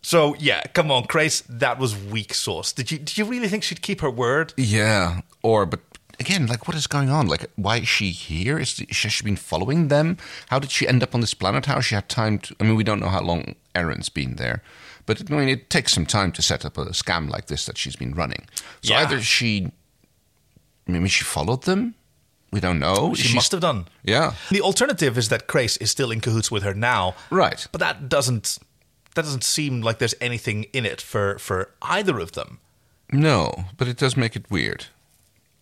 So 0.01 0.35
yeah, 0.39 0.61
come 0.73 0.91
on, 0.91 1.03
Crais, 1.05 1.43
that 1.49 1.79
was 1.79 1.95
weak 1.95 2.33
sauce. 2.33 2.71
Did 2.73 2.91
you 2.91 2.97
did 2.99 3.17
you 3.17 3.25
really 3.25 3.47
think 3.47 3.63
she'd 3.63 3.81
keep 3.81 4.01
her 4.01 4.09
word? 4.11 4.53
Yeah, 4.57 5.21
or 5.41 5.65
but 5.65 5.79
again, 6.19 6.45
like 6.47 6.67
what 6.67 6.75
is 6.77 6.87
going 6.87 7.09
on? 7.09 7.27
Like, 7.27 7.49
why 7.55 7.77
is 7.77 7.87
she 7.87 8.11
here? 8.11 8.59
Is 8.59 8.77
has 8.79 9.11
she 9.13 9.23
been 9.23 9.37
following 9.37 9.87
them? 9.87 10.17
How 10.49 10.59
did 10.59 10.71
she 10.71 10.87
end 10.87 11.01
up 11.03 11.15
on 11.15 11.21
this 11.21 11.33
planet? 11.33 11.65
How 11.65 11.79
she 11.81 11.95
had 11.95 12.07
time 12.09 12.37
to? 12.39 12.55
I 12.59 12.63
mean, 12.65 12.75
we 12.75 12.83
don't 12.83 12.99
know 12.99 13.09
how 13.09 13.21
long 13.21 13.55
Aeryn's 13.75 14.09
been 14.09 14.35
there, 14.35 14.61
but 15.09 15.31
I 15.31 15.35
mean, 15.35 15.49
it 15.49 15.69
takes 15.69 15.91
some 15.93 16.05
time 16.05 16.31
to 16.33 16.41
set 16.41 16.63
up 16.65 16.77
a 16.77 16.85
scam 16.93 17.29
like 17.29 17.47
this 17.47 17.65
that 17.65 17.77
she's 17.77 17.95
been 17.95 18.13
running. 18.13 18.45
So 18.83 18.93
Yeah. 18.93 18.99
either 19.01 19.21
she, 19.21 19.71
maybe 20.87 21.09
she 21.09 21.23
followed 21.23 21.63
them. 21.63 21.95
We 22.51 22.59
don't 22.59 22.79
know. 22.79 23.13
She 23.15 23.23
She's- 23.23 23.35
must 23.35 23.51
have 23.51 23.61
done. 23.61 23.87
Yeah. 24.03 24.33
The 24.49 24.61
alternative 24.61 25.17
is 25.17 25.29
that 25.29 25.47
Crais 25.47 25.77
is 25.77 25.89
still 25.91 26.11
in 26.11 26.21
cahoots 26.21 26.49
with 26.51 26.63
her 26.63 26.73
now. 26.73 27.15
Right. 27.31 27.67
But 27.71 27.79
that 27.81 28.07
doesn't 28.09 28.59
that 29.15 29.25
doesn't 29.25 29.43
seem 29.43 29.81
like 29.81 29.97
there's 29.97 30.15
anything 30.21 30.65
in 30.73 30.85
it 30.85 31.01
for 31.01 31.37
for 31.39 31.71
either 31.81 32.19
of 32.19 32.31
them. 32.33 32.59
No, 33.11 33.65
but 33.77 33.87
it 33.87 33.97
does 33.97 34.15
make 34.15 34.35
it 34.35 34.49
weird. 34.51 34.85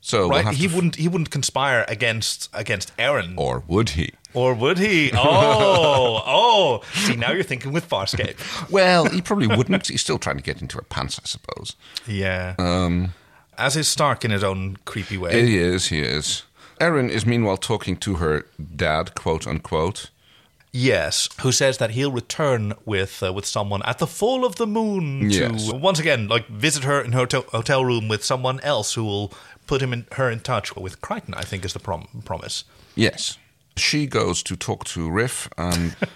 So 0.08 0.20
we'll 0.20 0.30
right? 0.38 0.46
have 0.46 0.56
he 0.56 0.68
f- 0.68 0.74
wouldn't 0.76 0.96
he 0.96 1.08
wouldn't 1.10 1.32
conspire 1.32 1.84
against 1.90 2.50
against 2.54 2.96
Aeryn. 2.98 3.34
or 3.38 3.64
would 3.68 3.90
he? 3.90 4.14
Or 4.34 4.54
would 4.54 4.78
he? 4.78 5.12
Oh, 5.16 6.24
oh. 6.26 6.82
See, 6.94 7.16
now 7.18 7.32
you're 7.32 7.44
thinking 7.52 7.74
with 7.74 7.90
Farscape. 7.90 8.38
Well, 8.72 9.10
he 9.10 9.22
probably 9.22 9.48
wouldn't. 9.48 9.88
He's 9.88 10.02
still 10.02 10.18
trying 10.20 10.38
to 10.38 10.44
get 10.44 10.62
into 10.62 10.78
her 10.78 10.84
pants, 10.84 11.20
I 11.22 11.26
suppose. 11.28 11.76
Yeah. 12.08 12.56
Um, 12.58 13.14
As 13.58 13.76
is 13.76 13.88
Stark 13.90 14.24
in 14.24 14.32
his 14.32 14.44
own 14.44 14.78
creepy 14.86 15.18
way. 15.18 15.46
He 15.46 15.58
is, 15.58 15.88
he 15.88 16.00
is. 16.00 16.44
Aeryn 16.80 17.10
is 17.10 17.26
meanwhile 17.26 17.58
talking 17.58 17.98
to 17.98 18.16
her 18.16 18.46
dad, 18.76 19.14
quote 19.16 19.46
unquote. 19.48 20.10
Yes, 20.72 21.28
who 21.42 21.52
says 21.52 21.78
that 21.80 21.92
he'll 21.92 22.12
return 22.12 22.74
with 22.86 23.24
uh, 23.24 23.34
with 23.34 23.46
someone 23.46 23.82
at 23.84 23.98
the 23.98 24.08
full 24.08 24.46
of 24.46 24.56
the 24.56 24.68
moon 24.68 25.30
Yes. 25.32 25.68
to 25.70 25.76
once 25.76 26.00
again 26.00 26.28
like 26.28 26.48
visit 26.48 26.84
her 26.84 27.02
in 27.02 27.14
her 27.14 27.26
hotel 27.52 27.84
room 27.84 28.08
with 28.08 28.24
someone 28.24 28.60
else 28.62 28.94
who 28.94 29.04
will 29.04 29.34
put 29.68 29.82
him 29.82 29.94
in 29.94 30.06
her 30.14 30.30
in 30.32 30.40
touch 30.40 30.76
with 30.76 31.02
Crichton. 31.02 31.34
I 31.36 31.44
think 31.44 31.64
is 31.66 31.74
the 31.74 31.80
prom- 31.80 32.08
promise. 32.26 32.64
Yes. 32.96 33.38
She 33.76 34.08
goes 34.08 34.42
to 34.44 34.56
talk 34.56 34.86
to 34.86 35.08
Riff 35.08 35.48
and 35.56 35.96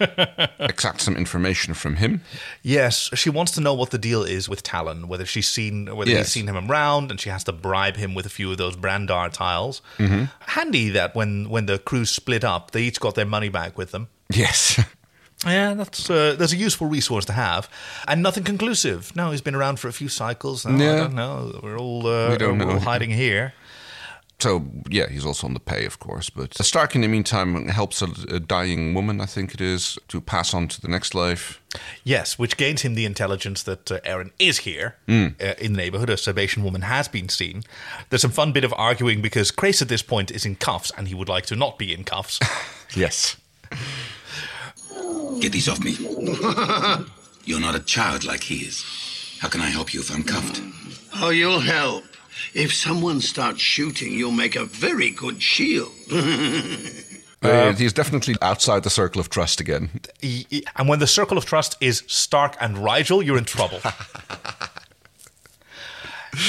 exact 0.58 1.00
some 1.00 1.16
information 1.16 1.74
from 1.74 1.94
him. 1.94 2.22
Yes, 2.62 3.08
she 3.14 3.30
wants 3.30 3.52
to 3.52 3.60
know 3.60 3.72
what 3.72 3.90
the 3.90 3.98
deal 3.98 4.24
is 4.24 4.48
with 4.48 4.64
Talyn, 4.64 5.04
whether 5.04 5.24
she's 5.24 5.48
seen 5.48 5.94
whether 5.94 6.10
Yes. 6.10 6.26
he's 6.26 6.32
seen 6.32 6.48
him 6.48 6.68
around, 6.68 7.12
and 7.12 7.20
she 7.20 7.30
has 7.30 7.44
to 7.44 7.52
bribe 7.52 7.96
him 7.96 8.14
with 8.14 8.26
a 8.26 8.30
few 8.30 8.50
of 8.50 8.58
those 8.58 8.74
Brandar 8.74 9.28
tiles. 9.28 9.80
Mm-hmm. 9.98 10.24
Handy 10.40 10.88
that 10.90 11.14
when 11.14 11.48
when 11.50 11.66
the 11.66 11.78
crew 11.78 12.04
split 12.04 12.42
up, 12.42 12.72
they 12.72 12.82
each 12.82 12.98
got 12.98 13.14
their 13.14 13.26
money 13.26 13.48
back 13.48 13.78
with 13.78 13.92
them. 13.92 14.08
Yes. 14.28 14.80
Yeah, 15.44 15.74
that's 15.74 16.08
uh, 16.10 16.36
that's 16.38 16.52
a 16.52 16.56
useful 16.56 16.86
resource 16.86 17.24
to 17.26 17.32
have, 17.32 17.68
and 18.06 18.22
nothing 18.22 18.44
conclusive. 18.44 19.14
No, 19.16 19.30
he's 19.32 19.42
been 19.42 19.56
around 19.56 19.78
for 19.80 19.88
a 19.88 19.92
few 19.92 20.08
cycles. 20.08 20.64
No, 20.64 20.72
I 20.72 20.78
Yeah. 20.78 20.96
don't 21.00 21.14
know. 21.14 21.58
We're 21.62 21.78
all 21.78 22.06
uh, 22.06 22.30
We 22.30 22.36
don't 22.38 22.58
we're 22.58 22.70
all 22.72 22.78
hiding 22.80 23.10
here. 23.10 23.52
So, 24.38 24.64
yeah, 24.90 25.08
he's 25.08 25.24
also 25.24 25.46
on 25.46 25.54
the 25.54 25.60
pay, 25.60 25.84
of 25.86 25.98
course. 26.00 26.28
But 26.28 26.52
Stark, 26.54 26.96
in 26.96 27.02
the 27.02 27.06
meantime, 27.08 27.68
helps 27.68 28.02
a, 28.02 28.06
a 28.28 28.40
dying 28.40 28.92
woman, 28.92 29.20
I 29.20 29.26
think 29.26 29.54
it 29.54 29.60
is, 29.60 29.98
to 30.08 30.20
pass 30.20 30.52
on 30.52 30.66
to 30.68 30.80
the 30.80 30.88
next 30.88 31.14
life. 31.14 31.60
Yes, 32.02 32.38
which 32.40 32.56
gains 32.56 32.82
him 32.82 32.94
the 32.96 33.04
intelligence 33.04 33.62
that 33.62 33.92
uh, 33.92 34.00
Aeryn 34.04 34.30
is 34.40 34.58
here 34.58 34.96
Hmm. 35.06 35.26
uh, 35.40 35.54
in 35.58 35.74
the 35.74 35.76
neighborhood. 35.78 36.10
A 36.10 36.16
Sebacean 36.16 36.64
woman 36.64 36.82
has 36.82 37.06
been 37.08 37.28
seen. 37.28 37.62
There's 38.08 38.22
some 38.22 38.32
fun 38.32 38.50
bit 38.52 38.64
of 38.64 38.72
arguing 38.76 39.22
because 39.22 39.52
Crais 39.52 39.80
at 39.80 39.88
this 39.88 40.02
point 40.02 40.30
is 40.32 40.44
in 40.44 40.56
cuffs, 40.56 40.90
and 40.96 41.06
he 41.06 41.14
would 41.14 41.28
like 41.28 41.46
to 41.46 41.54
not 41.56 41.78
be 41.78 41.92
in 41.94 42.04
cuffs. 42.04 42.40
Yes. 42.96 43.36
Get 45.40 45.52
these 45.52 45.68
off 45.68 45.80
me. 45.82 45.92
You're 47.44 47.60
not 47.60 47.74
a 47.74 47.80
child 47.80 48.24
like 48.24 48.42
he 48.44 48.56
is. 48.66 48.84
How 49.40 49.48
can 49.48 49.60
I 49.60 49.66
help 49.70 49.92
you 49.92 50.00
if 50.00 50.10
I'm 50.14 50.22
cuffed? 50.22 50.60
Oh, 51.16 51.30
you'll 51.30 51.60
help. 51.60 52.04
If 52.54 52.72
someone 52.72 53.20
starts 53.20 53.60
shooting, 53.60 54.12
you'll 54.12 54.30
make 54.32 54.54
a 54.56 54.64
very 54.64 55.10
good 55.10 55.42
shield. 55.42 55.92
Uh, 57.44 57.72
he's 57.72 57.92
definitely 57.92 58.36
outside 58.40 58.84
the 58.84 58.88
circle 58.90 59.20
of 59.20 59.28
trust 59.28 59.60
again. 59.60 59.90
Y- 60.22 60.44
y- 60.52 60.62
And 60.76 60.88
when 60.88 61.00
the 61.00 61.08
circle 61.08 61.36
of 61.36 61.44
trust 61.44 61.76
is 61.80 62.04
Stark 62.06 62.54
and 62.60 62.76
Rygel, 62.76 63.24
you're 63.24 63.36
in 63.36 63.44
trouble. 63.44 63.80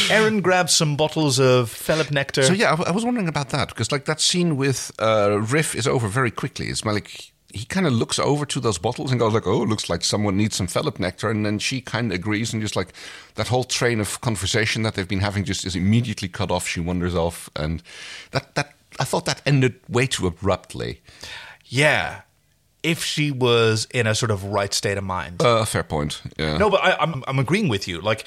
Aeryn 0.08 0.42
grabs 0.44 0.74
some 0.74 0.96
bottles 0.96 1.40
of 1.40 1.70
Fellip 1.70 2.12
nectar. 2.12 2.44
So 2.44 2.54
yeah, 2.54 2.68
I, 2.68 2.72
w- 2.72 2.88
I 2.88 2.92
was 2.92 3.04
wondering 3.04 3.28
about 3.28 3.50
that 3.50 3.70
because 3.70 3.92
like 3.92 4.06
that 4.06 4.22
scene 4.22 4.56
with 4.56 4.92
uh, 5.00 5.40
Riff 5.42 5.76
is 5.76 5.88
over 5.88 6.08
very 6.08 6.32
quickly. 6.32 6.68
It's 6.68 6.86
like 6.86 7.33
he 7.54 7.66
kind 7.66 7.86
of 7.86 7.94
looks 7.94 8.18
over 8.18 8.46
to 8.48 8.60
those 8.60 8.80
bottles 8.80 9.12
and 9.12 9.20
goes 9.20 9.34
like, 9.34 9.46
"Oh, 9.46 9.60
looks 9.60 9.90
like 9.90 10.04
someone 10.04 10.36
needs 10.36 10.56
some 10.56 10.68
Fellip 10.68 11.00
nectar," 11.00 11.30
and 11.30 11.46
then 11.46 11.60
she 11.60 11.82
kind 11.82 12.12
of 12.12 12.16
agrees 12.16 12.52
and 12.52 12.62
just 12.62 12.76
like 12.76 12.94
that 13.36 13.48
whole 13.48 13.64
train 13.64 14.00
of 14.00 14.20
conversation 14.22 14.82
that 14.84 14.96
they've 14.96 15.08
been 15.08 15.22
having 15.22 15.44
just 15.44 15.66
is 15.66 15.76
immediately 15.76 16.28
cut 16.28 16.52
off. 16.52 16.68
She 16.68 16.80
wanders 16.80 17.16
off, 17.16 17.50
and 17.56 17.84
that 18.32 18.56
that 18.56 18.74
I 19.00 19.04
thought 19.04 19.26
that 19.26 19.42
ended 19.46 19.80
way 19.88 20.08
too 20.08 20.28
abruptly. 20.28 21.02
Yeah. 21.66 22.22
If 22.82 23.02
she 23.04 23.32
was 23.32 23.88
in 23.94 24.08
a 24.08 24.16
sort 24.16 24.30
of 24.32 24.44
right 24.44 24.74
state 24.74 24.98
of 24.98 25.06
mind. 25.06 25.42
Uh, 25.42 25.64
fair 25.64 25.84
point. 25.84 26.22
Yeah. 26.38 26.58
No, 26.58 26.70
but 26.70 26.84
I, 26.84 26.98
I'm 27.00 27.24
I'm 27.28 27.40
agreeing 27.40 27.70
with 27.70 27.88
you. 27.88 28.02
Like 28.02 28.26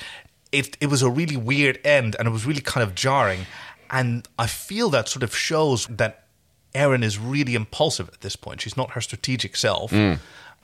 it 0.52 0.76
it 0.80 0.86
was 0.86 1.02
a 1.02 1.10
really 1.10 1.36
weird 1.36 1.78
end, 1.84 2.16
and 2.18 2.26
it 2.26 2.30
was 2.30 2.46
really 2.46 2.62
kind 2.62 2.82
of 2.82 2.94
jarring. 2.94 3.46
And 3.90 4.26
I 4.38 4.46
feel 4.46 4.88
that 4.90 5.08
sort 5.08 5.22
of 5.22 5.36
shows 5.36 5.86
that 5.88 6.25
Aeryn 6.76 7.02
is 7.02 7.18
really 7.18 7.54
impulsive 7.54 8.08
at 8.08 8.20
this 8.20 8.36
point. 8.36 8.60
She's 8.60 8.76
not 8.76 8.92
her 8.92 9.00
strategic 9.00 9.56
self. 9.56 9.92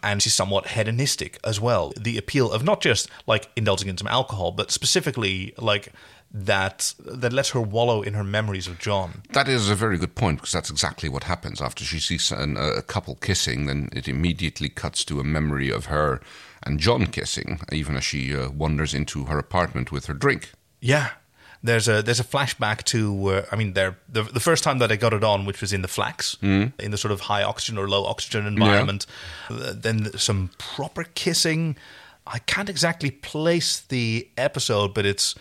And 0.05 0.21
she's 0.21 0.35
somewhat 0.35 0.67
hedonistic 0.67 1.39
as 1.45 1.61
well. 1.61 1.93
The 1.97 2.19
appeal 2.19 2.51
of 2.51 2.65
not 2.65 2.81
just 2.81 3.09
like 3.29 3.49
indulging 3.55 3.89
in 3.89 3.97
some 3.97 4.09
alcohol, 4.09 4.51
but 4.51 4.73
specifically 4.73 5.55
like 5.59 5.93
that 6.35 6.95
that 6.99 7.33
lets 7.33 7.51
her 7.51 7.61
wallow 7.61 8.03
in 8.03 8.15
her 8.15 8.25
memories 8.25 8.67
of 8.67 8.81
John. 8.81 9.23
That 9.33 9.49
is 9.49 9.71
a 9.71 9.77
very 9.77 9.99
good 9.99 10.17
point 10.17 10.39
because 10.39 10.53
that's 10.53 10.71
exactly 10.71 11.09
what 11.09 11.25
happens 11.25 11.61
after 11.61 11.85
she 11.85 12.01
sees 12.01 12.33
an, 12.33 12.57
a 12.57 12.83
couple 12.83 13.15
kissing. 13.15 13.67
Then 13.67 13.91
it 13.93 14.09
immediately 14.09 14.69
cuts 14.69 15.05
to 15.05 15.21
a 15.21 15.25
memory 15.25 15.71
of 15.71 15.87
her 15.87 16.21
and 16.65 16.81
John 16.81 17.07
kissing, 17.07 17.61
even 17.71 17.97
as 17.97 18.05
she 18.05 18.35
uh, 18.35 18.51
wanders 18.51 18.95
into 18.95 19.27
her 19.27 19.39
apartment 19.39 19.93
with 19.93 20.07
her 20.07 20.15
drink. 20.15 20.53
Yeah. 20.81 21.11
There's 21.65 21.87
a 21.87 22.03
there's 22.03 22.19
a 22.21 22.25
flashback 22.25 22.83
to 22.85 23.27
uh, 23.29 23.47
I 23.53 23.57
mean 23.57 23.75
the 23.75 23.95
the 24.09 24.41
first 24.41 24.65
time 24.65 24.79
that 24.79 24.91
I 24.91 24.97
got 24.97 25.13
it 25.13 25.23
on, 25.23 25.45
which 25.47 25.61
was 25.61 25.73
in 25.73 25.83
the 25.83 25.89
flax, 25.89 26.37
in 26.43 26.73
the 26.91 26.97
sort 26.99 27.13
of 27.13 27.21
high 27.21 27.43
oxygen 27.45 27.79
or 27.79 27.89
low 27.89 28.05
oxygen 28.05 28.47
environment. 28.47 29.07
Uh, 29.49 29.73
then 29.77 30.17
some 30.19 30.51
proper 30.59 31.05
kissing. 31.05 31.77
I 32.27 32.39
can't 32.41 32.69
exactly 32.69 33.11
place 33.11 33.81
the 33.81 34.29
episode, 34.37 34.93
but 34.95 35.05
it's 35.07 35.35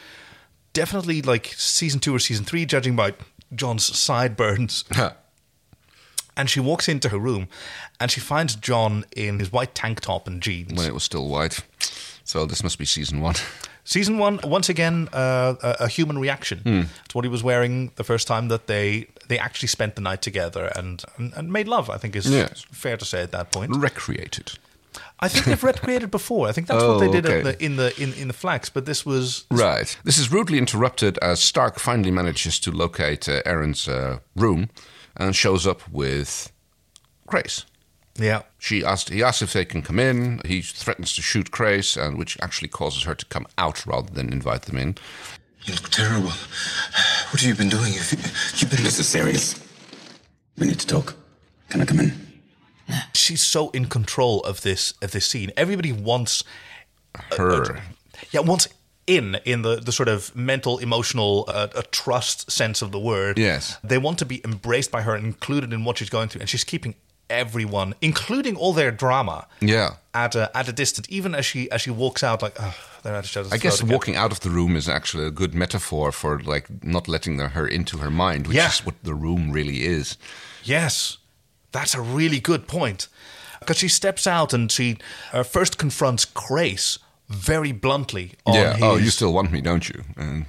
definitely 0.74 1.22
like 1.22 1.48
season 1.58 2.00
two 2.00 2.14
or 2.16 2.20
season 2.20 2.46
three, 2.46 2.66
judging 2.66 2.96
by 2.96 3.14
John's 3.56 3.86
sideburns. 3.86 4.86
and 6.38 6.50
she 6.50 6.60
walks 6.60 6.88
into 6.88 7.10
her 7.10 7.20
room, 7.20 7.48
and 8.00 8.10
she 8.12 8.20
finds 8.20 8.56
John 8.56 9.06
in 9.16 9.40
his 9.40 9.52
white 9.52 9.76
tank 9.76 10.02
top 10.02 10.28
and 10.28 10.42
jeans. 10.42 10.74
when 10.74 10.88
it 10.88 10.94
was 10.94 11.04
still 11.04 11.28
white. 11.28 11.60
So 12.24 12.46
this 12.46 12.64
must 12.64 12.78
be 12.78 12.86
season 12.86 13.22
one. 13.22 13.36
Season 13.84 14.17
one, 14.20 14.39
once 14.44 14.70
again, 14.70 15.08
uh, 15.13 15.56
a, 15.63 15.76
a 15.86 15.88
human 15.88 16.20
reaction 16.20 16.60
Hmm. 16.60 16.82
to 17.08 17.17
what 17.17 17.26
he 17.26 17.30
was 17.30 17.41
wearing 17.44 17.91
the 17.96 18.04
first 18.04 18.28
time 18.28 18.48
that 18.50 18.67
they 18.67 19.08
they 19.28 19.39
actually 19.39 19.67
spent 19.70 19.96
the 19.96 20.02
night 20.02 20.22
together 20.22 20.72
and 20.76 21.04
and, 21.17 21.34
and 21.34 21.52
made 21.52 21.67
love. 21.67 21.89
I 21.89 21.98
think 21.98 22.15
is 22.15 22.26
Yes. 22.30 22.65
fair 22.72 22.98
to 22.98 23.06
say 23.06 23.22
at 23.24 23.32
that 23.32 23.52
point. 23.52 23.72
Recreated. 23.76 24.52
I 25.24 25.30
think 25.30 25.46
they've 25.46 25.63
recreated 25.63 26.10
before. 26.20 26.50
I 26.50 26.52
think 26.52 26.67
that's 26.67 26.84
what 26.84 26.96
Oh, 26.96 27.00
they 27.00 27.12
did 27.12 27.26
at 27.26 27.32
okay. 27.32 27.41
the, 27.52 27.63
in 27.65 27.76
the 27.78 27.91
in, 28.02 28.13
in 28.13 28.28
the 28.28 28.34
flax. 28.34 28.70
But 28.70 28.86
this 28.86 29.06
was 29.06 29.46
Right. 29.50 29.98
This 30.04 30.17
is 30.17 30.32
rudely 30.32 30.58
interrupted 30.58 31.17
as 31.22 31.39
Stark 31.39 31.80
finally 31.80 32.12
manages 32.12 32.60
to 32.60 32.72
locate 32.72 33.30
uh, 33.30 33.41
Aeryn's 33.46 33.88
uh, 33.88 34.17
room 34.36 34.70
and 35.17 35.36
shows 35.36 35.65
up 35.67 35.82
with 35.91 36.52
Crais. 37.28 37.65
Yeah. 38.22 38.44
She 38.60 38.84
asked. 38.86 39.10
He 39.10 39.24
asks 39.24 39.42
if 39.42 39.54
they 39.54 39.66
can 39.66 39.82
come 39.82 40.00
in. 40.00 40.42
He 40.46 40.62
threatens 40.62 41.16
to 41.16 41.22
shoot 41.22 41.52
Crais, 41.52 41.98
and 41.98 42.18
which 42.18 42.38
actually 42.42 42.68
causes 42.70 43.04
her 43.04 43.16
to 43.16 43.26
come 43.26 43.48
out 43.58 43.86
rather 43.86 44.12
than 44.12 44.32
invite 44.32 44.64
them 44.64 44.78
in. 44.78 44.96
You 45.64 45.74
look 45.74 45.90
terrible. 45.90 46.30
What 46.30 47.42
have 47.42 47.44
you 47.44 47.56
been 47.56 47.70
doing? 47.70 47.94
You've, 47.94 48.12
you've 48.58 48.70
been. 48.72 48.84
This 48.84 49.00
is 49.00 49.08
serious. 49.08 49.60
We 50.58 50.68
need 50.68 50.80
to 50.80 50.88
talk. 50.88 51.16
Can 51.70 51.82
I 51.82 51.86
come 51.86 52.00
in? 52.00 52.14
She's 53.14 53.42
so 53.42 53.70
in 53.70 53.86
control 53.86 54.42
of 54.42 54.62
this 54.62 54.94
of 55.02 55.12
this 55.12 55.26
scene. 55.26 55.52
Everybody 55.56 55.92
wants 55.94 56.44
Her. 57.38 57.80
yeah 58.32 58.42
wants 58.42 58.68
in 59.08 59.36
in 59.46 59.62
the, 59.64 59.78
the 59.78 59.92
sort 59.92 60.10
of 60.10 60.36
mental 60.36 60.78
emotional 60.80 61.46
uh, 61.48 61.68
a 61.76 61.84
trust 61.84 62.52
sense 62.52 62.82
of 62.82 62.92
the 62.92 63.00
word 63.00 63.38
Yes. 63.40 63.78
they 63.84 63.98
want 63.98 64.20
to 64.20 64.26
be 64.26 64.42
embraced 64.46 64.92
by 64.92 65.02
her 65.02 65.16
and 65.16 65.26
included 65.26 65.74
in 65.74 65.84
what 65.84 65.98
she's 65.98 66.10
going 66.10 66.30
through 66.30 66.42
and 66.42 66.50
she's 66.50 66.64
keeping 66.64 66.96
everyone 67.32 67.94
including 68.02 68.56
all 68.58 68.74
their 68.74 68.91
drama 68.91 69.48
Yeah. 69.60 69.89
at 70.13 70.36
a, 70.36 70.50
at 70.58 70.67
a 70.67 70.74
distance 70.74 71.08
even 71.10 71.34
as 71.36 71.46
she 71.46 71.70
as 71.72 71.82
she 71.82 71.91
walks 71.91 72.24
out 72.24 72.41
like 72.41 72.56
oh, 72.60 72.76
they're 73.04 73.15
at 73.15 73.26
each 73.26 73.38
other's 73.38 73.52
I 73.54 73.58
guess 73.58 73.82
walking 73.84 74.15
out 74.15 74.32
of 74.32 74.39
the 74.39 74.50
room 74.50 74.76
is 74.76 74.88
actually 74.89 75.26
a 75.28 75.32
good 75.32 75.54
metaphor 75.54 76.12
for 76.12 76.39
like 76.54 76.67
not 76.84 77.08
letting 77.08 77.39
her 77.39 77.67
into 77.67 77.98
her 77.98 78.12
mind, 78.12 78.48
which 78.48 78.58
Yeah. 78.58 78.70
is 78.70 78.86
what 78.86 78.96
the 79.04 79.13
room 79.15 79.52
really 79.52 79.86
is. 79.86 80.17
Yes, 80.63 81.17
that's 81.72 81.96
a 81.96 82.02
really 82.02 82.39
good 82.39 82.67
point. 82.67 83.08
Because 83.60 83.78
she 83.80 83.88
steps 83.89 84.28
out 84.28 84.54
and 84.54 84.72
she 84.72 84.98
uh, 85.34 85.44
first 85.44 85.78
confronts 85.78 86.26
Crais 86.26 87.00
very 87.30 87.72
bluntly. 87.72 88.34
On 88.46 88.54
yeah. 88.54 88.74
His, 88.74 88.84
Oh, 88.84 88.98
you 88.98 89.10
still 89.12 89.34
want 89.34 89.52
me, 89.52 89.62
don't 89.62 89.88
you? 89.89 90.04
And 90.17 90.46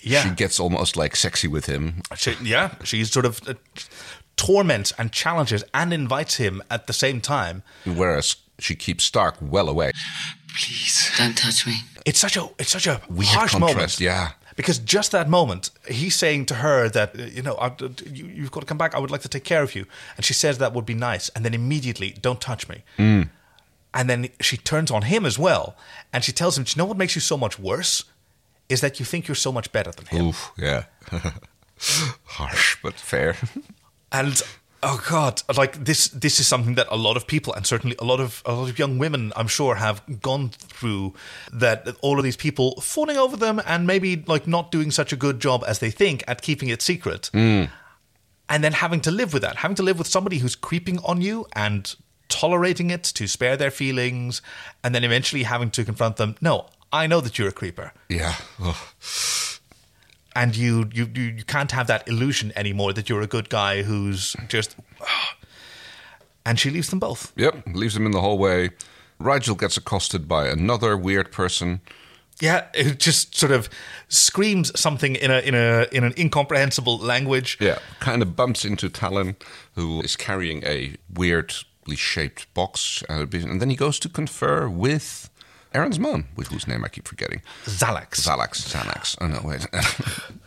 Yeah. 0.00 0.22
She 0.24 0.30
gets 0.34 0.58
almost 0.60 0.96
like 0.96 1.14
sexy 1.16 1.48
with 1.48 1.66
him. 1.66 2.02
She, 2.16 2.34
yeah, 2.42 2.74
she's 2.84 3.12
sort 3.12 3.26
of 3.26 3.40
uh, 3.48 3.54
torments 4.36 4.92
and 4.98 5.12
challenges 5.12 5.64
and 5.74 5.92
invites 5.92 6.36
him 6.36 6.62
at 6.70 6.86
the 6.86 6.92
same 6.92 7.20
time. 7.20 7.62
Whereas 7.84 8.36
she 8.58 8.74
keeps 8.74 9.04
Stark 9.04 9.36
well 9.40 9.68
away. 9.68 9.92
Please. 10.56 11.10
Don't 11.16 11.36
touch 11.36 11.66
me. 11.66 11.76
It's 12.04 12.18
such 12.18 12.36
a 12.36 12.48
it's 12.58 12.70
such 12.72 12.86
a 12.86 13.00
Weird 13.08 13.28
harsh 13.28 13.52
contrast, 13.52 13.76
moment. 13.76 14.00
yeah. 14.00 14.30
Because 14.54 14.78
just 14.78 15.12
that 15.12 15.30
moment, 15.30 15.70
he's 15.88 16.14
saying 16.14 16.46
to 16.46 16.56
her 16.56 16.88
that 16.90 17.18
you 17.18 17.42
know 17.42 17.54
I, 17.54 17.72
you, 18.12 18.26
you've 18.26 18.50
got 18.50 18.60
to 18.60 18.66
come 18.66 18.76
back. 18.76 18.94
I 18.94 18.98
would 18.98 19.10
like 19.10 19.22
to 19.22 19.28
take 19.28 19.44
care 19.44 19.62
of 19.62 19.74
you, 19.74 19.86
and 20.16 20.26
she 20.26 20.34
says 20.34 20.58
that 20.58 20.74
would 20.74 20.84
be 20.84 20.94
nice. 20.94 21.30
And 21.30 21.44
then 21.44 21.54
immediately, 21.54 22.10
don't 22.20 22.40
touch 22.40 22.68
me. 22.68 22.82
Mm. 22.98 23.30
And 23.94 24.10
then 24.10 24.28
she 24.40 24.56
turns 24.58 24.90
on 24.90 25.02
him 25.02 25.24
as 25.24 25.38
well, 25.38 25.74
and 26.12 26.22
she 26.22 26.32
tells 26.32 26.58
him, 26.58 26.64
"Do 26.64 26.72
you 26.72 26.78
know 26.82 26.84
what 26.86 26.98
makes 26.98 27.14
you 27.14 27.20
so 27.22 27.36
much 27.38 27.58
worse? 27.58 28.04
Is 28.68 28.80
that 28.82 28.98
you 29.00 29.06
think 29.06 29.26
you're 29.28 29.34
so 29.34 29.52
much 29.52 29.72
better 29.72 29.90
than 29.92 30.06
him." 30.06 30.26
Oof, 30.28 30.52
yeah. 30.58 30.84
Harsh, 32.24 32.76
but 32.82 32.94
fair. 32.94 33.36
And 34.12 34.40
oh 34.82 35.02
god, 35.08 35.42
like 35.56 35.84
this 35.84 36.08
this 36.08 36.40
is 36.40 36.46
something 36.46 36.74
that 36.74 36.86
a 36.90 36.96
lot 36.96 37.16
of 37.16 37.26
people 37.26 37.54
and 37.54 37.66
certainly 37.66 37.96
a 37.98 38.04
lot 38.04 38.20
of 38.20 38.42
a 38.44 38.52
lot 38.52 38.68
of 38.68 38.78
young 38.78 38.98
women 38.98 39.32
I'm 39.36 39.46
sure 39.48 39.76
have 39.76 40.02
gone 40.20 40.50
through 40.50 41.14
that 41.52 41.88
all 42.02 42.18
of 42.18 42.24
these 42.24 42.36
people 42.36 42.80
fawning 42.80 43.16
over 43.16 43.36
them 43.36 43.60
and 43.66 43.86
maybe 43.86 44.24
like 44.26 44.46
not 44.46 44.70
doing 44.70 44.90
such 44.90 45.12
a 45.12 45.16
good 45.16 45.40
job 45.40 45.64
as 45.66 45.78
they 45.78 45.90
think 45.90 46.24
at 46.26 46.42
keeping 46.42 46.68
it 46.68 46.82
secret. 46.82 47.30
Mm. 47.32 47.70
And 48.48 48.62
then 48.62 48.72
having 48.72 49.00
to 49.02 49.10
live 49.10 49.32
with 49.32 49.42
that, 49.42 49.56
having 49.56 49.76
to 49.76 49.82
live 49.82 49.98
with 49.98 50.08
somebody 50.08 50.38
who's 50.38 50.54
creeping 50.54 50.98
on 51.04 51.22
you 51.22 51.46
and 51.54 51.94
tolerating 52.28 52.90
it 52.90 53.02
to 53.02 53.26
spare 53.26 53.56
their 53.56 53.70
feelings 53.70 54.42
and 54.84 54.94
then 54.94 55.04
eventually 55.04 55.44
having 55.44 55.70
to 55.70 55.84
confront 55.84 56.16
them, 56.16 56.34
"No, 56.40 56.66
I 56.92 57.06
know 57.06 57.20
that 57.22 57.38
you're 57.38 57.48
a 57.48 57.52
creeper." 57.52 57.92
Yeah. 58.08 58.34
Ugh. 58.60 58.76
And 60.34 60.56
you, 60.56 60.88
you 60.94 61.08
you 61.14 61.22
you 61.38 61.44
can't 61.44 61.72
have 61.72 61.86
that 61.88 62.08
illusion 62.08 62.52
anymore 62.56 62.92
that 62.94 63.08
you're 63.08 63.20
a 63.22 63.26
good 63.26 63.48
guy 63.50 63.82
who's 63.82 64.34
just 64.48 64.76
and 66.46 66.58
she 66.58 66.70
leaves 66.70 66.88
them 66.88 66.98
both 66.98 67.32
Yep. 67.36 67.66
Leaves 67.74 67.94
them 67.94 68.06
in 68.06 68.12
the 68.12 68.20
hallway. 68.20 68.70
Rygel 69.20 69.56
gets 69.58 69.76
accosted 69.76 70.26
by 70.26 70.48
another 70.48 70.96
weird 70.96 71.30
person. 71.32 71.80
yeah 72.40 72.64
it 72.74 72.98
just 72.98 73.36
sort 73.36 73.52
of 73.52 73.68
screams 74.08 74.72
something 74.80 75.16
in 75.16 75.30
a 75.30 75.40
in 75.40 75.54
a 75.54 75.86
in 75.92 76.02
an 76.04 76.14
incomprehensible 76.16 76.98
language 76.98 77.58
Yeah. 77.60 77.78
Kind 78.00 78.22
of 78.22 78.34
bumps 78.34 78.64
into 78.64 78.88
Talyn, 78.88 79.34
who 79.76 80.00
is 80.02 80.16
carrying 80.16 80.62
a 80.64 80.96
weirdly 81.12 81.96
shaped 81.96 82.52
box. 82.54 83.02
uh, 83.08 83.26
And 83.32 83.60
then 83.60 83.70
he 83.70 83.76
goes 83.76 83.98
to 84.00 84.08
confer 84.08 84.68
with 84.68 85.28
Aeryn's 85.74 85.98
mom, 85.98 86.24
with 86.36 86.48
whose 86.48 86.66
name 86.66 86.84
I 86.84 86.88
keep 86.88 87.06
forgetting. 87.08 87.42
Xhalax 87.64 88.20
Xhalax. 88.20 88.68
Xanax. 88.72 89.16
Oh, 89.20 89.26
no, 89.26 89.40
wait. 89.44 89.66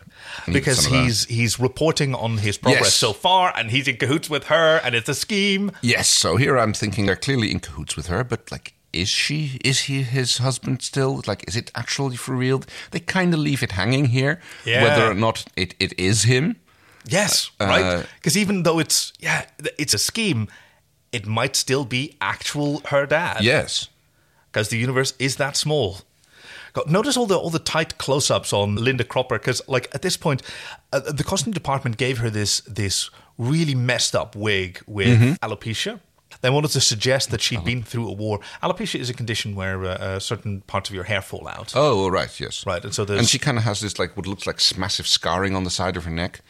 Because 0.52 0.86
he's 0.86 1.26
he's 1.26 1.60
reporting 1.60 2.14
on 2.14 2.38
his 2.38 2.58
progress 2.58 2.84
Yes. 2.86 2.94
so 2.96 3.14
far 3.14 3.54
and 3.58 3.72
he's 3.72 3.88
in 3.88 3.98
cahoots 3.98 4.30
with 4.30 4.46
her 4.46 4.78
and 4.84 4.94
it's 4.94 5.10
a 5.10 5.16
scheme 5.16 5.72
Yes, 5.82 6.08
so 6.08 6.36
here 6.36 6.58
I'm 6.60 6.74
thinking 6.74 7.06
they're 7.06 7.16
clearly 7.16 7.52
in 7.52 7.60
cahoots 7.60 7.96
with 7.96 8.08
her, 8.08 8.24
but 8.24 8.52
like, 8.52 8.74
is 8.94 9.10
she? 9.10 9.60
Is 9.64 9.82
he 9.82 10.04
his 10.04 10.38
husband 10.40 10.82
still? 10.82 11.22
Like, 11.26 11.46
is 11.48 11.56
it 11.56 11.72
actually 11.74 12.18
for 12.18 12.36
real? 12.36 12.62
They 12.92 13.00
kind 13.00 13.34
of 13.34 13.40
leave 13.40 13.64
it 13.64 13.72
hanging 13.72 14.06
here, 14.08 14.40
Yeah. 14.66 14.84
whether 14.84 15.10
or 15.10 15.16
not 15.16 15.46
it, 15.56 15.74
it 15.80 15.98
is 15.98 16.24
him. 16.24 16.56
yes 17.08 17.52
Uh, 17.60 17.66
right 17.66 18.06
because 18.16 18.36
even 18.38 18.64
though 18.64 18.80
it's 18.80 19.14
yeah 19.20 19.46
it's 19.80 19.94
a 19.94 20.00
scheme 20.00 20.48
it 21.12 21.26
might 21.28 21.56
still 21.56 21.86
be 21.86 22.16
actual 22.20 22.82
her 22.92 23.06
dad 23.08 23.42
Yes. 23.44 23.90
Because 24.56 24.70
the 24.70 24.78
universe 24.78 25.14
is 25.20 25.36
that 25.36 25.58
small. 25.58 25.98
God, 26.72 26.90
Notice 26.90 27.18
all 27.18 27.26
the 27.28 27.38
all 27.38 27.50
the 27.50 27.60
tight 27.60 27.98
close-ups 27.98 28.54
on 28.54 28.76
Linda 28.76 29.04
Cropper 29.04 29.38
because, 29.38 29.62
like, 29.68 29.90
at 29.94 30.02
this 30.02 30.16
point, 30.18 30.42
uh, 30.94 31.00
the 31.00 31.24
costume 31.26 31.52
department 31.54 31.98
gave 31.98 32.20
her 32.20 32.30
this 32.30 32.62
this 32.62 33.10
really 33.38 33.76
messed 33.76 34.16
up 34.16 34.34
wig 34.36 34.82
with 34.88 35.08
Mm-hmm. 35.20 35.34
alopecia. 35.46 36.00
They 36.42 36.50
wanted 36.50 36.72
to 36.72 36.82
suggest 36.82 37.32
that 37.32 37.42
she'd 37.42 37.64
been 37.64 37.84
through 37.84 38.08
a 38.10 38.12
war. 38.14 38.40
Alopecia 38.64 39.00
is 39.00 39.10
a 39.10 39.14
condition 39.14 39.56
where 39.56 39.84
uh, 39.86 39.88
uh, 39.90 40.20
certain 40.20 40.62
parts 40.62 40.90
of 40.90 40.96
your 40.96 41.06
hair 41.06 41.22
fall 41.22 41.48
out. 41.48 41.74
Oh, 41.76 42.10
right, 42.10 42.40
yes. 42.40 42.66
Right, 42.66 42.84
and 42.84 42.94
so 42.94 43.06
there's 43.06 43.20
And 43.20 43.28
she 43.30 43.40
kind 43.40 43.58
of 43.58 43.64
has 43.64 43.80
this 43.80 44.00
like 44.00 44.16
what 44.18 44.26
looks 44.28 44.46
like 44.48 44.60
massive 44.78 45.08
scarring 45.08 45.56
on 45.56 45.64
the 45.66 45.70
side 45.70 45.98
of 45.98 46.04
her 46.06 46.12
neck. 46.12 46.42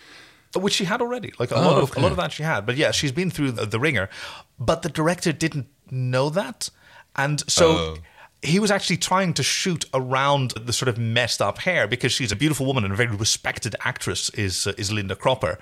which 0.55 0.73
she 0.73 0.85
had 0.85 1.01
already. 1.01 1.31
Like 1.39 1.51
a 1.51 1.55
Oh, 1.55 1.61
lot 1.61 1.77
of 1.77 1.89
okay. 1.91 1.99
a 1.99 2.03
lot 2.03 2.11
of 2.11 2.17
that 2.17 2.31
she 2.31 2.43
had. 2.43 2.65
But 2.65 2.77
yeah, 2.77 2.91
she's 2.91 3.11
been 3.11 3.29
through 3.31 3.51
the, 3.51 3.65
the 3.65 3.79
ringer. 3.79 4.09
But 4.57 4.81
the 4.81 4.89
director 4.89 5.31
didn't 5.33 5.67
know 5.91 6.29
that, 6.31 6.69
and 7.15 7.43
so. 7.49 7.71
Oh. 7.71 7.97
He 8.41 8.59
was 8.59 8.69
actually 8.69 8.97
trying 8.97 9.33
to 9.35 9.41
shoot 9.41 9.85
around 9.91 10.51
the 10.51 10.71
sort 10.71 10.87
of 10.87 10.99
messed 10.99 11.41
up 11.41 11.57
hair 11.59 11.87
because 11.87 12.11
she's 12.11 12.31
a 12.31 12.35
beautiful 12.35 12.67
woman 12.67 12.83
and 12.83 12.93
a 12.93 12.95
very 12.95 13.15
respected 13.15 13.75
actress 13.79 14.29
is 14.31 14.67
uh, 14.67 14.73
is 14.77 14.91
Linda 14.91 15.15
Cropper. 15.15 15.57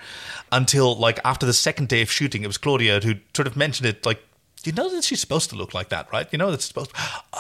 Until 0.52 0.94
like 0.94 1.18
after 1.24 1.46
the 1.46 1.54
second 1.54 1.88
day 1.88 2.02
of 2.02 2.12
shooting, 2.12 2.44
it 2.44 2.48
was 2.48 2.58
Claudia 2.58 3.00
who 3.00 3.14
sort 3.34 3.48
of 3.48 3.56
mentioned 3.56 3.88
it. 3.88 4.06
Like, 4.06 4.22
you 4.66 4.74
know 4.74 4.90
that 4.90 5.06
she's 5.06 5.22
supposed 5.22 5.50
to 5.52 5.56
look 5.56 5.74
like 5.74 5.90
that, 5.90 6.12
right? 6.12 6.28
You 6.34 6.38
know 6.38 6.52
that's 6.52 6.66
supposed. 6.66 6.94
to... 6.94 7.02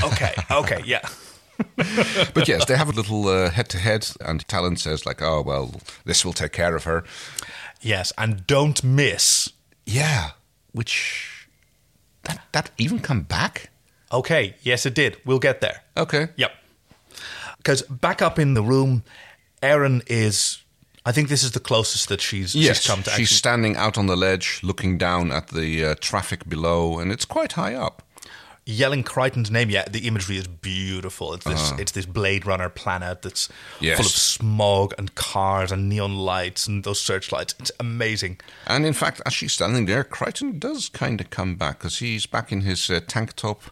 Oh, 0.00 0.10
okay, 0.12 0.34
okay, 0.50 0.82
yeah. 0.84 1.08
But 2.34 2.48
yes, 2.48 2.64
they 2.64 2.76
have 2.76 2.88
a 2.88 2.92
little 2.92 3.48
head 3.48 3.68
to 3.70 3.78
head, 3.78 4.08
and 4.20 4.46
Talyn 4.48 4.78
says 4.78 5.06
like, 5.06 5.22
"Oh 5.22 5.42
well, 5.42 5.80
this 6.04 6.24
will 6.24 6.32
take 6.32 6.52
care 6.52 6.74
of 6.74 6.84
her." 6.84 7.04
Yes, 7.80 8.12
and 8.18 8.46
don't 8.46 8.82
miss. 8.82 9.52
Yeah, 9.86 10.30
which 10.72 11.37
that 12.28 12.40
that 12.52 12.70
even 12.78 13.00
come 13.00 13.22
back? 13.22 13.70
Okay, 14.10 14.54
yes, 14.62 14.86
it 14.86 14.94
did. 14.94 15.16
We'll 15.24 15.38
get 15.38 15.60
there. 15.60 15.82
Okay. 15.96 16.28
Yep. 16.36 16.52
Because 17.58 17.82
back 17.82 18.22
up 18.22 18.38
in 18.38 18.54
the 18.54 18.62
room, 18.62 19.02
Aeryn 19.62 20.02
is. 20.06 20.62
I 21.04 21.12
think 21.12 21.28
this 21.28 21.42
is 21.42 21.52
the 21.52 21.60
closest 21.60 22.08
that 22.08 22.20
she's 22.20 22.54
Yes, 22.54 22.78
she's 22.82 22.86
come 22.86 23.02
to. 23.02 23.10
she's 23.10 23.12
actually, 23.12 23.26
standing 23.26 23.76
out 23.76 23.96
on 23.98 24.06
the 24.06 24.16
ledge, 24.16 24.60
looking 24.62 24.98
down 24.98 25.32
at 25.32 25.48
the 25.48 25.84
uh, 25.84 25.94
traffic 26.00 26.48
below, 26.48 26.98
and 26.98 27.10
it's 27.10 27.24
quite 27.24 27.52
high 27.52 27.74
up. 27.74 28.02
Yelling 28.68 29.02
Crichton's 29.02 29.50
name. 29.50 29.70
Yeah, 29.70 29.86
the 29.88 30.06
imagery 30.06 30.36
is 30.36 30.46
beautiful. 30.46 31.32
It's 31.34 31.44
this 31.46 31.72
it's 31.78 31.92
this 31.92 32.04
Blade 32.06 32.44
Runner 32.46 32.68
planet 32.68 33.22
that's 33.22 33.48
Uh-huh. 33.48 33.78
Yes. 33.80 33.96
full 33.96 34.06
of 34.06 34.12
smog 34.12 34.94
and 34.98 35.14
cars 35.14 35.72
and 35.72 35.88
neon 35.88 36.16
lights 36.16 36.66
and 36.68 36.84
those 36.84 37.00
searchlights. 37.00 37.54
It's 37.58 37.72
amazing. 37.80 38.38
And 38.66 38.84
in 38.84 38.92
fact, 38.92 39.22
as 39.26 39.32
she's 39.32 39.54
standing 39.54 39.86
there, 39.86 40.04
Crichton 40.04 40.58
does 40.58 40.88
kind 40.90 41.20
of 41.20 41.30
come 41.30 41.56
back 41.56 41.78
because 41.78 41.98
he's 41.98 42.26
back 42.26 42.52
in 42.52 42.60
his 42.60 42.90
uh, 42.90 43.00
tank 43.06 43.34
top 43.36 43.62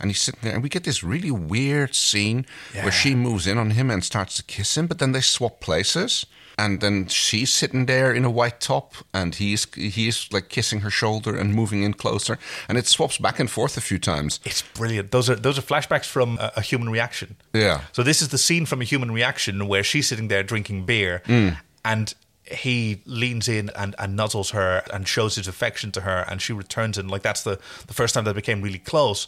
and 0.00 0.10
he's 0.10 0.20
sitting 0.22 0.40
there. 0.42 0.54
And 0.54 0.62
we 0.62 0.68
get 0.70 0.84
this 0.84 1.04
really 1.04 1.30
weird 1.30 1.94
scene 1.94 2.46
where 2.72 2.92
she 2.92 3.14
moves 3.14 3.46
in 3.46 3.58
on 3.58 3.70
him 3.72 3.90
and 3.90 4.02
starts 4.02 4.34
to 4.36 4.42
kiss 4.42 4.76
him, 4.76 4.86
but 4.86 4.98
then 4.98 5.12
they 5.12 5.20
swap 5.20 5.60
places. 5.60 6.24
And 6.58 6.80
then 6.80 7.06
she's 7.08 7.52
sitting 7.52 7.84
there 7.86 8.14
in 8.14 8.24
a 8.24 8.30
white 8.30 8.60
top, 8.60 8.94
and 9.12 9.34
he's 9.34 9.66
he's 9.74 10.26
like 10.32 10.48
kissing 10.48 10.80
her 10.80 10.90
shoulder 10.90 11.36
and 11.36 11.52
moving 11.54 11.82
in 11.82 11.92
closer, 11.94 12.38
and 12.68 12.78
it 12.78 12.86
swaps 12.86 13.18
back 13.18 13.38
and 13.38 13.50
forth 13.50 13.76
a 13.76 13.80
few 13.82 13.98
times. 13.98 14.40
It's 14.44 14.62
brilliant. 14.62 15.10
Those 15.10 15.28
are 15.28 15.36
those 15.36 15.58
are 15.58 15.62
flashbacks 15.62 16.06
from 16.06 16.38
a, 16.38 16.52
a 16.56 16.60
human 16.62 16.88
reaction. 16.88 17.36
Yeah. 17.52 17.82
So 17.92 18.02
this 18.02 18.22
is 18.22 18.28
the 18.28 18.38
scene 18.38 18.64
from 18.66 18.80
a 18.80 18.84
human 18.84 19.10
reaction 19.12 19.68
where 19.68 19.84
she's 19.84 20.06
sitting 20.08 20.28
there 20.28 20.42
drinking 20.42 20.86
beer 20.86 21.22
Mm. 21.26 21.58
and 21.84 22.14
he 22.50 23.02
leans 23.06 23.48
in 23.48 23.70
and, 23.76 23.94
and 23.98 24.16
nuzzles 24.16 24.52
her 24.52 24.82
and 24.92 25.06
shows 25.08 25.34
his 25.34 25.48
affection 25.48 25.90
to 25.92 26.00
her 26.02 26.24
and 26.28 26.40
she 26.40 26.52
returns 26.54 26.96
and 26.96 27.10
like 27.10 27.22
that's 27.22 27.42
the, 27.42 27.58
the 27.88 27.92
first 27.94 28.14
time 28.14 28.24
they 28.24 28.32
became 28.32 28.62
really 28.62 28.78
close. 28.78 29.26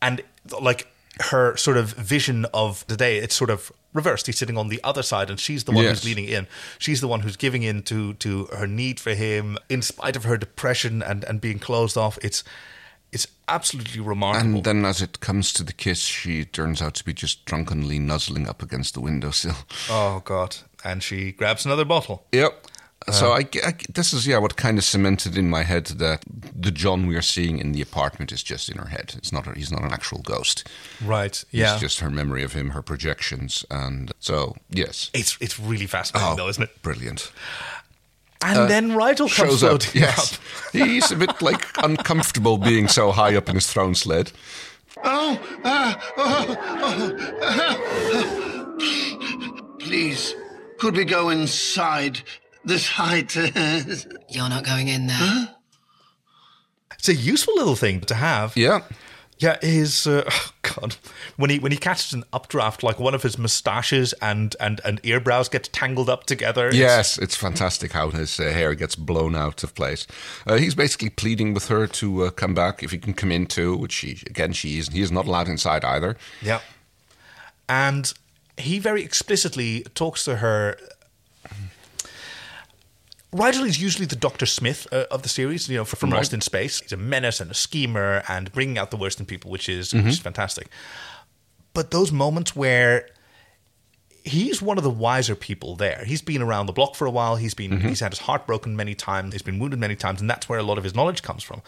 And 0.00 0.22
like 0.60 0.88
her 1.20 1.56
sort 1.56 1.76
of 1.76 1.92
vision 1.94 2.46
of 2.54 2.86
the 2.86 2.96
day, 2.96 3.18
it's 3.18 3.34
sort 3.34 3.50
of 3.50 3.70
reversed. 3.92 4.26
He's 4.26 4.38
sitting 4.38 4.56
on 4.56 4.68
the 4.68 4.80
other 4.82 5.02
side 5.02 5.28
and 5.30 5.38
she's 5.38 5.64
the 5.64 5.72
one 5.72 5.84
Yes. 5.84 6.02
who's 6.02 6.04
leaning 6.14 6.24
in. 6.30 6.46
She's 6.78 7.00
the 7.00 7.08
one 7.08 7.20
who's 7.20 7.36
giving 7.36 7.62
in 7.62 7.82
to 7.84 8.14
to 8.14 8.46
her 8.56 8.66
need 8.66 8.98
for 8.98 9.14
him 9.14 9.58
in 9.68 9.82
spite 9.82 10.16
of 10.16 10.24
her 10.24 10.36
depression 10.38 11.02
and, 11.02 11.24
and 11.24 11.40
being 11.40 11.58
closed 11.58 11.96
off. 11.98 12.18
It's 12.22 12.42
it's 13.12 13.26
absolutely 13.46 14.00
remarkable. 14.00 14.54
And 14.56 14.64
then, 14.64 14.84
as 14.86 15.02
it 15.02 15.20
comes 15.20 15.52
to 15.52 15.62
the 15.62 15.74
kiss, 15.74 15.98
she 16.00 16.46
turns 16.46 16.80
out 16.80 16.94
to 16.94 17.04
be 17.04 17.12
just 17.12 17.44
drunkenly 17.44 17.98
nuzzling 17.98 18.48
up 18.48 18.62
against 18.62 18.94
the 18.94 19.00
windowsill. 19.02 19.56
Oh 19.90 20.22
God! 20.24 20.56
And 20.82 21.02
she 21.02 21.30
grabs 21.32 21.66
another 21.66 21.84
bottle. 21.84 22.24
Yep. 22.32 22.68
Uh, 23.08 23.12
so 23.12 23.32
I, 23.32 23.46
I- 23.64 23.74
this 23.92 24.12
is 24.12 24.26
yeah 24.26 24.38
what 24.38 24.56
kind 24.56 24.78
of 24.78 24.84
cemented 24.84 25.36
in 25.36 25.50
my 25.50 25.62
head 25.62 25.86
that 25.86 26.22
the 26.54 26.70
John 26.70 27.06
we 27.06 27.16
are 27.16 27.22
seeing 27.22 27.58
in 27.58 27.72
the 27.72 27.82
apartment 27.82 28.32
is 28.32 28.42
just 28.42 28.68
in 28.68 28.78
her 28.78 28.88
head. 28.88 29.14
It's 29.16 29.32
not. 29.32 29.46
He's 29.56 29.72
not 29.72 29.82
an 29.82 29.92
actual 29.92 30.18
ghost. 30.18 30.68
Right. 31.04 31.42
Yeah. 31.50 31.72
It's 31.72 31.80
just 31.80 32.00
her 32.00 32.10
memory 32.10 32.42
of 32.42 32.52
him, 32.52 32.70
her 32.70 32.82
projections, 32.82 33.64
and 33.70 34.12
so 34.20 34.56
yes. 34.70 35.10
it's 35.14 35.36
it's 35.40 35.58
really 35.58 35.86
fascinating, 35.86 36.32
oh, 36.32 36.36
though, 36.36 36.48
isn't 36.48 36.62
it? 36.62 36.82
Brilliant. 36.82 37.32
And 38.44 38.58
uh, 38.58 38.66
then 38.66 38.90
Rygel 38.90 39.32
comes 39.32 39.60
Shows 39.60 39.62
up. 39.62 39.94
Yes. 39.94 40.34
up. 40.34 40.40
He's 40.72 41.12
a 41.12 41.16
bit 41.16 41.40
like 41.40 41.64
uncomfortable 41.82 42.58
being 42.58 42.88
so 42.88 43.12
high 43.12 43.36
up 43.36 43.48
in 43.48 43.54
his 43.54 43.72
throne 43.72 43.94
sled. 43.94 44.32
Oh, 45.04 45.40
ah, 45.64 46.12
oh, 46.16 46.56
oh, 46.58 47.16
oh 47.32 47.38
ah. 47.42 47.78
Please, 49.78 50.34
could 50.78 50.96
we 50.96 51.04
go 51.04 51.30
inside 51.30 52.22
this 52.64 52.88
height? 52.88 53.34
You're 53.36 54.48
not 54.48 54.64
going 54.64 54.88
in 54.88 55.06
there. 55.06 55.48
It's 56.98 57.08
a 57.08 57.14
useful 57.14 57.54
little 57.56 57.76
thing 57.76 58.00
to 58.02 58.14
have. 58.14 58.56
Yeah. 58.56 58.80
Yeah, 59.38 59.56
his 59.60 60.06
uh, 60.06 60.22
oh 60.30 60.50
God, 60.62 60.94
when 61.36 61.50
he 61.50 61.58
when 61.58 61.72
he 61.72 61.78
catches 61.78 62.12
an 62.12 62.22
updraft, 62.32 62.84
like 62.84 63.00
one 63.00 63.12
of 63.12 63.24
his 63.24 63.36
moustaches 63.38 64.12
and 64.22 64.54
and 64.60 64.80
and 64.84 65.02
earbrows 65.02 65.50
get 65.50 65.64
tangled 65.72 66.08
up 66.08 66.26
together. 66.26 66.68
It's- 66.68 66.78
Yes, 66.80 67.18
it's 67.18 67.34
fantastic 67.34 67.90
how 67.90 68.10
his 68.10 68.38
uh, 68.38 68.44
hair 68.44 68.74
gets 68.76 68.94
blown 68.94 69.34
out 69.34 69.64
of 69.64 69.74
place. 69.74 70.06
Uh, 70.46 70.58
he's 70.58 70.76
basically 70.76 71.10
pleading 71.10 71.54
with 71.54 71.66
her 71.68 71.88
to 71.88 72.24
uh, 72.26 72.30
come 72.30 72.54
back 72.54 72.84
if 72.84 72.92
he 72.92 72.98
can 72.98 73.14
come 73.14 73.32
in 73.32 73.46
too, 73.46 73.76
which 73.76 73.92
she 73.92 74.20
again 74.30 74.52
she 74.52 74.78
is. 74.78 74.88
He 74.90 75.00
is 75.00 75.10
not 75.10 75.26
allowed 75.26 75.48
inside 75.48 75.84
either. 75.84 76.16
Yeah. 76.40 76.60
And 77.68 78.12
he 78.56 78.78
very 78.78 79.02
explicitly 79.02 79.82
talks 79.96 80.24
to 80.26 80.36
her. 80.36 80.76
Rygel 83.32 83.66
is 83.66 83.80
usually 83.80 84.04
the 84.06 84.16
Dr. 84.16 84.44
Smith 84.46 84.86
uh, 84.92 85.04
of 85.10 85.22
the 85.22 85.28
series, 85.28 85.68
you 85.68 85.78
know, 85.78 85.84
from 85.86 86.10
Right. 86.10 86.18
Lost 86.18 86.34
in 86.34 86.40
Space. 86.42 86.80
He's 86.80 86.92
a 86.92 86.96
menace 86.98 87.40
and 87.40 87.50
a 87.50 87.54
schemer 87.54 88.22
and 88.28 88.52
bringing 88.52 88.76
out 88.78 88.90
the 88.90 88.96
worst 88.98 89.20
in 89.20 89.26
people, 89.26 89.50
which 89.50 89.68
is, 89.68 89.92
Mhm. 89.92 90.04
which 90.04 90.14
is 90.14 90.18
fantastic. 90.18 90.68
But 91.72 91.90
those 91.92 92.12
moments 92.12 92.54
where 92.54 93.08
he's 94.24 94.62
one 94.62 94.78
of 94.78 94.84
the 94.84 94.90
wiser 94.90 95.34
people 95.34 95.74
there. 95.74 96.04
He's 96.06 96.22
been 96.22 96.42
around 96.42 96.66
the 96.66 96.72
block 96.72 96.94
for 96.94 97.06
a 97.06 97.10
while. 97.10 97.36
He's 97.36 97.54
been 97.54 97.72
Mhm. 97.80 97.88
he's 97.88 98.00
had 98.00 98.12
his 98.12 98.20
heart 98.20 98.46
broken 98.46 98.76
many 98.76 98.94
times. 98.94 99.32
He's 99.32 99.42
been 99.42 99.58
wounded 99.58 99.80
many 99.80 99.96
times, 99.96 100.20
and 100.20 100.30
that's 100.30 100.48
where 100.48 100.60
a 100.60 100.62
lot 100.62 100.78
of 100.78 100.84
his 100.84 100.94
knowledge 100.94 101.22
comes 101.22 101.42
from. 101.42 101.60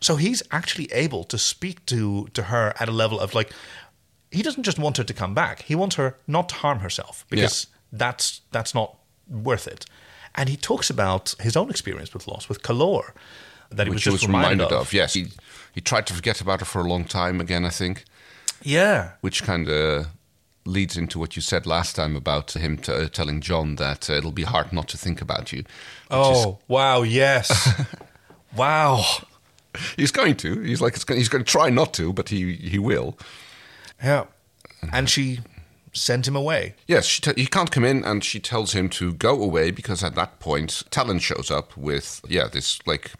So 0.00 0.16
he's 0.16 0.42
actually 0.50 0.90
able 0.92 1.22
to 1.24 1.38
speak 1.38 1.86
to 1.86 2.28
to 2.34 2.44
her 2.44 2.74
at 2.80 2.88
a 2.88 2.92
level 2.92 3.20
of 3.20 3.32
like 3.34 3.52
he 4.32 4.42
doesn't 4.42 4.62
just 4.64 4.78
want 4.78 4.96
her 4.96 5.04
to 5.04 5.14
come 5.14 5.34
back. 5.34 5.62
He 5.62 5.74
wants 5.76 5.96
her 5.96 6.16
not 6.26 6.48
to 6.48 6.54
harm 6.56 6.80
herself 6.80 7.24
because 7.30 7.66
that's 7.92 8.40
that's 8.50 8.74
not 8.74 8.96
worth 9.28 9.68
it. 9.68 9.86
And 10.34 10.48
he 10.48 10.56
talks 10.56 10.90
about 10.90 11.34
his 11.40 11.56
own 11.56 11.70
experience 11.70 12.14
with 12.14 12.26
loss 12.28 12.48
with 12.48 12.62
Kalor 12.62 13.10
that 13.70 13.86
he 13.86 13.92
was 13.92 14.02
just 14.02 14.22
he 14.22 14.26
was 14.26 14.26
reminded 14.26 14.72
of. 14.72 14.92
Yes, 14.92 15.14
he 15.14 15.26
he 15.74 15.80
tried 15.80 16.06
to 16.06 16.14
forget 16.14 16.40
about 16.40 16.60
her 16.60 16.66
for 16.66 16.80
a 16.80 16.88
long 16.88 17.04
time 17.04 17.40
again. 17.40 17.64
I 17.64 17.70
think. 17.70 18.04
Yeah. 18.62 19.12
Which 19.22 19.42
kind 19.42 19.68
of 19.68 20.06
leads 20.66 20.96
into 20.96 21.18
what 21.18 21.34
you 21.36 21.42
said 21.42 21.66
last 21.66 21.96
time 21.96 22.14
about 22.16 22.52
him 22.52 22.76
t- 22.76 22.92
uh, 22.92 23.08
telling 23.08 23.40
John 23.40 23.76
that 23.76 24.10
uh, 24.10 24.12
it'll 24.14 24.30
be 24.32 24.42
hard 24.44 24.72
not 24.72 24.88
to 24.88 24.98
think 24.98 25.20
about 25.22 25.52
you. 25.52 25.58
which 25.58 25.66
is- 26.10 26.44
Oh 26.46 26.58
wow! 26.68 27.02
Yes. 27.02 27.68
wow. 28.56 29.02
he's 29.96 30.10
going 30.12 30.36
to. 30.36 30.60
He's 30.60 30.80
like 30.80 30.94
he's 31.08 31.28
going 31.28 31.44
to 31.44 31.50
try 31.50 31.70
not 31.70 31.94
to, 31.94 32.12
but 32.12 32.28
he 32.28 32.54
he 32.54 32.78
will. 32.78 33.18
Yeah. 34.02 34.24
And 34.92 35.08
she 35.10 35.40
sent 35.92 36.28
him 36.28 36.36
away. 36.36 36.74
Yes, 36.86 37.04
she 37.06 37.22
te- 37.22 37.40
he 37.40 37.46
can't 37.46 37.70
come 37.70 37.84
in, 37.84 38.04
and 38.04 38.22
she 38.22 38.40
tells 38.40 38.72
him 38.72 38.88
to 38.90 39.12
go 39.12 39.42
away 39.42 39.70
because 39.70 40.04
at 40.04 40.14
that 40.14 40.40
point, 40.40 40.84
Talyn 40.90 41.20
shows 41.20 41.50
up 41.50 41.76
with 41.76 42.20
yeah 42.28 42.46
this 42.48 42.78
like 42.86 43.12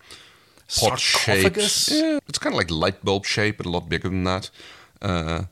pot. 0.78 1.00
Sarcophagus? 1.00 1.90
Yeah, 1.90 2.18
it's 2.28 2.38
kind 2.38 2.54
of 2.54 2.58
like 2.58 2.70
light 2.70 3.04
bulb 3.04 3.24
shape, 3.24 3.58
but 3.58 3.66
a 3.66 3.70
lot 3.70 3.88
bigger 3.88 4.08
than 4.08 4.24
that. 4.24 4.50
Uh, 5.02 5.44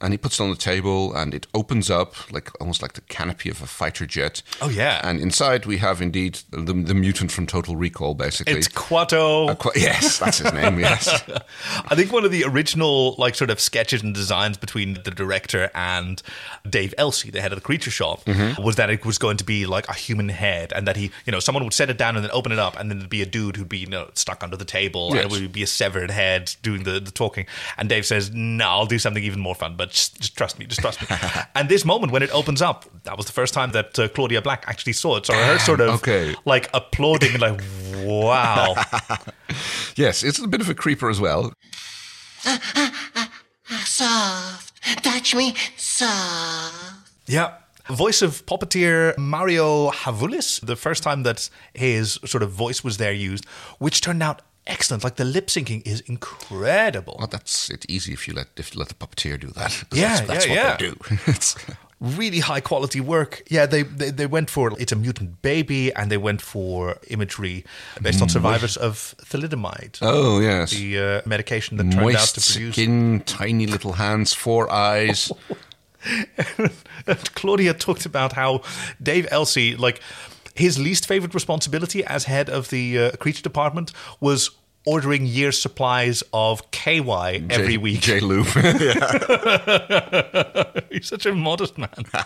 and 0.00 0.12
he 0.12 0.18
puts 0.18 0.38
it 0.38 0.42
on 0.42 0.50
the 0.50 0.56
table, 0.56 1.14
and 1.14 1.34
it 1.34 1.46
opens 1.54 1.90
up 1.90 2.14
like 2.32 2.50
almost 2.60 2.82
like 2.82 2.92
the 2.92 3.00
canopy 3.02 3.50
of 3.50 3.60
a 3.62 3.66
fighter 3.66 4.06
jet. 4.06 4.42
Oh, 4.62 4.68
yeah. 4.68 5.00
And 5.02 5.20
inside 5.20 5.66
we 5.66 5.78
have 5.78 6.00
indeed 6.00 6.40
the, 6.50 6.72
the 6.72 6.94
mutant 6.94 7.32
from 7.32 7.46
Total 7.46 7.74
Recall, 7.76 8.14
basically. 8.14 8.54
It's 8.54 8.68
Kuato. 8.68 9.50
Uh, 9.50 9.54
Qu- 9.56 9.72
yes, 9.80 10.18
that's 10.18 10.38
his 10.38 10.52
name. 10.52 10.78
Yes. 10.78 11.08
I 11.88 11.94
think 11.94 12.12
one 12.12 12.24
of 12.24 12.30
the 12.30 12.44
original 12.44 13.14
like 13.18 13.34
sort 13.34 13.50
of 13.50 13.60
sketches 13.60 14.02
and 14.02 14.14
designs 14.14 14.56
between 14.56 14.94
the 15.04 15.10
director 15.10 15.70
and 15.74 16.22
Dave 16.68 16.94
Elsey, 16.98 17.30
the 17.30 17.40
head 17.40 17.52
of 17.52 17.56
the 17.58 17.64
creature 17.64 17.90
shop, 17.90 18.24
Mhm. 18.24 18.62
was 18.62 18.76
that 18.76 18.90
it 18.90 19.04
was 19.04 19.18
going 19.18 19.36
to 19.38 19.44
be 19.44 19.66
like 19.66 19.88
a 19.88 19.94
human 19.94 20.28
head, 20.28 20.72
and 20.74 20.86
that 20.86 20.96
he, 20.96 21.10
you 21.26 21.32
know, 21.32 21.40
someone 21.40 21.64
would 21.64 21.72
set 21.74 21.90
it 21.90 21.98
down 21.98 22.14
and 22.16 22.24
then 22.24 22.30
open 22.32 22.52
it 22.52 22.58
up, 22.58 22.78
and 22.78 22.90
then 22.90 22.98
there'd 22.98 23.10
be 23.10 23.22
a 23.22 23.26
dude 23.26 23.56
who'd 23.56 23.68
be 23.68 23.78
you 23.78 23.86
know 23.86 24.08
stuck 24.14 24.42
under 24.42 24.56
the 24.56 24.64
table, 24.64 25.10
Yes. 25.14 25.24
and 25.24 25.32
it 25.32 25.40
would 25.40 25.52
be 25.52 25.62
a 25.62 25.66
severed 25.66 26.10
head 26.10 26.54
doing 26.62 26.84
the, 26.84 27.00
the 27.00 27.10
talking. 27.10 27.46
And 27.76 27.88
Dave 27.88 28.06
says, 28.06 28.30
"No, 28.32 28.66
I'll 28.68 28.86
do 28.86 28.98
something 28.98 29.22
even 29.24 29.40
more 29.40 29.54
fun." 29.54 29.74
But 29.76 29.87
just, 29.88 30.18
just 30.20 30.36
trust 30.36 30.58
me, 30.58 30.66
just 30.66 30.80
trust 30.80 31.00
me. 31.00 31.16
and 31.54 31.68
this 31.68 31.84
moment 31.84 32.12
when 32.12 32.22
it 32.22 32.30
opens 32.34 32.62
up, 32.62 32.86
that 33.04 33.16
was 33.16 33.26
the 33.26 33.32
first 33.32 33.52
time 33.54 33.72
that 33.72 33.98
uh, 33.98 34.08
Claudia 34.08 34.40
Black 34.42 34.64
actually 34.66 34.92
saw 34.92 35.16
it. 35.16 35.26
So 35.26 35.32
her 35.34 35.58
sort 35.58 35.80
of 35.80 35.88
Okay. 35.96 36.34
like 36.44 36.70
applauding, 36.74 37.38
like, 37.40 37.60
wow. 38.04 38.74
Yes, 39.96 40.22
it's 40.22 40.38
a 40.38 40.46
bit 40.46 40.60
of 40.60 40.68
a 40.68 40.74
creeper 40.74 41.10
as 41.10 41.20
well. 41.20 41.52
Soft. 43.84 44.72
Touch 45.02 45.34
me 45.34 45.54
soft. 45.76 47.10
Yeah. 47.26 47.54
Voice 47.90 48.20
of 48.22 48.44
puppeteer 48.46 49.16
Mario 49.16 49.90
Havulis, 49.90 50.60
the 50.64 50.76
first 50.76 51.02
time 51.02 51.22
that 51.22 51.48
his 51.74 52.18
sort 52.26 52.42
of 52.42 52.50
voice 52.50 52.84
was 52.84 52.98
there 52.98 53.12
used, 53.12 53.46
which 53.78 54.00
turned 54.02 54.22
out 54.22 54.42
excellent. 54.68 55.02
Like 55.04 55.16
the 55.16 55.24
lip 55.24 55.48
syncing 55.48 55.86
is 55.86 56.00
incredible. 56.02 57.16
Well, 57.18 57.26
that's 57.28 57.70
it 57.70 57.84
easy 57.88 58.12
if 58.12 58.28
you 58.28 58.34
let 58.34 58.48
if 58.56 58.74
you 58.74 58.78
let 58.78 58.88
the 58.88 58.94
puppeteer 58.94 59.40
do 59.40 59.48
that. 59.48 59.84
Yeah, 59.92 60.08
that's, 60.08 60.28
that's 60.28 60.46
yeah, 60.46 60.52
what 60.52 60.58
yeah. 60.58 60.76
they 60.76 60.86
do. 60.90 60.96
It's- 61.30 61.56
really 62.00 62.38
high 62.40 62.60
quality 62.60 63.00
work. 63.00 63.42
Yeah, 63.50 63.66
they, 63.66 63.82
they 63.82 64.10
they 64.10 64.26
went 64.26 64.50
for 64.50 64.72
it's 64.78 64.92
a 64.92 64.96
mutant 64.96 65.42
baby, 65.42 65.92
and 65.94 66.10
they 66.10 66.16
went 66.16 66.40
for 66.40 66.96
imagery 67.08 67.64
based 68.00 68.22
on 68.22 68.28
survivors 68.28 68.76
of 68.76 69.14
thalidomide. 69.24 69.98
oh 70.00 70.40
yes, 70.40 70.70
the 70.70 70.98
uh, 70.98 71.20
medication 71.26 71.76
that 71.78 71.90
turned 71.90 72.16
out 72.16 72.28
to 72.28 72.40
produce. 72.40 72.74
skin, 72.74 73.22
tiny 73.26 73.66
little 73.66 73.92
hands, 73.94 74.32
four 74.34 74.70
eyes. 74.70 75.32
And 77.06 77.34
Claudia 77.34 77.74
talked 77.74 78.06
about 78.06 78.32
how 78.32 78.62
Dave 79.02 79.26
Elsey, 79.32 79.74
like 79.76 80.00
his 80.58 80.78
least 80.78 81.06
favorite 81.06 81.34
responsibility 81.34 82.04
as 82.04 82.24
head 82.24 82.48
of 82.50 82.68
the 82.70 82.98
uh, 82.98 83.10
creature 83.16 83.42
department, 83.42 83.92
was 84.20 84.50
ordering 84.86 85.26
year's 85.26 85.60
supplies 85.60 86.22
of 86.32 86.70
KY 86.70 87.44
every 87.50 87.74
J- 87.74 87.76
week. 87.78 88.00
J 88.00 88.20
Loop. 88.20 88.46
He's 90.90 91.06
such 91.08 91.26
a 91.26 91.34
modest 91.34 91.78
man. 91.78 91.90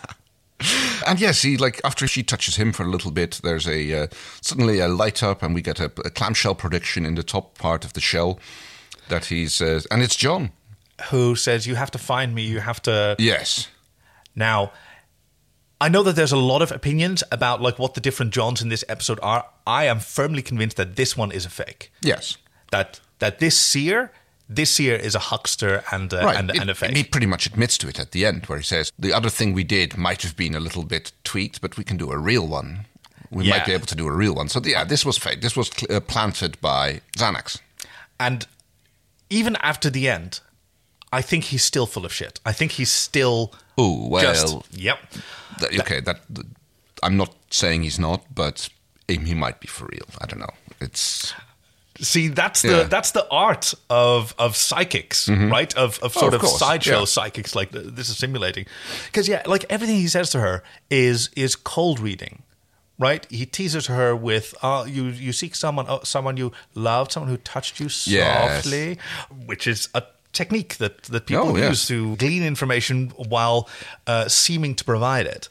And 1.09 1.19
yes, 1.21 1.43
he 1.43 1.57
like 1.57 1.81
after 1.83 2.07
she 2.07 2.23
touches 2.23 2.55
him 2.55 2.73
for 2.73 2.85
a 2.85 2.89
little 2.89 3.11
bit, 3.11 3.41
there's 3.43 3.67
a 3.67 4.03
uh, 4.03 4.07
suddenly 4.41 4.79
a 4.79 4.87
light 4.87 5.21
up, 5.21 5.43
and 5.43 5.57
we 5.57 5.61
get 5.61 5.81
a, 5.81 5.87
a 6.05 6.11
clamshell 6.11 6.55
prediction 6.55 7.05
in 7.05 7.17
the 7.17 7.25
top 7.25 7.59
part 7.59 7.85
of 7.85 7.95
the 7.95 8.01
shell 8.01 8.39
that 9.09 9.25
he's 9.25 9.61
uh, 9.61 9.81
and 9.91 10.03
it's 10.03 10.15
John. 10.15 10.53
Who 11.11 11.35
says 11.35 11.67
you 11.67 11.75
have 11.75 11.91
to 11.91 11.99
find 11.99 12.33
me? 12.33 12.43
You 12.43 12.61
have 12.61 12.81
to. 12.83 13.17
Yes, 13.19 13.67
Now, 14.37 14.71
I 15.85 15.89
know 15.89 16.03
that 16.05 16.15
there's 16.17 16.33
a 16.33 16.37
lot 16.53 16.63
of 16.63 16.71
opinions 16.71 17.25
about 17.33 17.61
like 17.61 17.79
what 17.79 17.95
the 17.95 18.01
different 18.01 18.33
Johns 18.33 18.63
in 18.63 18.69
this 18.69 18.85
episode 18.89 19.19
are. 19.23 19.45
I 19.67 19.85
am 19.87 19.99
firmly 20.01 20.43
convinced 20.43 20.77
that 20.77 20.97
this 20.97 21.17
one 21.17 21.33
is 21.33 21.45
a 21.45 21.51
fake. 21.51 21.91
yes, 22.03 22.37
That 22.71 23.01
that 23.19 23.39
this 23.39 23.57
seer, 23.59 24.11
this 24.49 24.71
seer 24.71 24.95
is 24.97 25.15
a 25.15 25.19
huckster 25.31 25.83
and 25.93 26.13
a, 26.13 26.17
right. 26.25 26.37
and, 26.39 26.51
It- 26.51 26.59
and 26.61 26.71
a 26.71 26.75
fake. 26.75 26.97
He 26.97 27.05
pretty 27.05 27.27
much 27.27 27.47
admits 27.47 27.77
to 27.79 27.89
it 27.89 27.99
at 27.99 28.11
the 28.13 28.25
end, 28.27 28.47
where 28.47 28.59
he 28.59 28.65
says 28.65 28.93
the 28.99 29.13
other 29.13 29.31
thing 29.31 29.53
we 29.55 29.65
did 29.65 29.97
might 29.97 30.23
have 30.23 30.37
been 30.37 30.55
a 30.55 30.61
little 30.61 30.85
bit 30.85 31.13
tweaked, 31.25 31.61
but 31.61 31.77
we 31.77 31.85
can 31.85 31.97
do 31.97 32.11
a 32.13 32.19
real 32.19 32.47
one. 32.47 32.87
We 33.31 33.45
Yeah. 33.45 33.57
might 33.59 33.67
be 33.67 33.73
able 33.73 33.87
to 33.87 33.95
do 33.97 34.07
a 34.07 34.13
real 34.13 34.35
one. 34.35 34.49
So 34.49 34.61
yeah, 34.65 34.85
this 34.85 35.05
was 35.05 35.19
fake. 35.19 35.41
This 35.41 35.57
was 35.57 35.69
cl- 35.77 35.97
uh, 35.97 36.01
planted 36.01 36.61
by 36.61 37.01
Xanax. 37.17 37.59
And 38.21 38.47
even 39.31 39.57
after 39.57 39.91
the 39.91 40.09
end, 40.09 40.41
I 41.13 41.23
think 41.23 41.45
he's 41.45 41.65
still 41.65 41.87
full 41.87 42.05
of 42.05 42.13
shit. 42.13 42.41
I 42.47 42.53
think 42.53 42.73
he's 42.73 42.91
still 42.93 43.53
Oh 43.77 44.09
well, 44.09 44.23
just 44.23 44.55
yep. 44.89 44.99
That- 45.61 45.81
okay, 45.81 46.01
that 46.01 46.21
I'm 47.03 47.17
not 47.17 47.35
saying 47.51 47.83
he's 47.83 47.99
not, 47.99 48.35
but 48.35 48.69
he 49.09 49.35
might 49.35 49.61
be 49.61 49.67
for 49.69 49.87
real. 49.87 50.07
I 50.21 50.27
don't 50.27 50.41
know. 50.41 50.55
It's 50.81 51.35
See, 52.01 52.29
that's 52.29 52.63
the 52.63 52.69
Yeah. 52.79 52.83
that's 52.85 53.11
the 53.13 53.27
art 53.31 53.75
of 53.91 54.35
of 54.39 54.57
psychics, 54.57 55.29
mm-hmm. 55.29 55.51
right? 55.51 55.73
Of 55.75 55.99
of 56.01 56.17
Oh, 56.17 56.21
sort 56.21 56.35
of 56.35 56.43
of, 56.43 56.49
sideshow 56.49 57.01
yeah. 57.01 57.05
psychics 57.05 57.55
like 57.55 57.71
this 57.71 58.09
is 58.09 58.17
simulating. 58.17 58.67
Because 59.07 59.29
yeah, 59.29 59.43
like 59.47 59.67
everything 59.69 59.97
he 59.97 60.09
says 60.09 60.31
to 60.31 60.41
her 60.41 60.63
is 60.91 61.29
is 61.37 61.55
cold 61.55 62.01
reading. 62.01 62.43
Right, 62.99 63.27
he 63.31 63.47
teases 63.47 63.87
her 63.89 64.15
with, 64.15 64.55
"Oh, 64.63 64.85
you 64.85 65.07
you 65.07 65.33
seek 65.33 65.55
someone, 65.57 65.87
oh, 65.89 66.01
someone 66.05 66.37
you 66.37 66.53
loved, 66.75 67.11
someone 67.13 67.31
who 67.31 67.37
touched 67.39 67.81
you 67.81 67.89
Yes. 68.07 68.63
softly," 68.65 68.99
which 69.47 69.67
is 69.67 69.89
a 69.95 70.03
technique 70.33 70.77
that 70.79 71.03
that 71.05 71.27
people 71.27 71.49
Oh, 71.51 71.57
yes. 71.57 71.69
use 71.71 71.89
to 71.89 72.17
glean 72.17 72.43
information 72.43 73.11
while 73.17 73.69
uh, 74.07 74.29
seeming 74.29 74.75
to 74.77 74.85
provide 74.85 75.27
it. 75.27 75.49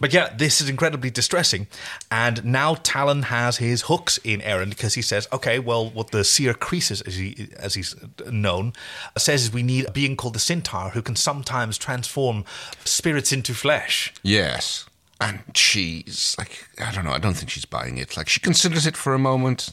But 0.00 0.12
yeah, 0.12 0.34
this 0.36 0.60
is 0.60 0.68
incredibly 0.68 1.08
distressing. 1.10 1.68
And 2.10 2.44
now 2.44 2.74
Talyn 2.74 3.24
has 3.24 3.58
his 3.58 3.82
hooks 3.82 4.18
in 4.24 4.40
Aeryn 4.40 4.70
because 4.70 4.94
he 4.94 5.02
says, 5.02 5.28
okay, 5.32 5.60
well, 5.60 5.88
what 5.88 6.10
the 6.10 6.24
seer 6.24 6.52
Croesus, 6.52 7.00
as, 7.02 7.14
he, 7.14 7.48
as 7.56 7.74
he's 7.74 7.94
known, 8.28 8.72
says 9.16 9.44
is 9.44 9.52
we 9.52 9.62
need 9.62 9.86
a 9.86 9.92
being 9.92 10.16
called 10.16 10.34
the 10.34 10.40
Centaur 10.40 10.90
who 10.90 11.00
can 11.02 11.14
sometimes 11.14 11.78
transform 11.78 12.44
spirits 12.84 13.30
into 13.32 13.54
flesh. 13.54 14.12
yes, 14.24 14.84
and 15.20 15.44
she's 15.54 16.34
like 16.38 16.66
I 16.84 16.90
don't 16.92 17.04
know. 17.04 17.12
I 17.12 17.18
don't 17.18 17.34
think 17.34 17.50
she's 17.50 17.64
buying 17.64 17.96
it. 17.98 18.16
Like 18.16 18.28
she 18.28 18.40
considers 18.40 18.84
it 18.88 18.96
for 18.96 19.14
a 19.14 19.18
moment, 19.18 19.72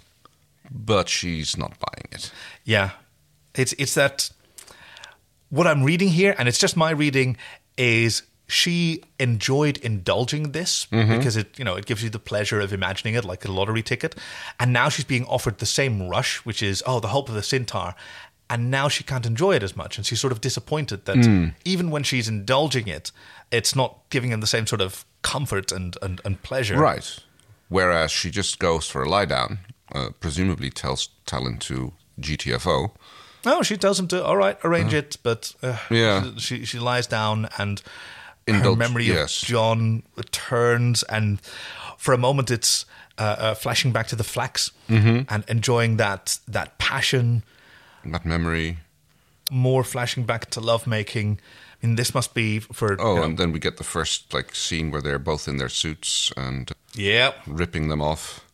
but 0.70 1.10
she's 1.10 1.58
not 1.58 1.72
buying 1.80 2.08
it. 2.12 2.32
Yeah. 2.64 2.92
It's, 3.56 3.74
it's 3.74 3.94
that 3.96 4.30
what 5.50 5.68
I'm 5.68 5.84
reading 5.84 6.10
here, 6.10 6.36
and 6.38 6.48
it's 6.48 6.60
just 6.60 6.78
my 6.78 6.92
reading, 6.92 7.38
is 7.78 8.24
she 8.48 9.02
enjoyed 9.18 9.78
indulging 9.78 10.52
this 10.52 10.86
because 10.86 11.38
it, 11.38 11.58
you 11.58 11.64
know, 11.64 11.76
it 11.76 11.86
gives 11.86 12.04
you 12.04 12.10
the 12.10 12.20
pleasure 12.20 12.60
of 12.60 12.74
imagining 12.74 13.14
it 13.14 13.24
like 13.24 13.46
a 13.46 13.52
lottery 13.52 13.82
ticket. 13.82 14.16
And 14.60 14.74
now 14.74 14.90
she's 14.90 15.06
being 15.06 15.26
offered 15.26 15.60
the 15.60 15.66
same 15.66 16.10
rush, 16.10 16.40
which 16.40 16.62
is, 16.62 16.84
oh, 16.86 17.00
the 17.00 17.08
hope 17.10 17.30
of 17.30 17.36
the 17.36 17.44
centaur. 17.44 17.96
And 18.50 18.70
now 18.70 18.90
she 18.90 19.06
can't 19.06 19.26
enjoy 19.26 19.56
it 19.56 19.64
as 19.64 19.78
much. 19.78 19.96
And 19.98 20.06
she's 20.06 20.20
sort 20.20 20.34
of 20.34 20.42
disappointed 20.42 21.06
that 21.06 21.54
even 21.64 21.92
when 21.92 22.04
she's 22.04 22.28
indulging 22.28 22.90
it, 22.90 23.14
it's 23.52 23.74
not 23.74 24.02
giving 24.10 24.32
him 24.32 24.42
the 24.42 24.48
same 24.48 24.68
sort 24.68 24.82
of 24.82 25.06
comfort 25.22 25.72
and, 25.72 25.96
and, 26.02 26.20
and 26.26 26.42
pleasure. 26.44 26.78
Right. 26.78 27.20
Whereas 27.70 28.12
she 28.12 28.30
just 28.30 28.60
goes 28.60 28.86
for 28.86 29.04
a 29.04 29.10
lie 29.10 29.24
down, 29.24 29.60
uh, 29.96 30.10
presumably 30.20 30.70
tells 30.70 31.08
Talyn 31.26 31.58
to 31.62 31.94
GTFO. 32.20 32.92
No, 33.46 33.62
she 33.64 33.78
tells 33.78 34.00
him 34.00 34.08
to, 34.10 34.24
all 34.24 34.38
right, 34.38 34.58
arrange 34.64 34.94
it. 34.94 35.18
But 35.24 35.54
uh, 35.64 35.78
Yeah. 35.90 36.32
she, 36.38 36.66
she 36.66 36.80
lies 36.80 37.08
down 37.08 37.50
and 37.58 37.82
her 38.48 38.56
Indulge- 38.56 38.78
memory 38.78 39.06
yes. 39.06 39.42
of 39.42 39.48
John 39.50 40.04
returns. 40.16 41.04
And 41.04 41.40
for 41.98 42.14
a 42.14 42.18
moment, 42.18 42.52
it's 42.52 42.86
uh, 43.18 43.22
uh, 43.38 43.54
flashing 43.56 43.92
back 43.92 44.08
to 44.08 44.16
the 44.16 44.24
flax 44.24 44.72
Mm-hmm. 44.90 45.34
and 45.34 45.44
enjoying 45.48 45.98
that, 45.98 46.40
that 46.48 46.78
passion, 46.78 47.44
That 48.06 48.26
memory. 48.26 48.78
more 49.50 49.84
flashing 49.84 50.26
back 50.26 50.50
to 50.52 50.60
lovemaking. 50.60 51.40
I 51.84 51.88
mean, 51.88 51.96
this 51.96 52.14
must 52.14 52.34
be 52.34 52.60
for. 52.60 52.96
Oh, 53.00 53.14
you 53.14 53.20
know- 53.20 53.24
and 53.26 53.38
then 53.38 53.52
we 53.52 53.60
get 53.60 53.78
the 53.78 53.84
first 53.84 54.34
like 54.34 54.54
scene 54.56 54.92
where 54.92 55.02
they're 55.02 55.20
both 55.20 55.48
in 55.48 55.58
their 55.58 55.70
suits 55.70 56.32
and 56.38 56.72
yeah. 56.94 57.32
ripping 57.48 57.90
them 57.90 58.02
off. 58.02 58.46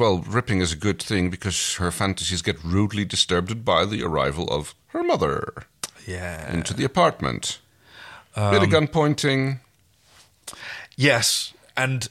Well, 0.00 0.20
ripping 0.26 0.60
is 0.62 0.72
a 0.72 0.76
good 0.76 1.00
thing 1.02 1.28
because 1.28 1.74
her 1.74 1.90
fantasies 1.92 2.40
get 2.40 2.56
rudely 2.64 3.04
disturbed 3.04 3.66
by 3.66 3.84
the 3.84 4.02
arrival 4.02 4.48
of 4.50 4.74
her 4.88 5.02
mother 5.02 5.66
Yeah. 6.06 6.50
into 6.50 6.72
the 6.72 6.84
apartment. 6.84 7.58
Um, 8.34 8.50
Bit 8.52 8.62
of 8.62 8.70
gun 8.70 8.88
pointing. 8.88 9.60
Yes, 10.96 11.52
and 11.76 12.08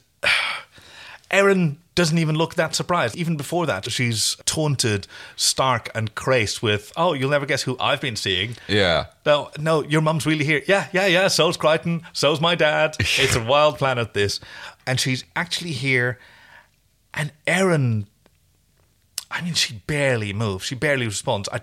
Aeryn 1.31 1.77
doesn't 1.95 2.17
even 2.19 2.35
look 2.35 2.53
that 2.55 2.75
surprised. 2.75 3.15
Even 3.15 3.37
before 3.37 3.65
that, 3.65 3.91
she's 3.91 4.37
taunted 4.45 5.07
Stark 5.35 5.89
and 5.95 6.13
Crais 6.13 6.61
with, 6.61 6.91
"Oh, 6.95 7.13
you'll 7.13 7.31
never 7.31 7.45
guess 7.47 7.63
who 7.63 7.75
I've 7.79 8.01
been 8.01 8.15
seeing." 8.15 8.55
Yeah. 8.67 9.05
No, 9.25 9.49
no, 9.57 9.83
your 9.83 10.01
mum's 10.01 10.25
really 10.27 10.45
here. 10.45 10.61
Yeah, 10.67 10.87
yeah, 10.93 11.07
yeah. 11.07 11.27
So's 11.27 11.57
Crichton. 11.57 12.03
So's 12.13 12.39
my 12.39 12.53
dad. 12.55 12.95
It's 13.17 13.35
a 13.35 13.43
wild 13.43 13.77
planet. 13.79 14.13
This, 14.13 14.39
and 14.85 14.99
she's 14.99 15.23
actually 15.35 15.71
here. 15.73 16.19
And 17.19 17.33
Aeryn, 17.45 18.05
I 19.29 19.41
mean, 19.41 19.53
she 19.53 19.73
barely 19.87 20.31
moves. 20.31 20.63
She 20.63 20.73
barely 20.73 21.05
responds. 21.05 21.49
I, 21.51 21.59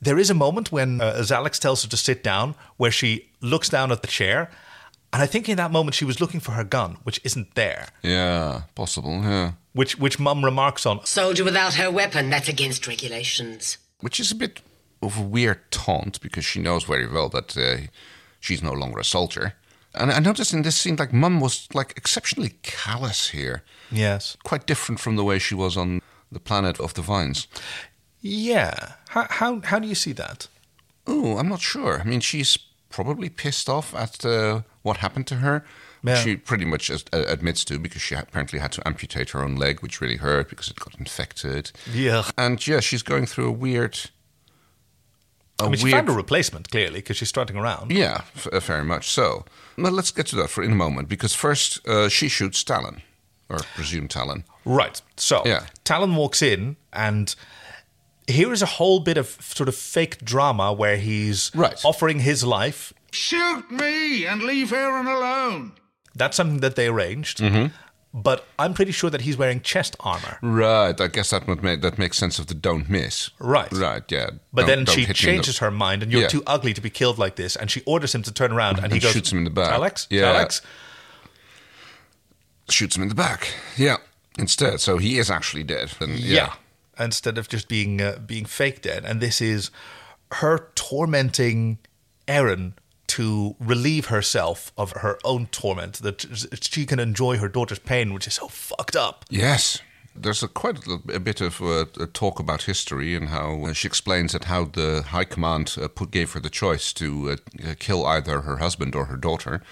there 0.00 0.18
is 0.18 0.28
a 0.28 0.34
moment 0.34 0.72
when, 0.72 1.00
uh, 1.00 1.14
as 1.16 1.30
Alex 1.30 1.60
tells 1.60 1.84
her 1.84 1.88
to 1.88 1.96
sit 1.96 2.24
down, 2.24 2.56
where 2.78 2.90
she 2.90 3.28
looks 3.40 3.68
down 3.68 3.92
at 3.92 4.02
the 4.02 4.08
chair. 4.08 4.50
And 5.12 5.22
I 5.22 5.26
think 5.26 5.48
in 5.48 5.56
that 5.58 5.70
moment 5.70 5.94
she 5.94 6.04
was 6.04 6.20
looking 6.20 6.40
for 6.40 6.50
her 6.52 6.64
gun, 6.64 6.96
which 7.04 7.20
isn't 7.22 7.54
there. 7.54 7.90
Yeah, 8.02 8.62
possible, 8.74 9.20
yeah. 9.22 9.52
Which 9.72 10.00
which 10.00 10.18
Mum 10.18 10.44
remarks 10.44 10.84
on. 10.84 11.06
Soldier 11.06 11.44
without 11.44 11.74
her 11.74 11.88
weapon, 11.88 12.28
that's 12.28 12.48
against 12.48 12.88
regulations. 12.88 13.78
Which 14.00 14.18
is 14.18 14.32
a 14.32 14.34
bit 14.34 14.62
of 15.00 15.16
a 15.16 15.22
weird 15.22 15.70
taunt 15.70 16.20
because 16.20 16.44
she 16.44 16.60
knows 16.60 16.82
very 16.82 17.06
well 17.06 17.28
that 17.28 17.56
uh, 17.56 17.86
she's 18.40 18.64
no 18.64 18.72
longer 18.72 18.98
a 18.98 19.04
soldier. 19.04 19.54
And 19.94 20.10
I 20.10 20.18
noticed 20.20 20.52
in 20.54 20.62
this 20.62 20.76
scene, 20.76 20.96
like, 20.96 21.12
Mum 21.12 21.40
was, 21.40 21.68
like, 21.74 21.92
exceptionally 21.96 22.54
callous 22.62 23.28
here. 23.28 23.62
Yes. 23.90 24.36
Quite 24.44 24.66
different 24.66 25.00
from 25.00 25.16
the 25.16 25.24
way 25.24 25.38
she 25.38 25.54
was 25.54 25.76
on 25.76 26.00
the 26.30 26.40
planet 26.40 26.80
of 26.80 26.94
the 26.94 27.02
vines. 27.02 27.46
Yeah. 28.20 28.92
How 29.08 29.26
how 29.28 29.60
how 29.60 29.78
do 29.78 29.88
you 29.88 29.94
see 29.94 30.12
that? 30.12 30.48
Oh, 31.06 31.36
I'm 31.38 31.48
not 31.48 31.60
sure. 31.60 32.00
I 32.00 32.04
mean, 32.04 32.20
she's 32.20 32.56
probably 32.88 33.28
pissed 33.28 33.68
off 33.68 33.94
at 33.94 34.24
uh, 34.24 34.62
what 34.82 34.98
happened 34.98 35.26
to 35.28 35.36
her. 35.36 35.64
Yeah. 36.04 36.14
She 36.16 36.36
pretty 36.36 36.64
much 36.64 36.90
as- 36.90 37.04
uh, 37.12 37.24
admits 37.28 37.64
to 37.66 37.78
because 37.78 38.02
she 38.02 38.14
apparently 38.14 38.58
had 38.60 38.72
to 38.72 38.86
amputate 38.86 39.30
her 39.30 39.42
own 39.44 39.56
leg, 39.56 39.80
which 39.80 40.00
really 40.00 40.16
hurt 40.16 40.48
because 40.48 40.68
it 40.68 40.76
got 40.78 40.94
infected. 40.98 41.70
Yeah. 41.92 42.24
And 42.38 42.64
yeah, 42.66 42.80
she's 42.80 43.02
going 43.02 43.26
through 43.26 43.48
a 43.48 43.52
weird. 43.52 43.98
A 45.62 45.66
I 45.66 45.68
mean, 45.68 45.78
she 45.78 45.84
weird 45.84 45.94
found 45.96 46.08
a 46.08 46.12
replacement 46.12 46.70
clearly 46.70 47.00
because 47.00 47.16
she's 47.16 47.28
strutting 47.28 47.56
around. 47.56 47.90
Yeah, 47.92 48.22
f- 48.36 48.46
uh, 48.48 48.60
very 48.60 48.84
much 48.84 49.08
so. 49.10 49.44
Well, 49.78 49.92
let's 49.92 50.10
get 50.10 50.26
to 50.28 50.36
that 50.36 50.50
for 50.50 50.62
in 50.62 50.72
a 50.72 50.74
moment 50.76 51.08
because 51.08 51.34
first 51.34 51.86
uh, 51.88 52.08
she 52.08 52.28
shoots 52.28 52.62
Talyn, 52.64 53.00
or 53.48 53.58
presumed 53.74 54.10
Talyn. 54.10 54.44
Right. 54.64 55.00
So 55.16 55.42
Yeah. 55.46 55.66
Talyn 55.84 56.14
walks 56.16 56.42
in, 56.42 56.76
and 56.92 57.34
here 58.26 58.52
is 58.52 58.62
a 58.62 58.66
whole 58.66 59.00
bit 59.00 59.16
of 59.16 59.26
sort 59.40 59.68
of 59.68 59.74
fake 59.74 60.24
drama 60.24 60.72
where 60.72 60.96
he's 60.96 61.50
Right. 61.54 61.80
offering 61.84 62.20
his 62.20 62.44
life. 62.44 62.92
Shoot 63.10 63.70
me 63.70 64.24
and 64.26 64.42
leave 64.42 64.68
Aeryn 64.70 65.06
alone. 65.06 65.72
That's 66.14 66.36
something 66.36 66.60
that 66.60 66.76
they 66.76 66.86
arranged. 66.88 67.38
Mm-hmm. 67.38 67.74
But 68.14 68.44
I'm 68.58 68.74
pretty 68.74 68.92
sure 68.92 69.08
that 69.08 69.22
he's 69.22 69.38
wearing 69.38 69.62
chest 69.62 69.96
armor. 70.00 70.38
Right, 70.42 71.00
I 71.00 71.06
guess 71.08 71.30
that 71.30 71.46
would 71.46 71.62
make 71.62 71.80
that 71.80 71.96
makes 71.96 72.18
sense 72.18 72.38
of 72.38 72.46
the 72.46 72.54
don't 72.54 72.90
miss. 72.90 73.30
Right. 73.38 73.72
right, 73.72 74.02
yeah. 74.10 74.30
But 74.52 74.66
then 74.66 74.84
she 74.84 75.06
changes 75.06 75.58
her 75.58 75.70
mind, 75.70 76.02
and 76.02 76.12
you're 76.12 76.22
Yeah. 76.22 76.28
too 76.28 76.42
ugly 76.46 76.74
to 76.74 76.80
be 76.82 76.90
killed 76.90 77.16
like 77.18 77.36
this. 77.36 77.56
And 77.56 77.70
she 77.70 77.80
orders 77.86 78.14
him 78.14 78.22
to 78.24 78.32
turn 78.32 78.52
around, 78.52 78.78
and, 78.80 78.88
he 78.92 78.96
And 78.98 79.02
goes, 79.02 79.12
shoots 79.12 79.32
him 79.32 79.38
in 79.38 79.44
the 79.44 79.50
back. 79.50 79.70
Alex, 79.72 80.06
Yeah. 80.10 80.26
Alex. 80.32 80.60
shoots 82.68 82.96
him 82.96 83.02
in 83.02 83.08
the 83.08 83.14
back. 83.14 83.48
Yeah, 83.76 83.96
instead, 84.38 84.80
so 84.80 84.98
he 84.98 85.18
is 85.18 85.30
actually 85.30 85.64
dead. 85.64 85.92
And, 86.00 86.18
Yeah. 86.18 86.54
Instead 86.98 87.38
of 87.38 87.48
just 87.48 87.68
being 87.68 88.02
uh, 88.02 88.18
being 88.24 88.44
fake 88.44 88.82
dead, 88.82 89.04
and 89.06 89.20
this 89.22 89.40
is 89.40 89.70
her 90.32 90.68
tormenting 90.74 91.78
Aeryn 92.28 92.74
to 93.12 93.54
relieve 93.60 94.06
herself 94.06 94.72
of 94.76 94.92
her 94.92 95.18
own 95.22 95.46
torment, 95.46 96.02
that 96.02 96.26
she 96.62 96.86
can 96.86 96.98
enjoy 96.98 97.36
her 97.36 97.48
daughter's 97.48 97.78
pain, 97.78 98.14
which 98.14 98.26
is 98.26 98.34
so 98.34 98.48
fucked 98.48 98.96
up. 98.96 99.24
Yes. 99.28 99.82
There's 100.14 100.42
a, 100.42 100.48
quite 100.48 100.86
a, 100.86 100.98
a 101.14 101.20
bit 101.20 101.40
of 101.40 101.60
uh, 101.62 101.86
talk 102.12 102.38
about 102.38 102.62
history 102.62 103.16
and 103.16 103.28
how 103.28 103.64
uh, 103.64 103.72
she 103.72 103.88
explains 103.88 104.32
that 104.32 104.44
how 104.44 104.64
the 104.64 105.02
High 105.08 105.24
Command 105.24 105.76
uh, 105.80 105.88
put, 105.88 106.10
gave 106.10 106.32
her 106.32 106.40
the 106.40 106.50
choice 106.50 106.92
to 106.94 107.30
uh, 107.30 107.74
kill 107.78 108.04
either 108.06 108.42
her 108.42 108.58
husband 108.58 108.94
or 108.94 109.06
her 109.06 109.16
daughter, 109.16 109.62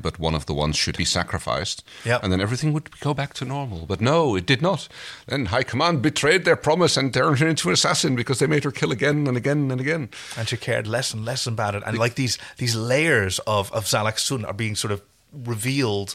but 0.00 0.18
one 0.18 0.34
of 0.34 0.46
the 0.46 0.54
ones 0.54 0.76
should 0.76 0.96
be 0.96 1.04
sacrificed, 1.04 1.84
Yep. 2.04 2.22
and 2.22 2.32
then 2.32 2.40
everything 2.40 2.72
would 2.72 2.98
go 3.00 3.14
back 3.14 3.34
to 3.34 3.44
normal. 3.44 3.86
But 3.86 4.00
no, 4.00 4.34
it 4.36 4.46
did 4.46 4.60
not. 4.62 4.88
Then 5.26 5.46
High 5.46 5.62
Command 5.62 6.02
betrayed 6.02 6.44
their 6.44 6.56
promise 6.56 6.96
and 6.96 7.12
turned 7.14 7.38
her 7.38 7.46
into 7.48 7.68
an 7.68 7.74
assassin 7.74 8.16
because 8.16 8.38
they 8.38 8.46
made 8.46 8.64
her 8.64 8.70
kill 8.72 8.92
again 8.92 9.26
and 9.26 9.36
again 9.36 9.70
and 9.70 9.80
again. 9.80 10.08
and 10.36 10.48
she 10.48 10.56
cared 10.56 10.86
less 10.86 11.14
and 11.14 11.24
less 11.24 11.46
about 11.46 11.74
it. 11.74 11.82
And 11.86 11.98
like 11.98 12.14
these 12.16 12.38
these 12.58 12.74
layers 12.76 13.38
of 13.40 13.70
of 13.72 13.84
Xhalax 13.84 14.20
Sun 14.20 14.44
are 14.44 14.52
being 14.54 14.74
sort 14.76 14.92
of 14.92 15.02
revealed, 15.46 16.14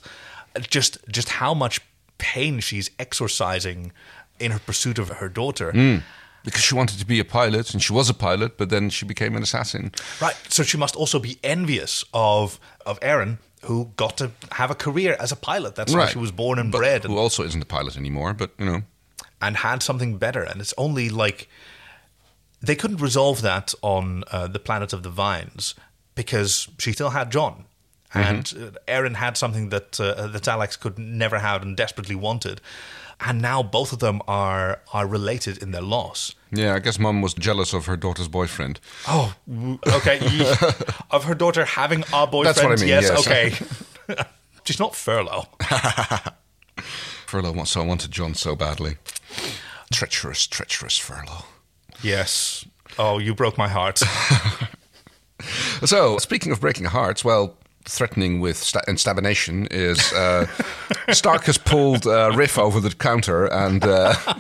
just 0.70 0.98
just 1.10 1.30
how 1.30 1.54
much 1.54 1.80
pain 2.18 2.60
she's 2.60 2.90
exorcising 3.00 3.92
in 4.40 4.52
her 4.52 4.60
pursuit 4.60 5.00
of 5.00 5.10
her 5.10 5.30
daughter. 5.30 5.72
Mm. 5.72 6.04
Because 6.46 6.62
she 6.64 6.76
wanted 6.76 6.98
to 7.00 7.06
be 7.06 7.20
a 7.20 7.26
pilot, 7.26 7.74
and 7.74 7.84
she 7.84 7.92
was 7.92 8.10
a 8.10 8.14
pilot, 8.14 8.58
but 8.58 8.70
then 8.70 8.90
she 8.90 9.06
became 9.06 9.36
an 9.36 9.44
assassin. 9.44 9.92
Right. 10.22 10.36
So 10.48 10.64
she 10.64 10.78
must 10.78 10.96
also 10.96 11.20
be 11.20 11.38
envious 11.44 12.06
of 12.14 12.60
of 12.86 13.00
Aeryn, 13.02 13.40
who 13.64 13.92
got 13.98 14.18
to 14.18 14.32
have 14.52 14.72
a 14.72 14.76
career 14.76 15.16
as 15.20 15.32
a 15.32 15.36
pilot. 15.36 15.76
That's 15.76 15.92
how 15.94 16.00
Right. 16.00 16.10
she 16.10 16.18
was 16.20 16.32
born 16.32 16.60
and 16.60 16.72
But 16.72 16.78
bred, 16.80 17.06
and, 17.06 17.14
Who 17.14 17.20
also 17.20 17.44
isn't 17.44 17.62
a 17.62 17.66
pilot 17.66 17.98
anymore, 17.98 18.34
but 18.34 18.52
you 18.60 18.66
know. 18.66 18.82
and 19.42 19.58
had 19.58 19.82
something 19.84 20.18
better. 20.18 20.44
And 20.44 20.62
it's 20.62 20.74
only 20.78 21.10
like 21.10 21.48
they 22.62 22.76
couldn't 22.76 23.02
resolve 23.02 23.42
that 23.42 23.74
on 23.82 24.24
uh, 24.32 24.48
the 24.48 24.60
planet 24.60 24.94
of 24.94 25.04
the 25.04 25.10
vines 25.10 25.76
because 26.16 26.68
she 26.80 26.92
still 26.94 27.12
had 27.12 27.32
John. 27.32 27.66
And 28.14 28.52
uh, 28.58 28.92
Aeryn 28.92 29.16
had 29.16 29.38
something 29.38 29.70
that 29.70 30.00
uh, 30.00 30.28
that 30.28 30.48
Alex 30.48 30.78
could 30.78 30.98
never 30.98 31.40
have 31.40 31.62
and 31.62 31.76
desperately 31.76 32.16
wanted, 32.16 32.62
and 33.20 33.42
now 33.42 33.64
both 33.64 33.92
of 33.94 34.00
them 34.00 34.22
are 34.28 34.82
are 34.94 35.08
related 35.08 35.62
in 35.62 35.72
their 35.72 35.82
loss. 35.82 36.36
Yeah, 36.52 36.76
I 36.76 36.80
guess 36.80 36.98
mom 37.00 37.22
was 37.22 37.34
jealous 37.34 37.74
of 37.74 37.86
her 37.88 37.98
daughter's 37.98 38.28
boyfriend. 38.28 38.80
Oh, 39.08 39.36
okay. 39.88 40.20
Of 41.12 41.26
her 41.26 41.36
daughter 41.36 41.66
having 41.66 42.04
a 42.14 42.26
boyfriend. 42.28 42.46
That's 42.56 42.64
what 42.64 42.72
I 42.72 42.76
mean, 42.76 42.88
Yes, 42.88 43.04
yes. 43.10 43.28
okay. 43.28 44.24
She's 44.64 44.80
not 44.80 44.94
Furlow. 44.94 45.48
Furlow 47.26 47.54
wants 47.56 47.72
so 47.72 47.82
I 47.82 47.86
wanted 47.86 48.12
John 48.12 48.34
so 48.34 48.56
badly. 48.56 48.96
Treacherous, 49.92 50.48
treacherous 50.48 50.98
Furlow. 51.00 51.46
Yes. 52.02 52.66
Oh, 52.98 53.18
you 53.20 53.34
broke 53.36 53.58
my 53.58 53.68
heart. 53.68 54.02
So, 55.86 56.18
speaking 56.18 56.52
of 56.52 56.60
breaking 56.60 56.86
hearts, 56.86 57.24
well, 57.24 57.56
threatening 57.88 58.40
with 58.40 58.58
sta- 58.58 58.82
instabination 58.88 59.68
is 59.72 60.12
uh, 60.14 60.48
Stark 61.12 61.44
has 61.46 61.58
pulled 61.58 62.06
uh, 62.06 62.32
Riff 62.36 62.58
over 62.58 62.80
the 62.80 62.92
counter 62.94 63.46
and. 63.46 63.84
Uh, 63.84 64.14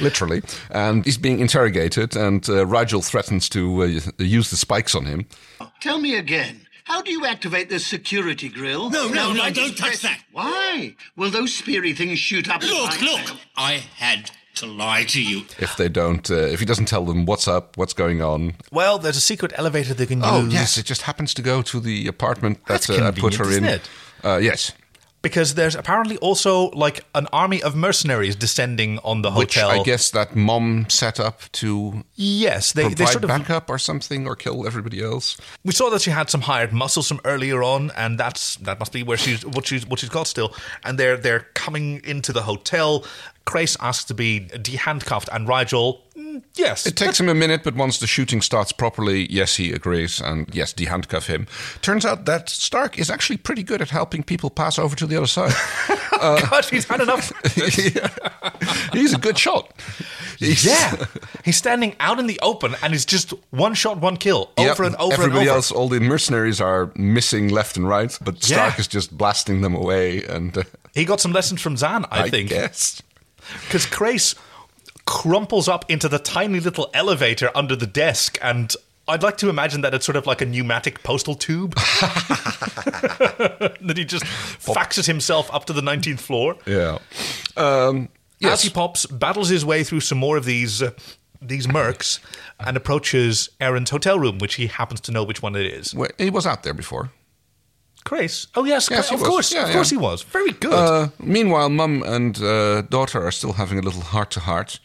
Literally, 0.00 0.42
and 0.70 1.04
he's 1.04 1.16
being 1.16 1.40
interrogated, 1.40 2.14
and 2.16 2.46
uh, 2.48 2.64
Rygel 2.66 3.02
threatens 3.06 3.48
to 3.50 3.82
uh, 3.82 4.00
use 4.18 4.50
the 4.50 4.56
spikes 4.56 4.94
on 4.94 5.06
him. 5.06 5.26
Tell 5.80 5.98
me 5.98 6.16
again. 6.16 6.66
How 6.84 7.02
do 7.02 7.10
you 7.12 7.24
activate 7.24 7.68
the 7.68 7.78
security 7.78 8.48
grill? 8.48 8.90
No, 8.90 9.08
no, 9.08 9.32
no, 9.32 9.42
I 9.42 9.50
don't 9.50 9.76
touch 9.76 10.00
press- 10.00 10.02
that. 10.02 10.22
Why? 10.32 10.96
Will 11.16 11.30
those 11.30 11.54
speary 11.54 11.92
things 11.94 12.18
shoot 12.18 12.48
up? 12.50 12.62
Look, 12.62 13.00
look. 13.00 13.36
I 13.56 13.74
had 13.96 14.30
to 14.60 14.66
lie 14.66 15.04
to 15.04 15.20
you. 15.22 15.42
If 15.58 15.76
they 15.76 15.88
don't, 15.88 16.30
uh, 16.30 16.34
if 16.54 16.60
he 16.60 16.66
doesn't 16.66 16.86
tell 16.86 17.04
them 17.04 17.26
what's 17.26 17.46
up, 17.48 17.76
what's 17.76 17.92
going 17.94 18.22
on. 18.22 18.54
well, 18.72 18.98
there's 18.98 19.16
a 19.16 19.20
secret 19.20 19.52
elevator 19.56 19.94
they 19.94 20.06
can 20.06 20.22
Oh 20.24 20.40
use. 20.42 20.52
Oh 20.54 20.56
yes, 20.60 20.78
it 20.78 20.86
just 20.86 21.02
happens 21.02 21.34
to 21.34 21.42
go 21.42 21.62
to 21.62 21.80
the 21.80 22.06
apartment 22.06 22.58
that 22.66 22.82
That's 22.86 22.90
uh, 22.90 23.06
I 23.06 23.10
put 23.10 23.34
convenient, 23.34 23.36
her 23.36 23.44
in. 23.44 23.64
isn't 23.64 23.64
it? 23.80 23.90
Uh, 24.22 24.36
yes, 24.38 24.72
Because 25.22 25.54
there's 25.54 25.74
apparently 25.76 26.16
also 26.18 26.70
like 26.70 27.04
an 27.14 27.26
army 27.32 27.62
of 27.62 27.74
mercenaries 27.74 28.36
descending 28.36 28.98
on 29.04 29.20
the 29.22 29.30
which 29.30 29.54
hotel. 29.56 29.80
I 29.80 29.82
guess 29.84 30.10
that 30.12 30.34
mom 30.34 30.86
set 30.88 31.20
up 31.20 31.40
to 31.60 32.04
Yes, 32.16 32.72
they, 32.72 32.82
provide 32.82 32.98
they 32.98 33.06
sort 33.06 33.24
of. 33.24 33.28
backup 33.28 33.68
or 33.70 33.78
something, 33.78 34.26
or 34.26 34.34
kill 34.36 34.66
everybody 34.66 35.02
else. 35.02 35.36
We 35.64 35.72
saw 35.72 35.90
that 35.90 36.00
she 36.02 36.10
had 36.10 36.30
some 36.30 36.42
hired 36.42 36.72
muscles 36.72 37.08
from 37.08 37.20
earlier 37.24 37.62
on, 37.62 37.90
and 37.96 38.18
that's 38.18 38.56
that 38.64 38.78
must 38.78 38.92
be 38.92 39.02
where 39.02 39.18
she's 39.18 39.44
what 39.44 39.66
she's 39.66 39.86
what 39.86 39.98
she's 40.00 40.10
got 40.10 40.26
still. 40.26 40.54
And 40.84 40.98
they're 40.98 41.16
they're 41.18 41.46
coming 41.54 42.00
into 42.04 42.32
the 42.32 42.42
hotel. 42.42 43.04
Crais 43.50 43.76
asks 43.80 44.04
to 44.04 44.14
be 44.14 44.40
dehandcuffed, 44.52 45.28
and 45.32 45.48
Rygel, 45.48 45.98
"Mm, 46.16 46.42
yes, 46.54 46.86
It 46.86 46.94
takes 46.96 47.18
him 47.18 47.28
a 47.28 47.34
minute, 47.34 47.62
but 47.64 47.74
once 47.74 47.98
the 47.98 48.06
shooting 48.06 48.40
starts 48.42 48.70
properly, 48.70 49.26
yes, 49.28 49.56
he 49.56 49.72
agrees, 49.72 50.20
and 50.20 50.46
yes, 50.54 50.72
dehandcuff 50.72 51.26
him. 51.26 51.48
Turns 51.82 52.04
out 52.06 52.26
that 52.26 52.48
Stark 52.48 52.96
is 52.98 53.10
actually 53.10 53.38
pretty 53.38 53.64
good 53.64 53.82
at 53.82 53.90
helping 53.90 54.22
people 54.22 54.50
pass 54.50 54.78
over 54.78 54.94
to 54.94 55.04
the 55.06 55.16
other 55.16 55.26
side. 55.26 55.52
God, 56.20 56.64
he's 56.66 56.84
had 56.84 57.00
enough. 57.00 57.32
He's 58.92 59.14
a 59.14 59.18
good 59.18 59.38
shot. 59.38 59.72
He's- 60.38 60.64
yeah, 60.64 61.04
he's 61.44 61.56
standing 61.56 61.94
out 62.00 62.18
in 62.18 62.26
the 62.26 62.38
open, 62.42 62.74
and 62.82 62.94
it's 62.94 63.04
just 63.04 63.32
one 63.50 63.74
shot, 63.74 63.98
one 64.00 64.16
kill, 64.16 64.50
Yep, 64.58 64.70
over 64.70 64.84
and 64.84 64.96
over 64.96 65.12
Everybody 65.14 65.40
and 65.40 65.48
over. 65.48 65.56
else, 65.56 65.70
all 65.72 65.88
the 65.88 66.00
mercenaries 66.00 66.60
are 66.60 66.90
missing 66.96 67.48
left 67.48 67.76
and 67.76 67.88
right, 67.88 68.16
but 68.22 68.42
Stark 68.42 68.74
Yeah. 68.74 68.80
is 68.80 68.86
just 68.86 69.16
blasting 69.16 69.60
them 69.60 69.74
away. 69.74 70.22
And 70.24 70.56
uh, 70.56 70.62
He 70.94 71.04
got 71.04 71.20
some 71.20 71.32
lessons 71.32 71.60
from 71.60 71.76
Zhaan, 71.76 72.06
I, 72.10 72.22
I 72.24 72.30
think. 72.30 72.50
guess. 72.50 73.02
Because 73.64 73.86
Crais 73.86 74.34
crumples 75.06 75.68
up 75.68 75.84
into 75.90 76.08
the 76.08 76.18
tiny 76.18 76.60
little 76.60 76.90
elevator 76.94 77.50
under 77.54 77.74
the 77.74 77.86
desk, 77.86 78.38
and 78.42 78.74
I'd 79.08 79.22
like 79.22 79.36
to 79.38 79.48
imagine 79.48 79.80
that 79.80 79.92
it's 79.94 80.06
sort 80.06 80.16
of 80.16 80.26
like 80.26 80.40
a 80.40 80.46
pneumatic 80.46 81.02
postal 81.02 81.34
tube. 81.34 81.74
that 83.80 83.94
he 83.96 84.04
just 84.04 84.24
faxes 84.24 85.06
himself 85.06 85.52
up 85.52 85.64
to 85.66 85.72
the 85.72 85.80
19th 85.80 86.20
floor. 86.20 86.56
Yeah. 86.66 86.98
Um, 87.56 88.08
As 88.42 88.62
he 88.62 88.70
pops, 88.70 89.06
battles 89.06 89.48
his 89.48 89.64
way 89.64 89.82
through 89.84 90.00
some 90.00 90.18
more 90.18 90.36
of 90.36 90.44
these. 90.44 90.82
Uh, 90.82 90.92
these 91.42 91.66
mercs 91.66 92.18
and 92.58 92.76
approaches 92.76 93.48
Aeryn's 93.62 93.88
hotel 93.88 94.18
room, 94.18 94.36
which 94.40 94.56
he 94.56 94.66
happens 94.66 95.00
to 95.00 95.10
know 95.10 95.24
which 95.24 95.40
one 95.40 95.56
it 95.56 95.64
is. 95.64 95.94
Well, 95.94 96.10
he 96.18 96.28
was 96.28 96.46
out 96.46 96.64
there 96.64 96.74
before. 96.74 97.12
Crais. 98.04 98.46
Oh 98.54 98.64
yes, 98.64 98.88
Yes, 98.90 99.08
he 99.08 99.14
of 99.14 99.20
was. 99.20 99.28
course, 99.28 99.52
Yeah, 99.54 99.66
of 99.66 99.72
course 99.72 99.90
he 99.90 99.96
was. 99.96 100.22
Very 100.22 100.52
good. 100.52 100.72
Uh, 100.72 101.08
meanwhile, 101.18 101.68
mum 101.68 102.02
and 102.06 102.40
uh, 102.42 102.82
daughter 102.82 103.22
are 103.26 103.32
still 103.32 103.52
having 103.54 103.78
a 103.78 103.82
little 103.82 104.02
heart 104.02 104.30
to 104.32 104.40
heart 104.40 104.80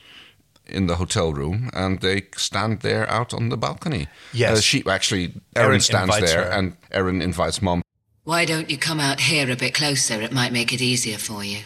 in 0.68 0.88
the 0.88 0.96
hotel 0.96 1.32
room, 1.34 1.70
and 1.74 2.00
they 2.02 2.24
stand 2.36 2.80
there 2.82 3.08
out 3.10 3.34
on 3.34 3.50
the 3.50 3.58
balcony. 3.58 4.08
Yes. 4.34 4.58
Uh, 4.58 4.62
she 4.62 4.84
actually, 4.88 5.30
Aeryn 5.56 5.76
Aeryn 5.78 5.82
stands 5.82 6.20
there, 6.20 6.46
her. 6.46 6.50
and 6.52 6.76
Aeryn 6.92 7.22
invites 7.22 7.62
mom. 7.62 7.82
Why 8.24 8.46
don't 8.46 8.70
you 8.72 8.78
come 8.78 9.00
out 9.00 9.20
here 9.20 9.52
a 9.52 9.56
bit 9.56 9.74
closer? 9.76 10.20
It 10.22 10.32
might 10.32 10.52
make 10.52 10.74
it 10.74 10.82
easier 10.82 11.18
for 11.20 11.44
you. 11.44 11.60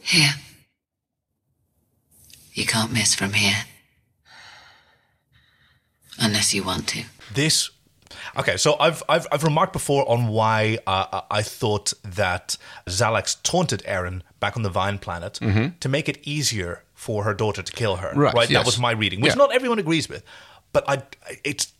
Here. 0.00 0.30
You 2.54 2.64
can't 2.64 2.92
miss 2.92 3.14
from 3.14 3.34
here. 3.34 3.64
Unless 6.18 6.54
you 6.54 6.62
want 6.64 6.88
to. 6.88 7.02
this 7.34 7.68
okay 8.38 8.56
so 8.56 8.76
I've, 8.78 9.02
I've 9.08 9.26
i've 9.32 9.44
remarked 9.44 9.72
before 9.72 10.08
on 10.08 10.28
why 10.28 10.78
uh, 10.86 11.22
i 11.30 11.42
thought 11.42 11.92
that 12.04 12.56
Xhalax 12.86 13.36
taunted 13.42 13.82
Aeryn 13.84 14.22
back 14.40 14.56
on 14.56 14.62
the 14.62 14.70
vine 14.70 14.98
planet 14.98 15.34
to 15.80 15.88
make 15.88 16.08
it 16.08 16.18
easier 16.22 16.82
for 16.94 17.24
her 17.24 17.34
daughter 17.34 17.62
to 17.62 17.72
kill 17.72 17.96
her 17.96 18.08
Mm-hmm. 18.10 18.20
Right, 18.36 18.48
that 18.50 18.66
was 18.66 18.78
my 18.78 18.92
reading 18.92 19.20
which 19.20 19.32
Yeah. 19.32 19.36
not 19.44 19.54
everyone 19.54 19.78
agrees 19.78 20.08
with 20.08 20.22
but 20.72 20.84
i 20.88 21.02
it's 21.44 21.72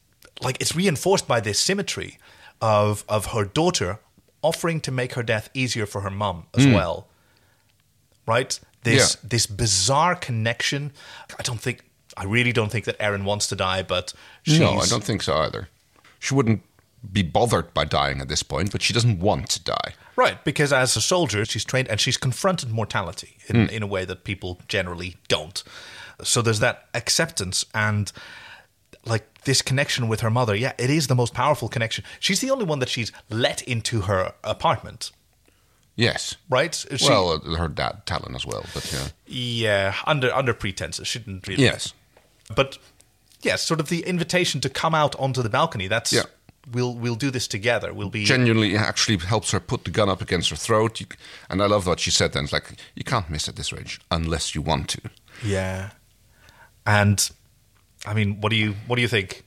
like 0.43 0.57
it's 0.61 0.75
reinforced 0.77 1.27
by 1.29 1.41
this 1.41 1.59
symmetry 1.59 2.19
of 2.61 3.05
of 3.09 3.27
her 3.35 3.45
daughter 3.45 4.01
offering 4.43 4.81
to 4.81 4.91
make 4.93 5.15
her 5.15 5.23
death 5.23 5.49
easier 5.55 5.87
for 5.87 6.01
her 6.03 6.11
mum 6.11 6.47
as 6.57 6.67
well 6.67 7.09
right 8.27 8.59
this 8.83 9.17
Mm. 9.17 9.23
Yeah. 9.23 9.29
this 9.29 9.47
bizarre 9.47 10.15
connection 10.15 10.93
i 11.39 11.43
don't 11.43 11.61
think 11.61 11.83
I 12.19 12.25
really 12.25 12.53
don't 12.53 12.71
think 12.73 12.87
that 12.87 12.99
Aeryn 12.99 13.25
wants 13.25 13.47
to 13.49 13.57
die, 13.57 13.83
but 13.83 14.15
she's, 14.43 14.59
No, 14.59 14.79
I 14.79 14.87
don't 14.87 15.05
think 15.05 15.21
so 15.21 15.37
either. 15.37 15.69
She 16.19 16.35
wouldn't 16.35 16.63
be 17.13 17.23
bothered 17.23 17.73
by 17.75 17.85
dying 17.85 18.21
at 18.21 18.29
this 18.29 18.43
point, 18.43 18.73
but 18.73 18.83
she 18.83 18.93
doesn't 18.93 19.21
want 19.21 19.49
to 19.51 19.63
die. 19.63 19.95
Right, 20.17 20.43
because 20.45 20.73
as 20.73 20.97
a 20.97 21.01
soldier, 21.01 21.45
she's 21.45 21.65
trained 21.65 21.89
and 21.89 22.01
she's 22.01 22.17
confronted 22.17 22.71
mortality 22.71 23.37
in, 23.49 23.67
Hmm. 23.69 23.75
in 23.75 23.83
a 23.83 23.87
way 23.87 24.05
that 24.07 24.25
people 24.25 24.61
generally 24.67 25.17
don't. 25.29 25.63
So 26.25 26.41
there's 26.43 26.61
that 26.61 26.89
acceptance 26.95 27.65
and 27.75 28.11
like 29.05 29.43
this 29.45 29.63
connection 29.63 30.09
with 30.09 30.21
her 30.23 30.31
mother. 30.31 30.57
Yeah, 30.57 30.73
it 30.79 30.91
is 30.91 31.07
the 31.07 31.15
most 31.15 31.33
powerful 31.35 31.69
connection. 31.69 32.03
She's 32.19 32.41
the 32.41 32.51
only 32.51 32.65
one 32.65 32.79
that 32.81 32.89
she's 32.89 33.13
let 33.31 33.63
into 33.63 34.03
her 34.03 34.33
apartment, 34.43 35.13
Yes. 35.95 36.35
right? 36.49 36.75
She- 36.75 37.07
well, 37.09 37.31
uh, 37.33 37.55
her 37.57 37.69
dad, 37.69 38.05
Talyn, 38.07 38.35
as 38.35 38.45
well. 38.45 38.65
But 38.75 38.91
yeah. 38.93 39.09
yeah, 39.27 39.95
under 40.07 40.35
under 40.35 40.53
pretenses, 40.55 41.07
she 41.07 41.19
didn't 41.21 41.47
really. 41.47 41.63
Yes. 41.63 41.93
but 42.55 42.79
yes, 43.47 43.63
sort 43.63 43.81
of 43.81 43.89
the 43.89 44.01
invitation 44.07 44.61
to 44.61 44.69
come 44.69 44.95
out 44.95 45.15
onto 45.19 45.43
the 45.43 45.49
balcony. 45.49 45.89
That's 45.89 46.13
Yeah. 46.13 46.25
we'll 46.73 46.95
we'll 46.95 47.15
do 47.17 47.31
this 47.31 47.47
together. 47.49 47.95
We'll 47.95 48.11
be 48.11 48.25
genuinely 48.25 48.77
actually 48.77 49.19
helps 49.19 49.51
her 49.53 49.61
put 49.61 49.85
the 49.85 49.91
gun 49.91 50.09
up 50.09 50.21
against 50.21 50.51
her 50.51 50.57
throat. 50.57 51.01
You, 51.01 51.07
and 51.49 51.63
I 51.63 51.67
love 51.67 51.87
what 51.87 52.01
she 52.01 52.11
said 52.11 52.33
then. 52.33 52.45
It's 52.45 52.53
like, 52.53 52.73
you 52.95 53.05
can't 53.05 53.31
miss 53.31 53.49
at 53.49 53.57
this 53.57 53.73
range 53.73 54.01
unless 54.11 54.55
you 54.55 54.63
want 54.63 54.89
to. 54.91 55.01
Yeah. 55.45 55.91
And 56.85 57.31
I 58.05 58.15
mean, 58.15 58.41
what 58.41 58.51
do 58.51 58.57
you 58.57 58.75
what 58.87 58.97
do 58.97 59.03
you 59.03 59.09
think? 59.09 59.45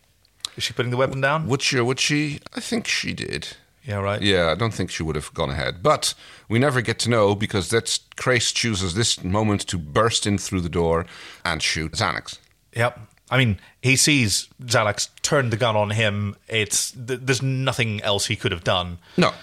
Is 0.57 0.63
she 0.63 0.73
putting 0.73 0.91
the 0.91 0.97
weapon 0.97 1.21
down? 1.21 1.47
Would 1.47 1.61
she? 1.61 1.79
Would 1.79 1.99
she? 1.99 2.39
I 2.53 2.59
think 2.59 2.87
she 2.87 3.13
did. 3.13 3.47
Yeah, 3.85 4.01
right. 4.01 4.21
Yeah, 4.21 4.51
I 4.51 4.55
don't 4.55 4.73
think 4.73 4.91
she 4.91 5.03
would 5.03 5.15
have 5.15 5.33
gone 5.33 5.49
ahead. 5.49 5.81
But 5.81 6.13
we 6.49 6.59
never 6.59 6.81
get 6.81 6.99
to 6.99 7.09
know 7.09 7.33
because 7.33 7.69
that's 7.69 8.01
Crais 8.17 8.51
chooses 8.51 8.93
this 8.93 9.23
moment 9.23 9.61
to 9.67 9.77
burst 9.77 10.27
in 10.27 10.37
through 10.37 10.61
the 10.61 10.69
door 10.69 11.05
and 11.45 11.63
shoot 11.63 11.93
Xanax. 11.93 12.37
Yep. 12.75 12.99
I 13.31 13.37
mean, 13.37 13.59
he 13.81 13.95
sees 13.95 14.47
Xhalax 14.63 15.09
turn 15.21 15.49
the 15.49 15.57
gun 15.57 15.75
on 15.75 15.91
him. 15.91 16.35
It's 16.47 16.91
th- 16.91 17.19
there's 17.23 17.41
nothing 17.41 18.01
else 18.01 18.25
he 18.25 18.35
could 18.35 18.51
have 18.51 18.63
done. 18.63 18.97
No. 19.17 19.33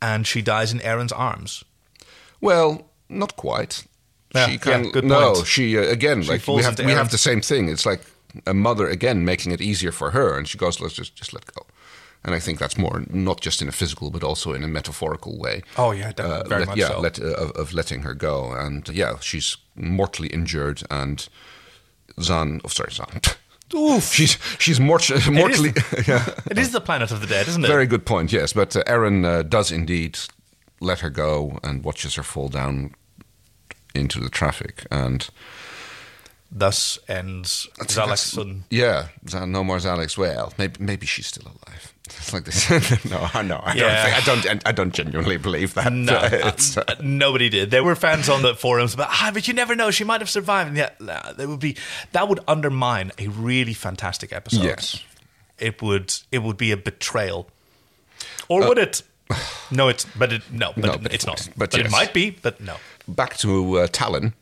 And 0.00 0.26
she 0.26 0.42
dies 0.42 0.72
in 0.72 0.80
Aeryn's 0.80 1.12
arms. 1.12 1.64
Well, 2.40 2.86
not 3.08 3.36
quite. 3.36 3.84
Yeah, 4.34 4.46
she 4.46 4.52
yeah, 4.52 4.58
can 4.58 4.90
good 4.90 5.04
no. 5.04 5.34
point. 5.34 5.46
She 5.46 5.78
uh, 5.78 5.82
again 5.82 6.22
She 6.22 6.30
like 6.30 6.46
we 6.46 6.62
have 6.62 6.78
we 6.78 6.92
have 6.92 7.10
the 7.10 7.18
same 7.18 7.40
thing. 7.40 7.68
It's 7.68 7.86
like 7.86 8.00
a 8.46 8.54
mother 8.54 8.88
again 8.88 9.24
making 9.24 9.52
it 9.52 9.60
easier 9.60 9.92
for 9.92 10.10
her, 10.10 10.36
and 10.36 10.48
she 10.48 10.58
goes, 10.58 10.80
"Let's 10.80 10.94
just 10.94 11.14
just 11.14 11.32
let 11.32 11.44
go." 11.54 11.66
And 12.24 12.34
I 12.34 12.38
think 12.38 12.58
that's 12.58 12.78
more 12.78 13.04
not 13.10 13.40
just 13.40 13.62
in 13.62 13.68
a 13.68 13.72
physical, 13.72 14.10
but 14.10 14.22
also 14.22 14.52
in 14.52 14.62
a 14.62 14.68
metaphorical 14.68 15.38
way. 15.38 15.62
Oh, 15.76 15.90
yeah, 15.90 16.12
definitely. 16.12 16.48
Very 16.48 16.60
let- 16.60 16.68
much 16.68 16.78
yeah, 16.78 16.88
so. 16.88 17.00
let, 17.00 17.20
uh, 17.20 17.24
of, 17.32 17.50
of 17.52 17.72
letting 17.74 18.02
her 18.02 18.14
go, 18.14 18.52
and 18.52 18.88
yeah, 18.88 19.18
she's 19.20 19.56
mortally 19.74 20.28
injured, 20.28 20.82
and 20.88 21.28
Zhaan, 22.18 22.60
oh, 22.64 22.68
sorry, 22.68 22.90
Zhaan. 22.90 23.36
Oof. 23.74 24.12
she's 24.12 24.36
she's 24.58 24.78
mort- 24.78 25.08
mortally. 25.30 25.72
yeah. 26.06 26.28
It 26.50 26.58
is 26.58 26.72
the 26.72 26.80
planet 26.80 27.10
of 27.10 27.22
the 27.22 27.26
dead, 27.26 27.48
isn't 27.48 27.64
it? 27.64 27.68
Very 27.68 27.86
good 27.86 28.04
point. 28.04 28.30
Yes, 28.32 28.52
but 28.52 28.76
uh, 28.76 28.82
Aeryn 28.84 29.24
uh, 29.24 29.42
does 29.42 29.72
indeed 29.72 30.18
let 30.80 31.00
her 31.00 31.08
go 31.08 31.58
and 31.62 31.82
watches 31.82 32.16
her 32.16 32.22
fall 32.22 32.48
down 32.48 32.94
into 33.94 34.20
the 34.20 34.28
traffic, 34.28 34.86
and 34.90 35.28
Thus 36.54 36.98
ends 37.08 37.66
Xhalax's 37.78 38.32
son. 38.32 38.64
Yeah, 38.68 39.08
no 39.46 39.64
more 39.64 39.78
Alex. 39.86 40.18
Well, 40.18 40.52
maybe 40.58 40.74
maybe 40.84 41.06
she's 41.06 41.26
still 41.26 41.46
alive. 41.46 41.94
It's 42.06 42.32
like 42.34 42.44
this. 42.44 42.68
no, 43.10 43.26
I 43.32 43.40
know. 43.40 43.56
I 43.64 43.72
Yeah. 43.74 44.20
don't. 44.26 44.42
Think, 44.42 44.46
I 44.46 44.52
don't. 44.52 44.68
I 44.68 44.72
don't 44.72 44.92
genuinely 44.94 45.38
believe 45.38 45.72
that. 45.74 45.90
No, 45.90 46.20
It's, 46.32 46.76
uh, 46.76 46.84
uh, 46.86 46.94
nobody 47.00 47.48
did. 47.48 47.70
There 47.70 47.82
were 47.82 47.96
fans 47.96 48.28
on 48.28 48.42
the 48.42 48.54
forums 48.54 48.94
but 48.94 49.08
ah, 49.10 49.30
but 49.32 49.48
you 49.48 49.54
never 49.54 49.74
know. 49.74 49.90
She 49.90 50.04
might 50.04 50.20
have 50.20 50.28
survived. 50.28 50.68
And 50.68 50.76
yeah, 50.76 50.90
nah, 51.00 51.32
that 51.32 51.48
would 51.48 51.60
be 51.60 51.76
that 52.12 52.28
would 52.28 52.40
undermine 52.46 53.12
a 53.18 53.28
really 53.28 53.74
fantastic 53.74 54.30
episode. 54.30 54.64
Yes. 54.64 55.02
it 55.58 55.80
would. 55.80 56.14
It 56.30 56.42
would 56.42 56.58
be 56.58 56.70
a 56.70 56.76
betrayal, 56.76 57.46
or 58.48 58.68
would 58.68 58.78
it? 58.78 59.02
No, 59.70 59.88
it's 59.88 60.04
but 60.18 60.32
it 60.34 60.42
no, 60.52 60.72
but 60.76 60.84
Uh, 60.84 60.86
No, 60.88 60.92
it- 60.94 61.02
but 61.02 61.14
it's 61.14 61.24
not. 61.26 61.48
But, 61.56 61.70
But 61.70 61.80
it 61.80 61.90
might 61.90 62.12
be. 62.12 62.30
But 62.42 62.60
no, 62.60 62.76
back 63.08 63.38
to 63.38 63.78
uh, 63.78 63.86
Talyn, 63.86 64.34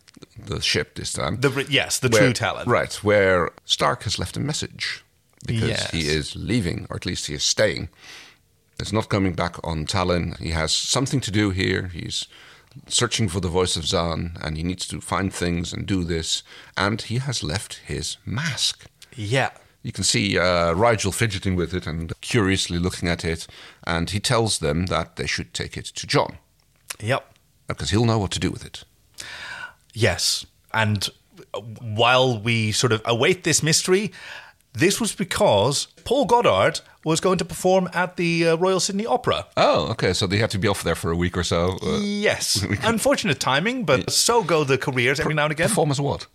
the 0.47 0.61
ship 0.61 0.95
this 0.95 1.13
time. 1.13 1.41
the 1.41 1.67
yes, 1.69 1.99
the 1.99 2.09
Where- 2.09 2.21
true 2.21 2.33
Talyn. 2.33 2.67
Right, 2.67 2.95
where 3.05 3.51
Stark 3.65 4.03
has 4.05 4.19
left 4.19 4.37
a 4.37 4.41
message 4.41 5.05
because 5.47 5.69
Yes. 5.69 5.91
he 5.91 6.09
is 6.09 6.37
leaving, 6.37 6.87
or 6.91 6.97
at 6.97 7.07
least 7.07 7.27
he 7.27 7.35
is 7.35 7.45
staying. 7.45 7.89
He's 8.79 8.93
not 8.93 9.09
coming 9.09 9.35
back 9.35 9.57
on 9.65 9.87
Talyn. 9.87 10.39
He 10.39 10.51
has 10.51 10.73
something 10.73 11.21
to 11.21 11.31
do 11.31 11.51
here. 11.51 11.89
He's 11.93 12.27
searching 12.89 13.29
for 13.29 13.41
the 13.41 13.49
voice 13.49 13.77
of 13.77 13.85
Zhaan, 13.85 14.37
and 14.43 14.57
he 14.57 14.63
needs 14.63 14.87
to 14.89 15.01
find 15.01 15.33
things 15.35 15.73
and 15.73 15.87
do 15.87 16.05
this. 16.05 16.43
And 16.77 17.03
he 17.03 17.19
has 17.19 17.43
left 17.43 17.81
his 17.87 18.17
mask. 18.25 18.87
Yeah. 19.15 19.51
You 19.83 19.93
can 19.93 20.05
see 20.05 20.39
uh, 20.39 20.75
Rygel 20.75 21.13
fidgeting 21.13 21.57
with 21.57 21.75
it 21.75 21.87
and 21.87 22.13
curiously 22.21 22.79
looking 22.79 23.09
at 23.09 23.25
it, 23.25 23.47
and 23.87 24.09
he 24.11 24.21
tells 24.21 24.59
them 24.59 24.87
that 24.87 25.17
they 25.17 25.27
should 25.27 25.53
take 25.55 25.77
it 25.77 25.87
to 25.87 26.07
John 26.07 26.39
Yep. 27.01 27.25
because 27.67 27.91
he'll 27.91 28.05
know 28.05 28.19
what 28.19 28.31
to 28.33 28.39
do 28.39 28.51
with 28.51 28.65
it. 28.65 28.85
Yes. 29.95 30.47
And 30.73 31.09
while 31.81 32.39
we 32.39 32.73
sort 32.73 32.93
of 32.93 33.03
await 33.05 33.45
this 33.45 33.63
mystery, 33.63 34.13
this 34.73 35.01
was 35.01 35.15
because 35.15 35.87
Paul 36.05 36.27
Goddard 36.27 36.81
was 37.05 37.21
going 37.21 37.39
to 37.39 37.45
perform 37.45 37.89
at 37.95 38.17
the 38.17 38.49
uh, 38.49 38.57
Royal 38.57 38.79
Sydney 38.79 39.07
Opera. 39.07 39.47
Oh, 39.57 39.89
okay. 39.93 40.13
So 40.13 40.27
they 40.27 40.37
have 40.39 40.51
to 40.51 40.59
be 40.59 40.69
off 40.69 40.83
there 40.83 40.95
for 40.95 41.11
a 41.11 41.17
week 41.17 41.37
or 41.37 41.43
so. 41.43 41.79
Uh, 41.83 41.99
Yes. 42.03 42.63
Unfortunate 42.83 43.41
timing, 43.41 43.85
but 43.85 44.11
so 44.13 44.45
go 44.45 44.65
the 44.65 44.79
careers 44.79 45.19
every 45.19 45.35
now 45.35 45.45
and 45.45 45.53
again. 45.53 45.69
perform 45.69 45.91
as 45.91 46.01
what? 46.01 46.27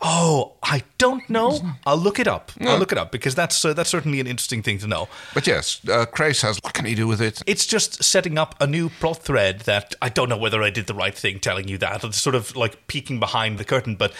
Oh, 0.00 0.54
I 0.62 0.82
don't 0.98 1.28
know. 1.28 1.58
I'll 1.86 1.96
look 1.96 2.18
it 2.18 2.26
up. 2.26 2.52
No. 2.58 2.72
I'll 2.72 2.78
look 2.78 2.92
it 2.92 2.98
up 2.98 3.12
because 3.12 3.34
that's 3.34 3.64
uh, 3.64 3.72
that's 3.72 3.90
certainly 3.90 4.20
an 4.20 4.26
interesting 4.26 4.62
thing 4.62 4.78
to 4.78 4.86
know. 4.86 5.08
But 5.34 5.46
yes, 5.46 5.80
uh, 5.88 6.06
Crais 6.06 6.40
has. 6.42 6.58
What 6.62 6.74
can 6.74 6.84
he 6.84 6.94
do 6.94 7.06
with 7.06 7.20
it? 7.20 7.42
It's 7.46 7.66
just 7.66 8.02
setting 8.02 8.38
up 8.38 8.54
a 8.60 8.66
new 8.66 8.88
plot 8.88 9.22
thread 9.22 9.60
that 9.60 9.94
I 10.02 10.08
don't 10.08 10.28
know 10.28 10.36
whether 10.36 10.62
I 10.62 10.70
did 10.70 10.86
the 10.86 10.94
right 10.94 11.14
thing 11.16 11.38
telling 11.40 11.68
you 11.68 11.78
that. 11.78 12.04
It's 12.04 12.20
sort 12.20 12.34
of 12.34 12.56
like 12.56 12.86
peeking 12.86 13.20
behind 13.20 13.58
the 13.58 13.64
curtain, 13.64 13.96
but 13.96 14.12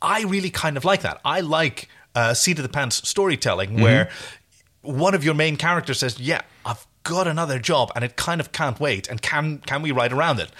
I 0.00 0.22
really 0.22 0.50
kind 0.50 0.76
of 0.76 0.84
like 0.84 1.02
that. 1.02 1.20
I 1.24 1.40
like 1.40 1.88
uh, 2.14 2.34
seat 2.34 2.58
of 2.58 2.62
the 2.62 2.68
pants 2.68 3.06
storytelling 3.08 3.80
where 3.80 4.10
one 4.82 5.14
of 5.14 5.24
your 5.24 5.34
main 5.34 5.56
characters 5.56 5.98
says, 5.98 6.18
"Yeah, 6.18 6.42
I've 6.64 6.86
got 7.02 7.26
another 7.26 7.58
job, 7.58 7.90
and 7.94 8.04
it 8.04 8.16
kind 8.16 8.40
of 8.40 8.52
can't 8.52 8.78
wait. 8.80 9.08
And 9.08 9.20
can 9.20 9.58
can 9.58 9.82
we 9.82 9.92
ride 9.92 10.12
around 10.12 10.40
it?" 10.40 10.50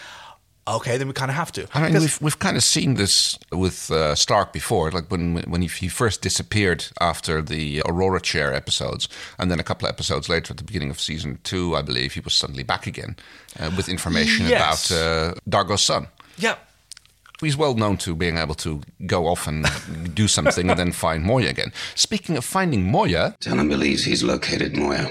Okay, 0.76 0.98
then 0.98 1.08
we 1.08 1.14
kind 1.14 1.30
of 1.30 1.36
have 1.36 1.50
to. 1.52 1.62
I 1.72 1.80
mean, 1.80 1.92
Because- 1.92 2.02
we've 2.02 2.22
we've 2.22 2.38
kind 2.38 2.56
of 2.56 2.62
seen 2.62 2.94
this 2.94 3.38
with 3.50 3.90
uh, 3.90 4.14
Stark 4.14 4.52
before, 4.52 4.90
like 4.90 5.10
when 5.10 5.36
when 5.50 5.62
he, 5.62 5.68
he 5.68 5.88
first 5.88 6.20
disappeared 6.22 6.84
after 7.00 7.40
the 7.42 7.82
Aurora 7.86 8.20
Chair 8.20 8.52
episodes, 8.54 9.08
and 9.38 9.50
then 9.50 9.58
a 9.60 9.62
couple 9.64 9.88
of 9.88 9.92
episodes 9.94 10.28
later, 10.28 10.52
at 10.52 10.56
the 10.58 10.64
beginning 10.64 10.90
of 10.90 11.00
season 11.00 11.38
two, 11.42 11.74
I 11.74 11.82
believe, 11.82 12.12
he 12.14 12.20
was 12.20 12.34
suddenly 12.34 12.64
back 12.64 12.86
again 12.86 13.16
uh, 13.58 13.70
with 13.76 13.88
information 13.88 14.46
Yes. 14.46 14.90
about 14.90 14.98
uh, 14.98 15.34
Dargo's 15.48 15.82
son. 15.82 16.08
yeah, 16.38 16.56
He's 17.40 17.56
well 17.56 17.74
known 17.74 17.96
to 17.98 18.14
being 18.16 18.36
able 18.36 18.54
to 18.56 18.82
go 19.06 19.26
off 19.26 19.46
and 19.46 19.64
do 20.14 20.26
something 20.28 20.68
and 20.70 20.78
then 20.78 20.92
find 20.92 21.22
Moya 21.24 21.48
again. 21.50 21.72
Speaking 21.94 22.36
of 22.36 22.44
finding 22.44 22.90
Moya, 22.90 23.34
Talyn 23.40 23.68
believes 23.68 24.04
he's 24.04 24.22
located 24.24 24.76
Moya. 24.76 25.06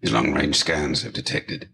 His 0.00 0.12
long 0.12 0.32
range 0.34 0.56
scans 0.56 1.02
have 1.02 1.12
detected 1.14 1.68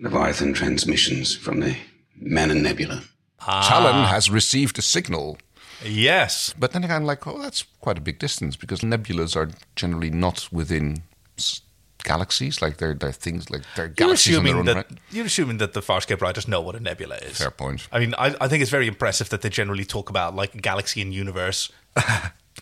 Leviathan 0.00 0.52
transmissions 0.54 1.34
from 1.36 1.60
the 1.60 1.76
Manon 2.16 2.62
Nebula. 2.62 3.02
Talyn 3.40 4.06
has 4.08 4.30
received 4.30 4.78
a 4.78 4.82
signal. 4.82 5.38
yes, 5.84 6.54
But 6.58 6.72
then 6.72 6.84
again, 6.84 7.04
like, 7.04 7.26
oh, 7.26 7.40
that's 7.40 7.62
quite 7.80 7.96
a 7.98 8.00
big 8.00 8.18
distance 8.18 8.56
because 8.56 8.80
nebulas 8.80 9.36
are 9.36 9.50
generally 9.76 10.10
not 10.10 10.48
within 10.52 11.02
s- 11.38 11.60
galaxies. 12.04 12.60
Like, 12.60 12.76
they're, 12.78 12.94
they're 12.94 13.12
things 13.12 13.48
like 13.50 13.62
they're 13.76 13.86
you're 13.86 13.94
galaxies 13.94 14.36
in 14.36 14.42
their 14.44 14.52
assuming 14.54 14.58
own 14.60 14.64
that 14.66 14.76
right. 14.90 14.98
you're 15.10 15.26
assuming 15.26 15.58
that 15.58 15.72
the 15.72 15.80
Farscape 15.80 16.20
writers 16.20 16.46
know 16.48 16.60
what 16.60 16.74
a 16.74 16.80
nebula 16.80 17.16
is. 17.16 17.38
Fair 17.38 17.50
point. 17.52 17.86
I 17.92 18.00
mean, 18.00 18.14
I, 18.18 18.34
I 18.40 18.48
think 18.48 18.60
it's 18.62 18.70
very 18.72 18.88
impressive 18.88 19.28
that 19.30 19.42
they 19.42 19.48
generally 19.50 19.84
talk 19.84 20.10
about 20.10 20.34
like 20.34 20.60
galaxy 20.60 21.00
and 21.00 21.14
universe 21.14 21.70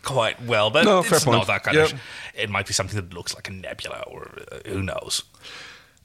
quite 0.02 0.40
well, 0.42 0.70
but 0.70 0.84
No, 0.84 1.00
it's 1.00 1.08
fair 1.08 1.20
point. 1.20 1.38
not 1.38 1.46
that 1.46 1.62
kind 1.64 1.76
Yeah. 1.76 1.84
of. 1.84 1.94
It 2.34 2.50
might 2.50 2.66
be 2.66 2.74
something 2.74 2.96
that 3.00 3.14
looks 3.14 3.34
like 3.34 3.48
a 3.48 3.52
nebula, 3.52 4.04
or 4.06 4.30
uh, 4.52 4.58
who 4.66 4.82
knows. 4.82 5.22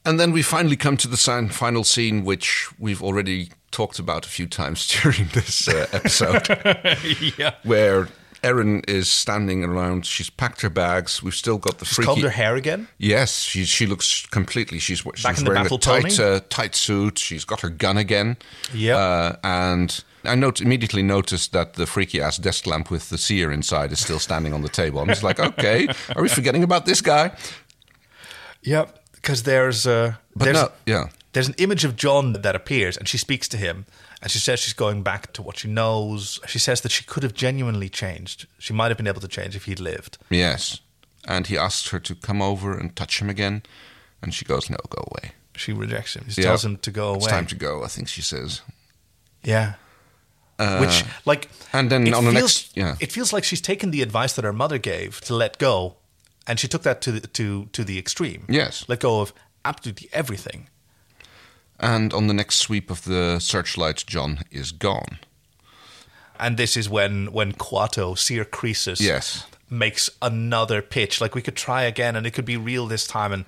And 0.03 0.19
then 0.19 0.31
we 0.31 0.41
finally 0.41 0.75
come 0.75 0.97
to 0.97 1.07
the 1.07 1.49
final 1.51 1.83
scene, 1.83 2.23
which 2.23 2.67
we've 2.79 3.03
already 3.03 3.49
talked 3.71 3.99
about 3.99 4.25
a 4.25 4.29
few 4.29 4.47
times 4.47 4.87
during 5.01 5.27
this 5.33 5.67
uh, 5.67 5.87
episode, 5.93 6.47
yeah, 7.37 7.55
where 7.63 8.07
Aeryn 8.43 8.87
is 8.89 9.09
standing 9.09 9.63
around. 9.63 10.05
She's 10.05 10.29
packed 10.29 10.61
her 10.61 10.69
bags. 10.69 11.21
We've 11.21 11.35
still 11.35 11.57
got 11.57 11.77
the 11.77 11.85
she's 11.85 11.97
freaky. 11.97 12.07
combed 12.07 12.23
her 12.23 12.29
hair 12.29 12.55
again. 12.55 12.87
Yes, 12.97 13.41
she 13.41 13.65
she 13.65 13.85
looks 13.85 14.25
completely. 14.27 14.79
She's 14.79 14.99
she's 14.99 15.23
Back 15.23 15.37
in 15.37 15.43
the 15.43 15.51
wearing 15.51 15.61
a 15.61 15.63
battle 15.65 15.77
tight 15.77 16.19
uh, 16.19 16.41
tight 16.49 16.75
suit. 16.75 17.19
She's 17.19 17.45
got 17.45 17.61
her 17.61 17.69
gun 17.69 17.97
again. 17.97 18.37
Yep. 18.73 18.97
Uh, 18.97 19.35
and 19.43 20.03
I 20.23 20.35
note 20.35 20.61
immediately 20.61 21.03
noticed 21.03 21.51
that 21.53 21.73
the 21.73 21.85
freaky 21.85 22.21
ass 22.21 22.37
desk 22.37 22.65
lamp 22.65 22.89
with 22.89 23.09
the 23.09 23.17
seer 23.17 23.51
inside 23.51 23.91
is 23.91 23.99
still 23.99 24.19
standing 24.19 24.53
on 24.53 24.61
the 24.61 24.69
table. 24.69 24.99
I'm 24.99 25.07
just 25.07 25.23
like, 25.23 25.39
okay, 25.59 25.87
are 26.15 26.21
we 26.21 26.29
forgetting 26.29 26.63
about 26.63 26.85
this 26.85 27.01
guy? 27.01 27.31
Yep, 28.63 28.99
because 29.21 29.43
there's 29.43 29.85
uh, 29.87 30.13
But 30.35 30.45
there's 30.45 30.57
no, 30.57 30.71
yeah. 30.85 31.05
there's 31.33 31.47
an 31.47 31.55
image 31.57 31.83
of 31.85 31.95
John 31.95 32.33
that 32.33 32.55
appears, 32.55 32.97
and 32.97 33.07
she 33.07 33.17
speaks 33.17 33.47
to 33.49 33.57
him, 33.57 33.85
and 34.21 34.31
she 34.31 34.39
says 34.39 34.59
she's 34.59 34.73
going 34.73 35.03
back 35.03 35.33
to 35.33 35.41
what 35.41 35.57
she 35.59 35.67
knows. 35.67 36.39
She 36.47 36.59
says 36.59 36.81
that 36.81 36.91
she 36.91 37.03
could 37.03 37.23
have 37.23 37.33
genuinely 37.33 37.89
changed. 37.89 38.47
She 38.59 38.73
might 38.73 38.89
have 38.89 38.97
been 38.97 39.07
able 39.07 39.21
to 39.21 39.27
change 39.27 39.55
if 39.55 39.65
he'd 39.65 39.79
lived. 39.79 40.17
Yes. 40.29 40.79
And 41.27 41.47
he 41.47 41.57
asks 41.57 41.89
her 41.89 41.99
to 41.99 42.15
come 42.15 42.41
over 42.41 42.77
and 42.77 42.95
touch 42.95 43.21
him 43.21 43.29
again. 43.29 43.61
And 44.21 44.33
she 44.33 44.45
goes, 44.45 44.69
no, 44.69 44.77
go 44.89 45.07
away. 45.11 45.31
She 45.55 45.73
rejects 45.73 46.15
him. 46.15 46.25
She 46.29 46.41
Yeah. 46.41 46.47
tells 46.47 46.63
him 46.65 46.77
to 46.77 46.91
go 46.91 47.09
away. 47.09 47.17
It's 47.17 47.27
time 47.27 47.45
to 47.47 47.55
go, 47.55 47.83
I 47.83 47.87
think 47.87 48.07
she 48.07 48.21
says. 48.21 48.61
Yeah. 49.43 49.73
Uh, 50.59 50.77
Which, 50.79 51.03
like, 51.25 51.49
and 51.73 51.89
then 51.89 52.13
on 52.13 52.25
the 52.25 52.31
next, 52.31 52.77
yeah. 52.77 52.95
it 52.99 53.11
feels 53.11 53.33
like 53.33 53.43
she's 53.43 53.61
taken 53.61 53.89
the 53.91 54.01
advice 54.03 54.33
that 54.33 54.45
her 54.45 54.53
mother 54.53 54.77
gave 54.77 55.19
to 55.21 55.33
let 55.35 55.57
go, 55.57 55.95
and 56.47 56.59
she 56.59 56.67
took 56.67 56.83
that 56.83 57.01
to 57.01 57.11
the, 57.13 57.27
to 57.27 57.65
to 57.73 57.83
the 57.83 57.97
extreme. 57.99 58.45
Yes. 58.49 58.85
let 58.87 58.99
go 58.99 59.21
of 59.21 59.33
absolutely 59.65 60.09
everything. 60.13 60.67
And 61.79 62.13
on 62.13 62.27
the 62.27 62.33
next 62.33 62.55
sweep 62.57 62.91
of 62.91 63.03
the 63.05 63.39
searchlight, 63.39 64.03
John 64.07 64.39
is 64.51 64.71
gone. 64.71 65.17
And 66.39 66.57
this 66.57 66.75
is 66.77 66.89
when 66.89 67.31
when 67.31 67.53
Kuato 67.53 68.17
Seer 68.17 68.45
Croesus 68.45 68.99
Yes. 69.01 69.45
makes 69.69 70.09
another 70.21 70.81
pitch. 70.81 71.21
Like 71.21 71.35
we 71.35 71.41
could 71.41 71.55
try 71.55 71.83
again, 71.83 72.15
and 72.15 72.25
it 72.27 72.31
could 72.31 72.45
be 72.45 72.57
real 72.57 72.87
this 72.87 73.05
time. 73.07 73.31
And 73.31 73.45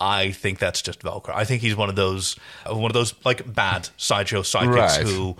I 0.00 0.30
think 0.32 0.58
that's 0.58 0.80
just 0.82 1.00
Velcro. 1.00 1.34
I 1.34 1.44
think 1.44 1.62
he's 1.62 1.76
one 1.76 1.88
of 1.88 1.96
those 1.96 2.36
one 2.66 2.86
of 2.90 2.92
those 2.94 3.14
like 3.24 3.52
bad 3.54 3.88
sideshow 3.96 4.42
psychics 4.42 4.98
Right. 4.98 5.06
who 5.06 5.36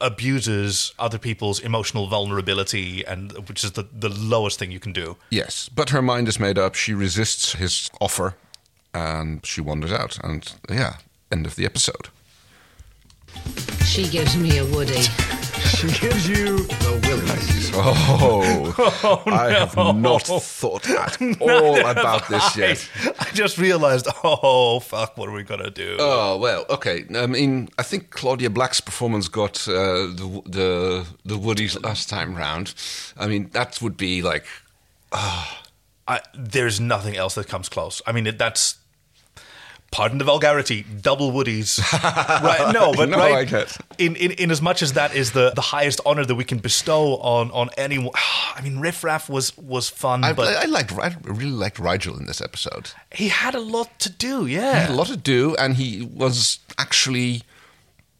abuses 0.00 0.92
other 0.98 1.18
people's 1.18 1.60
emotional 1.60 2.06
vulnerability, 2.06 3.04
and 3.04 3.32
which 3.48 3.64
is 3.64 3.72
the 3.72 3.86
the 3.92 4.08
lowest 4.08 4.58
thing 4.58 4.70
you 4.70 4.80
can 4.80 4.92
do. 4.92 5.16
Yes, 5.30 5.68
but 5.68 5.90
her 5.90 6.02
mind 6.02 6.28
is 6.28 6.40
made 6.40 6.58
up. 6.58 6.74
She 6.74 6.94
resists 6.94 7.52
his 7.52 7.90
offer, 8.00 8.34
and 8.94 9.44
she 9.44 9.60
wanders 9.60 9.92
out. 9.92 10.18
And 10.24 10.52
yeah, 10.68 10.96
end 11.30 11.46
of 11.46 11.56
the 11.56 11.64
episode. 11.64 12.08
She 13.84 14.08
gives 14.08 14.36
me 14.36 14.58
a 14.58 14.64
Woody. 14.64 15.02
She 15.66 15.88
gives 16.00 16.28
you 16.28 16.58
the 16.58 17.00
willies. 17.06 17.70
Oh, 17.74 19.22
I 19.26 19.50
have 19.50 19.76
not 19.96 20.22
thought 20.22 20.88
at 20.88 21.20
all 21.40 21.86
about 21.86 22.28
this 22.28 22.56
yet. 22.56 22.88
I 23.18 23.30
just 23.34 23.58
realized, 23.58 24.06
oh 24.24 24.80
fuck, 24.80 25.16
what 25.18 25.28
are 25.28 25.32
we 25.32 25.42
gonna 25.42 25.70
do? 25.70 25.96
Oh 25.98 26.38
well, 26.38 26.64
okay. 26.70 27.04
I 27.14 27.26
mean, 27.26 27.68
I 27.78 27.82
think 27.82 28.10
Claudia 28.10 28.50
Black's 28.50 28.80
performance 28.80 29.28
got 29.28 29.68
uh, 29.68 29.72
the 29.72 30.42
the 30.46 31.06
the 31.24 31.36
Woodies 31.36 31.82
last 31.84 32.08
time 32.08 32.34
round. 32.34 32.74
I 33.16 33.26
mean, 33.26 33.50
that 33.52 33.80
would 33.82 33.96
be 33.96 34.22
like 34.22 34.46
I, 35.12 36.20
there's 36.34 36.80
nothing 36.80 37.16
else 37.16 37.34
that 37.34 37.48
comes 37.48 37.68
close. 37.68 38.00
I 38.06 38.12
mean, 38.12 38.26
it, 38.26 38.38
that's 38.38 38.76
pardon 39.96 40.18
the 40.18 40.24
vulgarity, 40.24 40.84
double 41.00 41.32
woodies. 41.32 41.80
right? 42.02 42.70
No, 42.72 42.92
but 42.92 43.08
No, 43.08 43.16
right. 43.16 43.34
I 43.34 43.44
get. 43.44 43.78
In, 43.96 44.14
in 44.16 44.32
in 44.32 44.50
as 44.50 44.60
much 44.60 44.82
as 44.82 44.92
that 44.92 45.16
is 45.16 45.32
the, 45.32 45.52
the 45.54 45.62
highest 45.62 46.02
honor 46.04 46.24
that 46.26 46.34
we 46.34 46.44
can 46.44 46.58
bestow 46.58 47.16
on 47.16 47.50
on 47.52 47.70
anyone. 47.78 48.12
I 48.56 48.60
mean, 48.60 48.78
Riff 48.78 49.02
Raff 49.02 49.30
was 49.30 49.56
was 49.56 49.88
fun, 49.88 50.22
I, 50.22 50.34
but 50.34 50.54
I 50.54 50.66
liked. 50.66 50.92
I 50.92 51.16
really 51.22 51.50
liked 51.50 51.78
Rygel 51.78 52.20
in 52.20 52.26
this 52.26 52.42
episode. 52.42 52.90
he 53.10 53.28
had 53.28 53.54
a 53.54 53.60
lot 53.60 53.98
to 54.00 54.10
do. 54.10 54.46
Yeah, 54.46 54.74
he 54.74 54.80
had 54.80 54.90
a 54.90 54.94
lot 54.94 55.06
to 55.06 55.16
do, 55.16 55.56
and 55.56 55.76
he 55.76 56.02
was 56.02 56.58
actually 56.76 57.42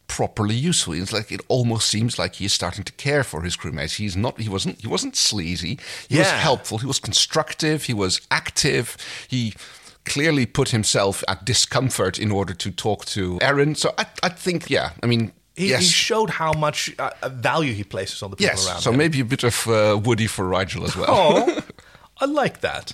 properly 0.07 0.55
useful. 0.55 0.93
It's 0.93 1.13
like 1.13 1.31
it 1.31 1.41
almost 1.47 1.87
seems 1.87 2.17
like 2.17 2.35
he 2.35 2.45
is 2.45 2.53
starting 2.53 2.85
to 2.85 2.93
care 2.93 3.23
for 3.23 3.43
his 3.43 3.55
crewmates. 3.55 3.97
He's 3.97 4.17
not. 4.17 4.39
He 4.39 4.49
wasn't. 4.49 4.81
He 4.81 4.87
wasn't 4.87 5.15
sleazy. 5.15 5.77
He 6.09 6.17
was 6.17 6.31
helpful. 6.31 6.79
He 6.79 6.87
was 6.87 6.99
constructive. 6.99 7.83
He 7.83 7.93
was 7.93 8.19
active. 8.31 8.97
He 9.27 9.53
clearly 10.07 10.45
put 10.45 10.69
himself 10.69 11.23
at 11.27 11.45
discomfort 11.45 12.17
in 12.17 12.31
order 12.31 12.53
to 12.53 12.71
talk 12.71 13.05
to 13.05 13.37
Aeryn. 13.39 13.75
So 13.75 13.93
I, 13.97 14.05
I 14.23 14.29
think, 14.29 14.69
yeah. 14.69 14.91
I 15.03 15.05
mean, 15.05 15.31
he, 15.55 15.69
yes. 15.69 15.81
he 15.81 15.87
showed 15.87 16.29
how 16.29 16.53
much 16.53 16.93
uh, 16.99 17.11
value 17.29 17.73
he 17.73 17.83
places 17.83 18.23
on 18.23 18.31
the 18.31 18.37
people 18.37 18.51
Yes, 18.51 18.67
around 18.67 18.81
so 18.81 18.91
him. 18.91 18.95
So 18.95 18.97
maybe 18.97 19.19
a 19.19 19.25
bit 19.25 19.43
of 19.43 19.67
uh, 19.67 19.99
Woody 20.03 20.27
for 20.27 20.45
Rygel 20.45 20.85
as 20.85 20.95
well. 20.95 21.07
Oh, 21.09 21.59
I 22.21 22.25
like 22.25 22.61
that. 22.61 22.93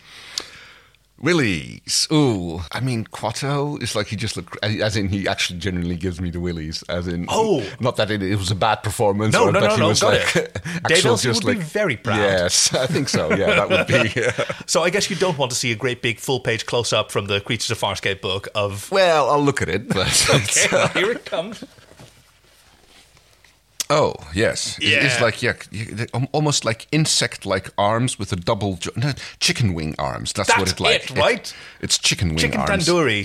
Willies. 1.24 2.06
Ooh, 2.12 2.60
I 2.74 2.82
mean, 2.82 3.06
Kuato 3.06 3.82
is 3.82 3.96
like 3.96 4.08
he 4.08 4.18
just 4.18 4.36
looked, 4.36 4.58
as 4.62 4.98
in 4.98 5.08
he 5.08 5.26
actually 5.26 5.58
genuinely 5.58 5.96
gives 5.96 6.20
me 6.20 6.30
the 6.30 6.42
willies. 6.42 6.84
As 6.90 7.08
in, 7.08 7.28
Oh. 7.30 7.66
not 7.80 7.96
that 7.96 8.12
it, 8.12 8.22
it 8.22 8.36
was 8.36 8.52
a 8.52 8.56
bad 8.56 8.84
performance. 8.84 9.32
No, 9.34 9.46
or, 9.48 9.52
no, 9.54 9.62
but 9.62 9.68
no, 9.68 9.76
he 9.76 9.82
no, 9.82 9.88
was 9.88 10.02
got 10.02 10.14
like 10.20 10.36
it. 10.36 10.60
Actual 10.92 11.16
just 11.16 11.46
would 11.46 11.58
be 11.60 11.64
very 11.64 11.96
proud. 11.96 12.18
Yes, 12.18 12.74
I 12.74 12.88
think 12.88 13.08
so. 13.08 13.30
Yeah, 13.34 13.66
that 13.66 13.70
would 13.70 13.88
be. 13.88 14.22
So 14.66 14.84
I 14.84 14.90
guess 14.90 15.10
you 15.10 15.16
don't 15.16 15.38
want 15.38 15.52
to 15.52 15.58
see 15.58 15.72
a 15.72 15.76
great 15.76 16.02
big 16.02 16.20
full 16.20 16.40
page 16.40 16.66
close 16.66 16.92
up 16.94 17.12
from 17.12 17.26
the 17.28 17.40
Creatures 17.42 17.72
of 17.72 17.80
Farscape 17.80 18.22
book 18.22 18.48
of. 18.56 18.92
well, 18.92 19.30
I'll 19.30 19.42
look 19.44 19.62
at 19.62 19.70
it, 19.70 19.88
but 19.90 20.30
Okay, 20.34 20.68
well, 20.72 20.86
uh, 20.86 20.88
here 20.90 21.12
it 21.12 21.26
comes. 21.26 21.64
Oh 23.90 24.14
yes, 24.34 24.78
It- 24.80 25.04
it's 25.04 25.20
like 25.22 25.42
yeah, 25.42 25.54
almost 26.32 26.66
like 26.66 26.88
insect-like 26.92 27.70
arms 27.78 28.18
with 28.18 28.32
a 28.32 28.36
double 28.36 28.76
jo- 28.78 28.92
no, 28.96 29.12
chicken 29.40 29.74
wing 29.74 29.94
arms. 30.00 30.34
That's, 30.34 30.50
what 30.50 30.60
That's 30.60 30.72
it's 30.72 30.80
like, 30.80 31.12
it, 31.12 31.18
right? 31.18 31.54
it's 31.82 31.98
chicken 32.00 32.30
wing 32.30 32.38
Chicken 32.38 32.62
arms. 32.62 32.88
tandoori. 32.88 33.24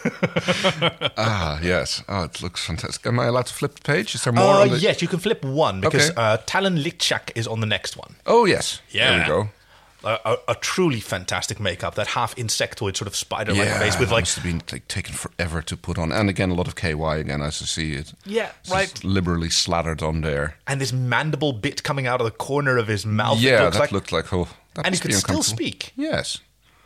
Ah, 1.16 1.58
yes. 1.62 2.02
Oh, 2.08 2.24
it 2.24 2.42
looks 2.42 2.64
fantastic. 2.64 3.06
Am 3.06 3.18
I 3.20 3.26
allowed 3.26 3.46
to 3.46 3.54
flip 3.54 3.74
the 3.74 3.82
page? 3.82 4.14
Is 4.14 4.24
there 4.24 4.32
more? 4.32 4.44
Uh, 4.54 4.66
the... 4.66 4.78
yes, 4.78 5.02
you 5.02 5.08
can 5.08 5.18
flip 5.18 5.44
one 5.44 5.80
because 5.80 6.10
Okay. 6.10 6.20
uh, 6.20 6.38
Talyn 6.46 6.82
Lichak 6.82 7.30
is 7.34 7.46
on 7.46 7.60
the 7.60 7.66
next 7.66 7.96
one. 7.96 8.16
Oh 8.26 8.44
yes. 8.46 8.80
Yeah. 8.90 9.10
There 9.10 9.20
we 9.20 9.26
go. 9.26 9.50
A, 10.02 10.18
a, 10.24 10.36
a 10.48 10.54
truly 10.54 10.98
fantastic 11.00 11.60
makeup, 11.60 11.94
that 11.96 12.06
half 12.06 12.34
insectoid 12.36 12.96
sort 12.96 13.06
of 13.06 13.14
spider-like 13.14 13.66
yeah, 13.66 13.78
face 13.78 13.98
with 13.98 14.10
like 14.10 14.22
must 14.22 14.36
have 14.36 14.44
been 14.44 14.62
like 14.72 14.88
taken 14.88 15.12
forever 15.14 15.60
to 15.60 15.76
put 15.76 15.98
on, 15.98 16.10
and 16.10 16.30
again 16.30 16.50
a 16.50 16.54
lot 16.54 16.66
of 16.66 16.74
KY 16.74 16.92
again 17.18 17.42
as 17.42 17.60
I 17.60 17.66
see 17.66 17.92
it. 17.92 18.14
Yeah, 18.24 18.50
It's 18.60 18.70
right. 18.70 18.88
just 18.88 19.04
liberally 19.04 19.50
slathered 19.50 20.02
on 20.02 20.22
there. 20.22 20.56
and 20.66 20.80
this 20.80 20.90
mandible 20.92 21.52
bit 21.52 21.82
coming 21.82 22.06
out 22.06 22.20
of 22.20 22.24
the 22.24 22.30
corner 22.30 22.78
of 22.78 22.88
his 22.88 23.04
mouth. 23.04 23.36
It 23.38 23.42
yeah, 23.42 23.64
looks 23.64 23.76
that 23.76 23.80
like, 23.80 23.92
looked 23.92 24.10
like 24.12 24.32
oh, 24.32 24.48
that 24.74 24.86
and 24.86 24.94
he 24.94 25.00
could 25.00 25.12
still 25.12 25.42
speak. 25.42 25.92
Yes, 25.96 26.38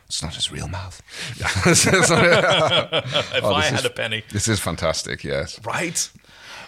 it's 0.07 0.21
not 0.21 0.35
his 0.35 0.51
real 0.51 0.67
mouth. 0.67 1.01
if 1.65 3.43
Oh, 3.43 3.53
I 3.53 3.63
had 3.63 3.79
is- 3.79 3.85
a 3.85 3.89
penny, 3.89 4.23
This 4.31 4.47
is 4.47 4.59
fantastic. 4.59 5.23
Yes. 5.23 5.59
right? 5.65 6.09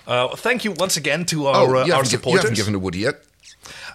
Uh, 0.08 0.36
thank 0.38 0.64
you 0.64 0.72
once 0.72 0.96
again 0.96 1.26
to 1.26 1.48
our, 1.48 1.76
Oh, 1.76 1.80
uh, 1.80 1.82
our 1.82 1.88
haven't 1.88 2.10
given, 2.12 2.30
you 2.32 2.38
haven't 2.38 2.56
given 2.56 2.76
a 2.76 2.80
Woody 2.80 3.00
yet. 3.00 3.16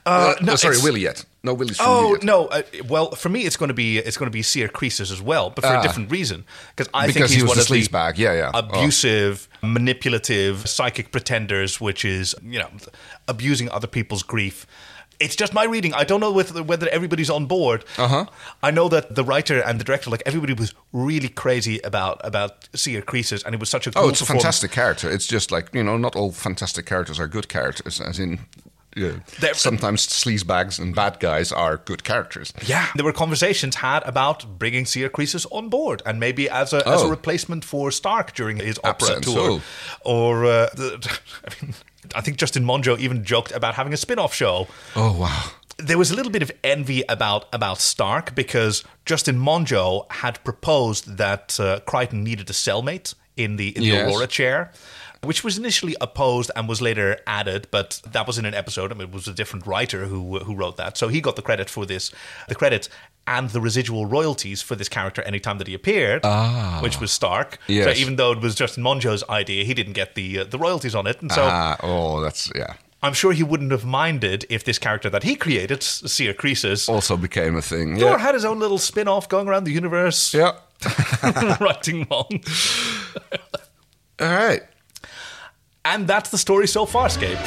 Uh, 0.04 0.34
no, 0.42 0.56
sorry, 0.56 0.72
it's- 0.74 0.84
Willie 0.84 1.00
yet. 1.02 1.24
No, 1.44 1.54
Willie's 1.54 1.76
from 1.76 1.86
Oh 1.88 2.18
no! 2.22 2.46
Uh, 2.46 2.62
well, 2.88 3.10
for 3.12 3.28
me, 3.28 3.40
it's 3.42 3.56
going 3.56 3.68
to 3.68 3.74
be 3.74 3.98
it's 3.98 4.16
going 4.16 4.28
to 4.30 4.32
be 4.32 4.42
Seer 4.42 4.68
Croesus 4.68 5.10
as 5.10 5.20
well, 5.20 5.50
but 5.50 5.62
for 5.64 5.72
Ah. 5.74 5.80
a 5.80 5.82
different 5.82 6.10
reason. 6.10 6.44
Because 6.76 6.88
I 6.94 7.08
Because 7.08 7.14
think 7.14 7.28
he 7.30 7.34
he's 7.34 7.42
was 7.42 7.48
one 7.50 7.58
of 7.58 7.66
the 7.68 7.74
sleazebag. 7.74 8.16
Yeah, 8.16 8.32
yeah. 8.34 8.50
Oh. 8.54 8.58
abusive, 8.60 9.48
manipulative, 9.62 10.68
psychic 10.68 11.10
pretenders, 11.12 11.80
which 11.80 12.04
is 12.04 12.34
you 12.44 12.58
know 12.60 12.70
abusing 13.28 13.68
other 13.70 13.86
people's 13.88 14.22
grief. 14.22 14.66
It's 15.20 15.36
just 15.36 15.52
my 15.54 15.64
reading. 15.64 15.94
I 15.94 16.02
don't 16.04 16.18
know 16.20 16.32
whether, 16.32 16.62
whether 16.64 16.88
everybody's 16.88 17.30
on 17.30 17.46
board. 17.46 17.84
Uh 17.98 18.08
huh. 18.08 18.24
I 18.62 18.70
know 18.72 18.88
that 18.88 19.14
the 19.14 19.22
writer 19.24 19.60
and 19.60 19.78
the 19.78 19.84
director, 19.84 20.10
like 20.10 20.22
everybody, 20.26 20.52
was 20.52 20.74
really 20.92 21.28
crazy 21.28 21.80
about 21.84 22.20
about 22.24 22.68
Seer 22.74 23.02
Croesus, 23.02 23.42
and 23.44 23.54
it 23.54 23.60
was 23.60 23.68
such 23.70 23.86
a 23.86 23.92
Oh, 23.96 24.08
it's 24.08 24.20
a 24.20 24.26
fantastic 24.26 24.70
character. 24.72 25.10
It's 25.10 25.26
just 25.26 25.50
like 25.52 25.68
you 25.74 25.82
know, 25.82 25.96
not 25.96 26.14
all 26.16 26.32
fantastic 26.32 26.86
characters 26.86 27.18
are 27.20 27.28
good 27.28 27.48
characters. 27.48 28.00
As 28.00 28.18
in, 28.18 28.40
yeah, 28.96 29.12
They're- 29.40 29.54
sometimes 29.54 30.06
sleazebags 30.06 30.78
and 30.78 30.94
bad 30.94 31.18
guys 31.20 31.52
are 31.52 31.76
good 31.78 32.04
characters. 32.04 32.52
Yeah, 32.66 32.86
there 32.94 33.04
were 33.04 33.12
conversations 33.12 33.76
had 33.76 34.02
about 34.04 34.58
bringing 34.58 34.84
Croesus 34.84 35.46
on 35.50 35.68
board, 35.68 36.02
and 36.06 36.18
maybe 36.20 36.48
as 36.50 36.72
a 36.72 36.86
as 36.88 37.02
a 37.02 37.04
Oh. 37.06 37.10
replacement 37.10 37.64
for 37.64 37.90
Stark 37.90 38.34
during 38.34 38.58
his 38.58 38.78
opera 38.84 39.20
tour, 39.20 39.50
oh. 39.50 39.62
or 40.04 40.44
uh, 40.44 40.68
the, 40.74 41.18
I 41.48 41.64
mean, 41.64 41.74
I 42.14 42.20
think 42.20 42.36
Justin 42.36 42.64
Monjo 42.64 42.98
even 42.98 43.24
joked 43.24 43.52
about 43.52 43.74
having 43.74 43.92
a 43.92 43.96
spin-off 43.96 44.34
show. 44.34 44.66
Oh 44.96 45.12
wow! 45.18 45.50
There 45.78 45.96
was 45.98 46.10
a 46.10 46.14
little 46.16 46.32
bit 46.32 46.42
of 46.42 46.50
envy 46.62 47.02
about 47.08 47.46
about 47.52 47.80
Stark 47.80 48.34
because 48.34 48.84
Justin 49.06 49.36
Monjo 49.38 50.04
had 50.12 50.42
proposed 50.44 51.16
that 51.16 51.58
uh, 51.60 51.80
Crichton 51.86 52.22
needed 52.24 52.50
a 52.50 52.52
cellmate 52.52 53.14
in 53.36 53.56
the 53.56 53.68
in 53.76 53.82
the 53.82 53.88
Yes. 53.88 54.08
Aurora 54.10 54.26
chair. 54.26 54.70
Which 55.22 55.44
was 55.44 55.56
initially 55.56 55.94
opposed 56.00 56.50
and 56.56 56.68
was 56.68 56.82
later 56.82 57.16
added, 57.28 57.68
but 57.70 58.00
that 58.10 58.26
was 58.26 58.38
in 58.38 58.44
an 58.44 58.54
episode. 58.54 58.90
I 58.90 58.94
mean, 58.94 59.08
it 59.08 59.14
was 59.14 59.28
a 59.28 59.32
different 59.32 59.66
writer 59.66 60.06
who 60.06 60.40
who 60.40 60.54
wrote 60.54 60.76
that, 60.78 60.96
so 60.96 61.08
he 61.08 61.20
got 61.20 61.36
the 61.36 61.42
credit 61.42 61.70
for 61.70 61.86
this, 61.86 62.10
the 62.48 62.56
credit 62.56 62.88
and 63.26 63.50
the 63.50 63.60
residual 63.60 64.06
royalties 64.06 64.62
for 64.62 64.74
this 64.74 64.88
character 64.88 65.22
anytime 65.22 65.58
that 65.58 65.68
he 65.68 65.74
appeared, 65.74 66.24
which 66.82 67.00
was 67.00 67.12
Stark. 67.12 67.58
So 67.84 68.00
even 68.00 68.16
though 68.16 68.32
it 68.32 68.40
was 68.40 68.56
Justin 68.56 68.82
Monjo's 68.82 69.22
idea, 69.28 69.64
he 69.64 69.74
didn't 69.74 69.92
get 69.92 70.14
the 70.16 70.40
uh, 70.40 70.44
the 70.44 70.58
royalties 70.58 70.94
on 70.94 71.06
it, 71.06 71.22
and 71.22 71.30
so 71.30 71.42
ah, 71.44 71.76
oh, 71.82 72.20
that's 72.20 72.50
yeah. 72.54 72.74
I'm 73.04 73.14
sure 73.14 73.32
he 73.32 73.42
wouldn't 73.42 73.72
have 73.72 73.84
minded 73.84 74.46
if 74.48 74.62
this 74.62 74.78
character 74.78 75.10
that 75.10 75.24
he 75.24 75.34
created, 75.34 75.82
Seer 75.82 76.32
Croesus, 76.32 76.88
Also 76.88 77.16
became 77.16 77.56
a 77.56 77.62
thing. 77.62 77.96
Yeah. 77.96 78.16
had 78.16 78.34
his 78.34 78.44
own 78.44 78.60
little 78.60 78.78
spin-off 78.78 79.28
going 79.28 79.48
around 79.48 79.64
the 79.64 79.72
universe, 79.72 80.32
yeah. 80.32 80.52
writing 81.60 82.06
long. 82.08 82.28
All 84.20 84.28
right. 84.28 84.62
And 85.84 86.06
that's 86.06 86.30
the 86.30 86.38
story 86.38 86.68
so 86.68 86.86
far, 86.86 87.08
Scape. 87.08 87.38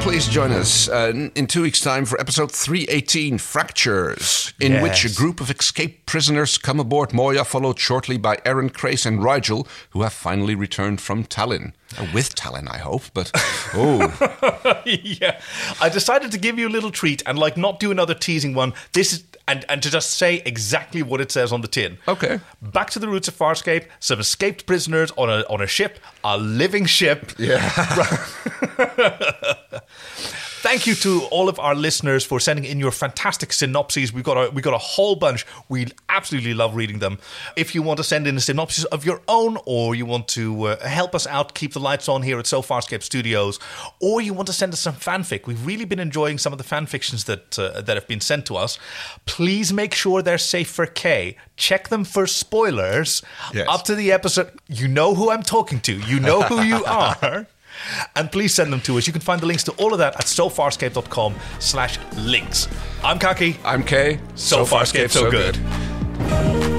please 0.00 0.26
join 0.26 0.50
us 0.50 0.88
uh, 0.88 1.12
in- 1.14 1.30
in 1.36 1.46
two 1.46 1.62
weeks' 1.62 1.80
time 1.80 2.04
for 2.04 2.20
episode 2.20 2.50
318 2.50 3.38
Fractures, 3.38 4.52
in 4.58 4.82
which 4.82 5.04
a 5.04 5.14
group 5.14 5.40
of 5.40 5.48
escaped 5.48 6.06
prisoners 6.06 6.58
come 6.58 6.80
aboard 6.80 7.12
Moya, 7.12 7.44
followed 7.44 7.78
shortly 7.78 8.16
by 8.16 8.34
Aeryn, 8.44 8.72
Crais, 8.72 9.06
and 9.06 9.20
Rygel, 9.20 9.64
who 9.90 10.02
have 10.02 10.12
finally 10.12 10.56
returned 10.56 11.00
from 11.00 11.22
Talyn. 11.24 11.72
Uh, 11.96 12.06
with 12.12 12.34
Talyn, 12.34 12.68
I 12.68 12.78
hope, 12.78 13.02
but 13.14 13.30
oh. 13.74 14.82
yeah, 14.86 15.40
I 15.80 15.88
decided 15.88 16.32
to 16.32 16.38
give 16.38 16.58
you 16.58 16.66
a 16.66 16.70
little 16.76 16.90
treat 16.90 17.22
and 17.26 17.38
like 17.38 17.56
not 17.56 17.78
do 17.78 17.90
another 17.92 18.14
teasing 18.14 18.54
one. 18.54 18.72
This 18.94 19.12
is 19.12 19.22
and 19.48 19.64
and 19.68 19.82
to 19.82 19.90
just 19.90 20.10
say 20.12 20.42
exactly 20.44 21.02
what 21.02 21.20
it 21.20 21.32
says 21.32 21.52
on 21.52 21.60
the 21.60 21.68
tin. 21.68 21.98
Okay. 22.08 22.40
Back 22.60 22.90
to 22.90 22.98
the 22.98 23.08
roots 23.08 23.28
of 23.28 23.36
Farscape. 23.36 23.86
Some 24.00 24.20
escaped 24.20 24.66
prisoners 24.66 25.12
on 25.16 25.28
a 25.30 25.44
on 25.48 25.60
a 25.60 25.66
ship, 25.66 25.98
a 26.24 26.38
living 26.38 26.86
ship. 26.86 27.32
Yeah. 27.38 27.60
Thank 30.62 30.86
you 30.86 30.94
to 30.96 31.22
all 31.32 31.48
of 31.48 31.58
our 31.58 31.74
listeners 31.74 32.24
for 32.24 32.38
sending 32.38 32.64
in 32.64 32.78
your 32.78 32.92
fantastic 32.92 33.52
synopses. 33.52 34.12
We've 34.12 34.22
got 34.22 34.36
a 34.36 34.50
we 34.50 34.62
got 34.62 34.74
a 34.74 34.78
whole 34.78 35.16
bunch. 35.16 35.44
We 35.68 35.88
absolutely 36.08 36.54
love 36.54 36.76
reading 36.76 37.00
them. 37.00 37.18
If 37.56 37.74
you 37.74 37.82
want 37.82 37.96
to 37.96 38.04
send 38.04 38.28
in 38.28 38.36
a 38.36 38.40
synopsis 38.40 38.84
of 38.84 39.04
your 39.04 39.22
own, 39.26 39.58
or 39.66 39.96
you 39.96 40.06
want 40.06 40.28
to 40.28 40.64
uh, 40.68 40.86
help 40.86 41.16
us 41.16 41.26
out, 41.26 41.54
keep 41.54 41.72
the 41.72 41.80
lights 41.80 42.08
on 42.08 42.22
here 42.22 42.38
at 42.38 42.46
So 42.46 42.62
Farscape 42.62 43.02
Studios, 43.02 43.58
or 44.00 44.20
you 44.20 44.32
want 44.34 44.46
to 44.46 44.52
send 44.52 44.72
us 44.72 44.78
some 44.78 44.94
fanfic, 44.94 45.48
we've 45.48 45.66
really 45.66 45.84
been 45.84 45.98
enjoying 45.98 46.38
some 46.38 46.52
of 46.52 46.58
the 46.58 46.64
fan 46.64 46.86
fictions 46.86 47.24
that 47.24 47.58
uh, 47.58 47.80
that 47.80 47.96
have 47.96 48.06
been 48.06 48.20
sent 48.20 48.46
to 48.46 48.54
us. 48.56 48.78
Please 49.26 49.72
make 49.72 49.92
sure 49.92 50.22
they're 50.22 50.38
safe 50.38 50.70
for 50.70 50.86
K. 50.86 51.36
Check 51.56 51.88
them 51.88 52.04
for 52.04 52.24
spoilers 52.28 53.20
Yes. 53.52 53.66
up 53.68 53.82
to 53.86 53.96
the 53.96 54.12
episode. 54.12 54.52
You 54.68 54.86
know 54.86 55.16
who 55.16 55.28
I'm 55.30 55.42
talking 55.42 55.80
to. 55.80 55.92
You 55.92 56.20
know 56.20 56.42
who 56.42 56.62
you 56.62 56.84
are. 56.86 57.48
And 58.16 58.30
please 58.30 58.54
send 58.54 58.72
them 58.72 58.80
to 58.82 58.98
us. 58.98 59.06
You 59.06 59.12
can 59.12 59.22
find 59.22 59.40
the 59.40 59.46
links 59.46 59.64
to 59.64 59.72
all 59.72 59.92
of 59.92 59.98
that 59.98 60.14
at 60.16 60.24
sofarscape.com 60.26 61.34
slash 61.58 61.98
links. 62.16 62.68
I'm 63.02 63.18
Kaki. 63.18 63.56
I'm 63.64 63.82
Kay. 63.82 64.20
So, 64.34 64.64
Farscape, 64.64 65.10
so, 65.10 65.30
good. 65.30 66.71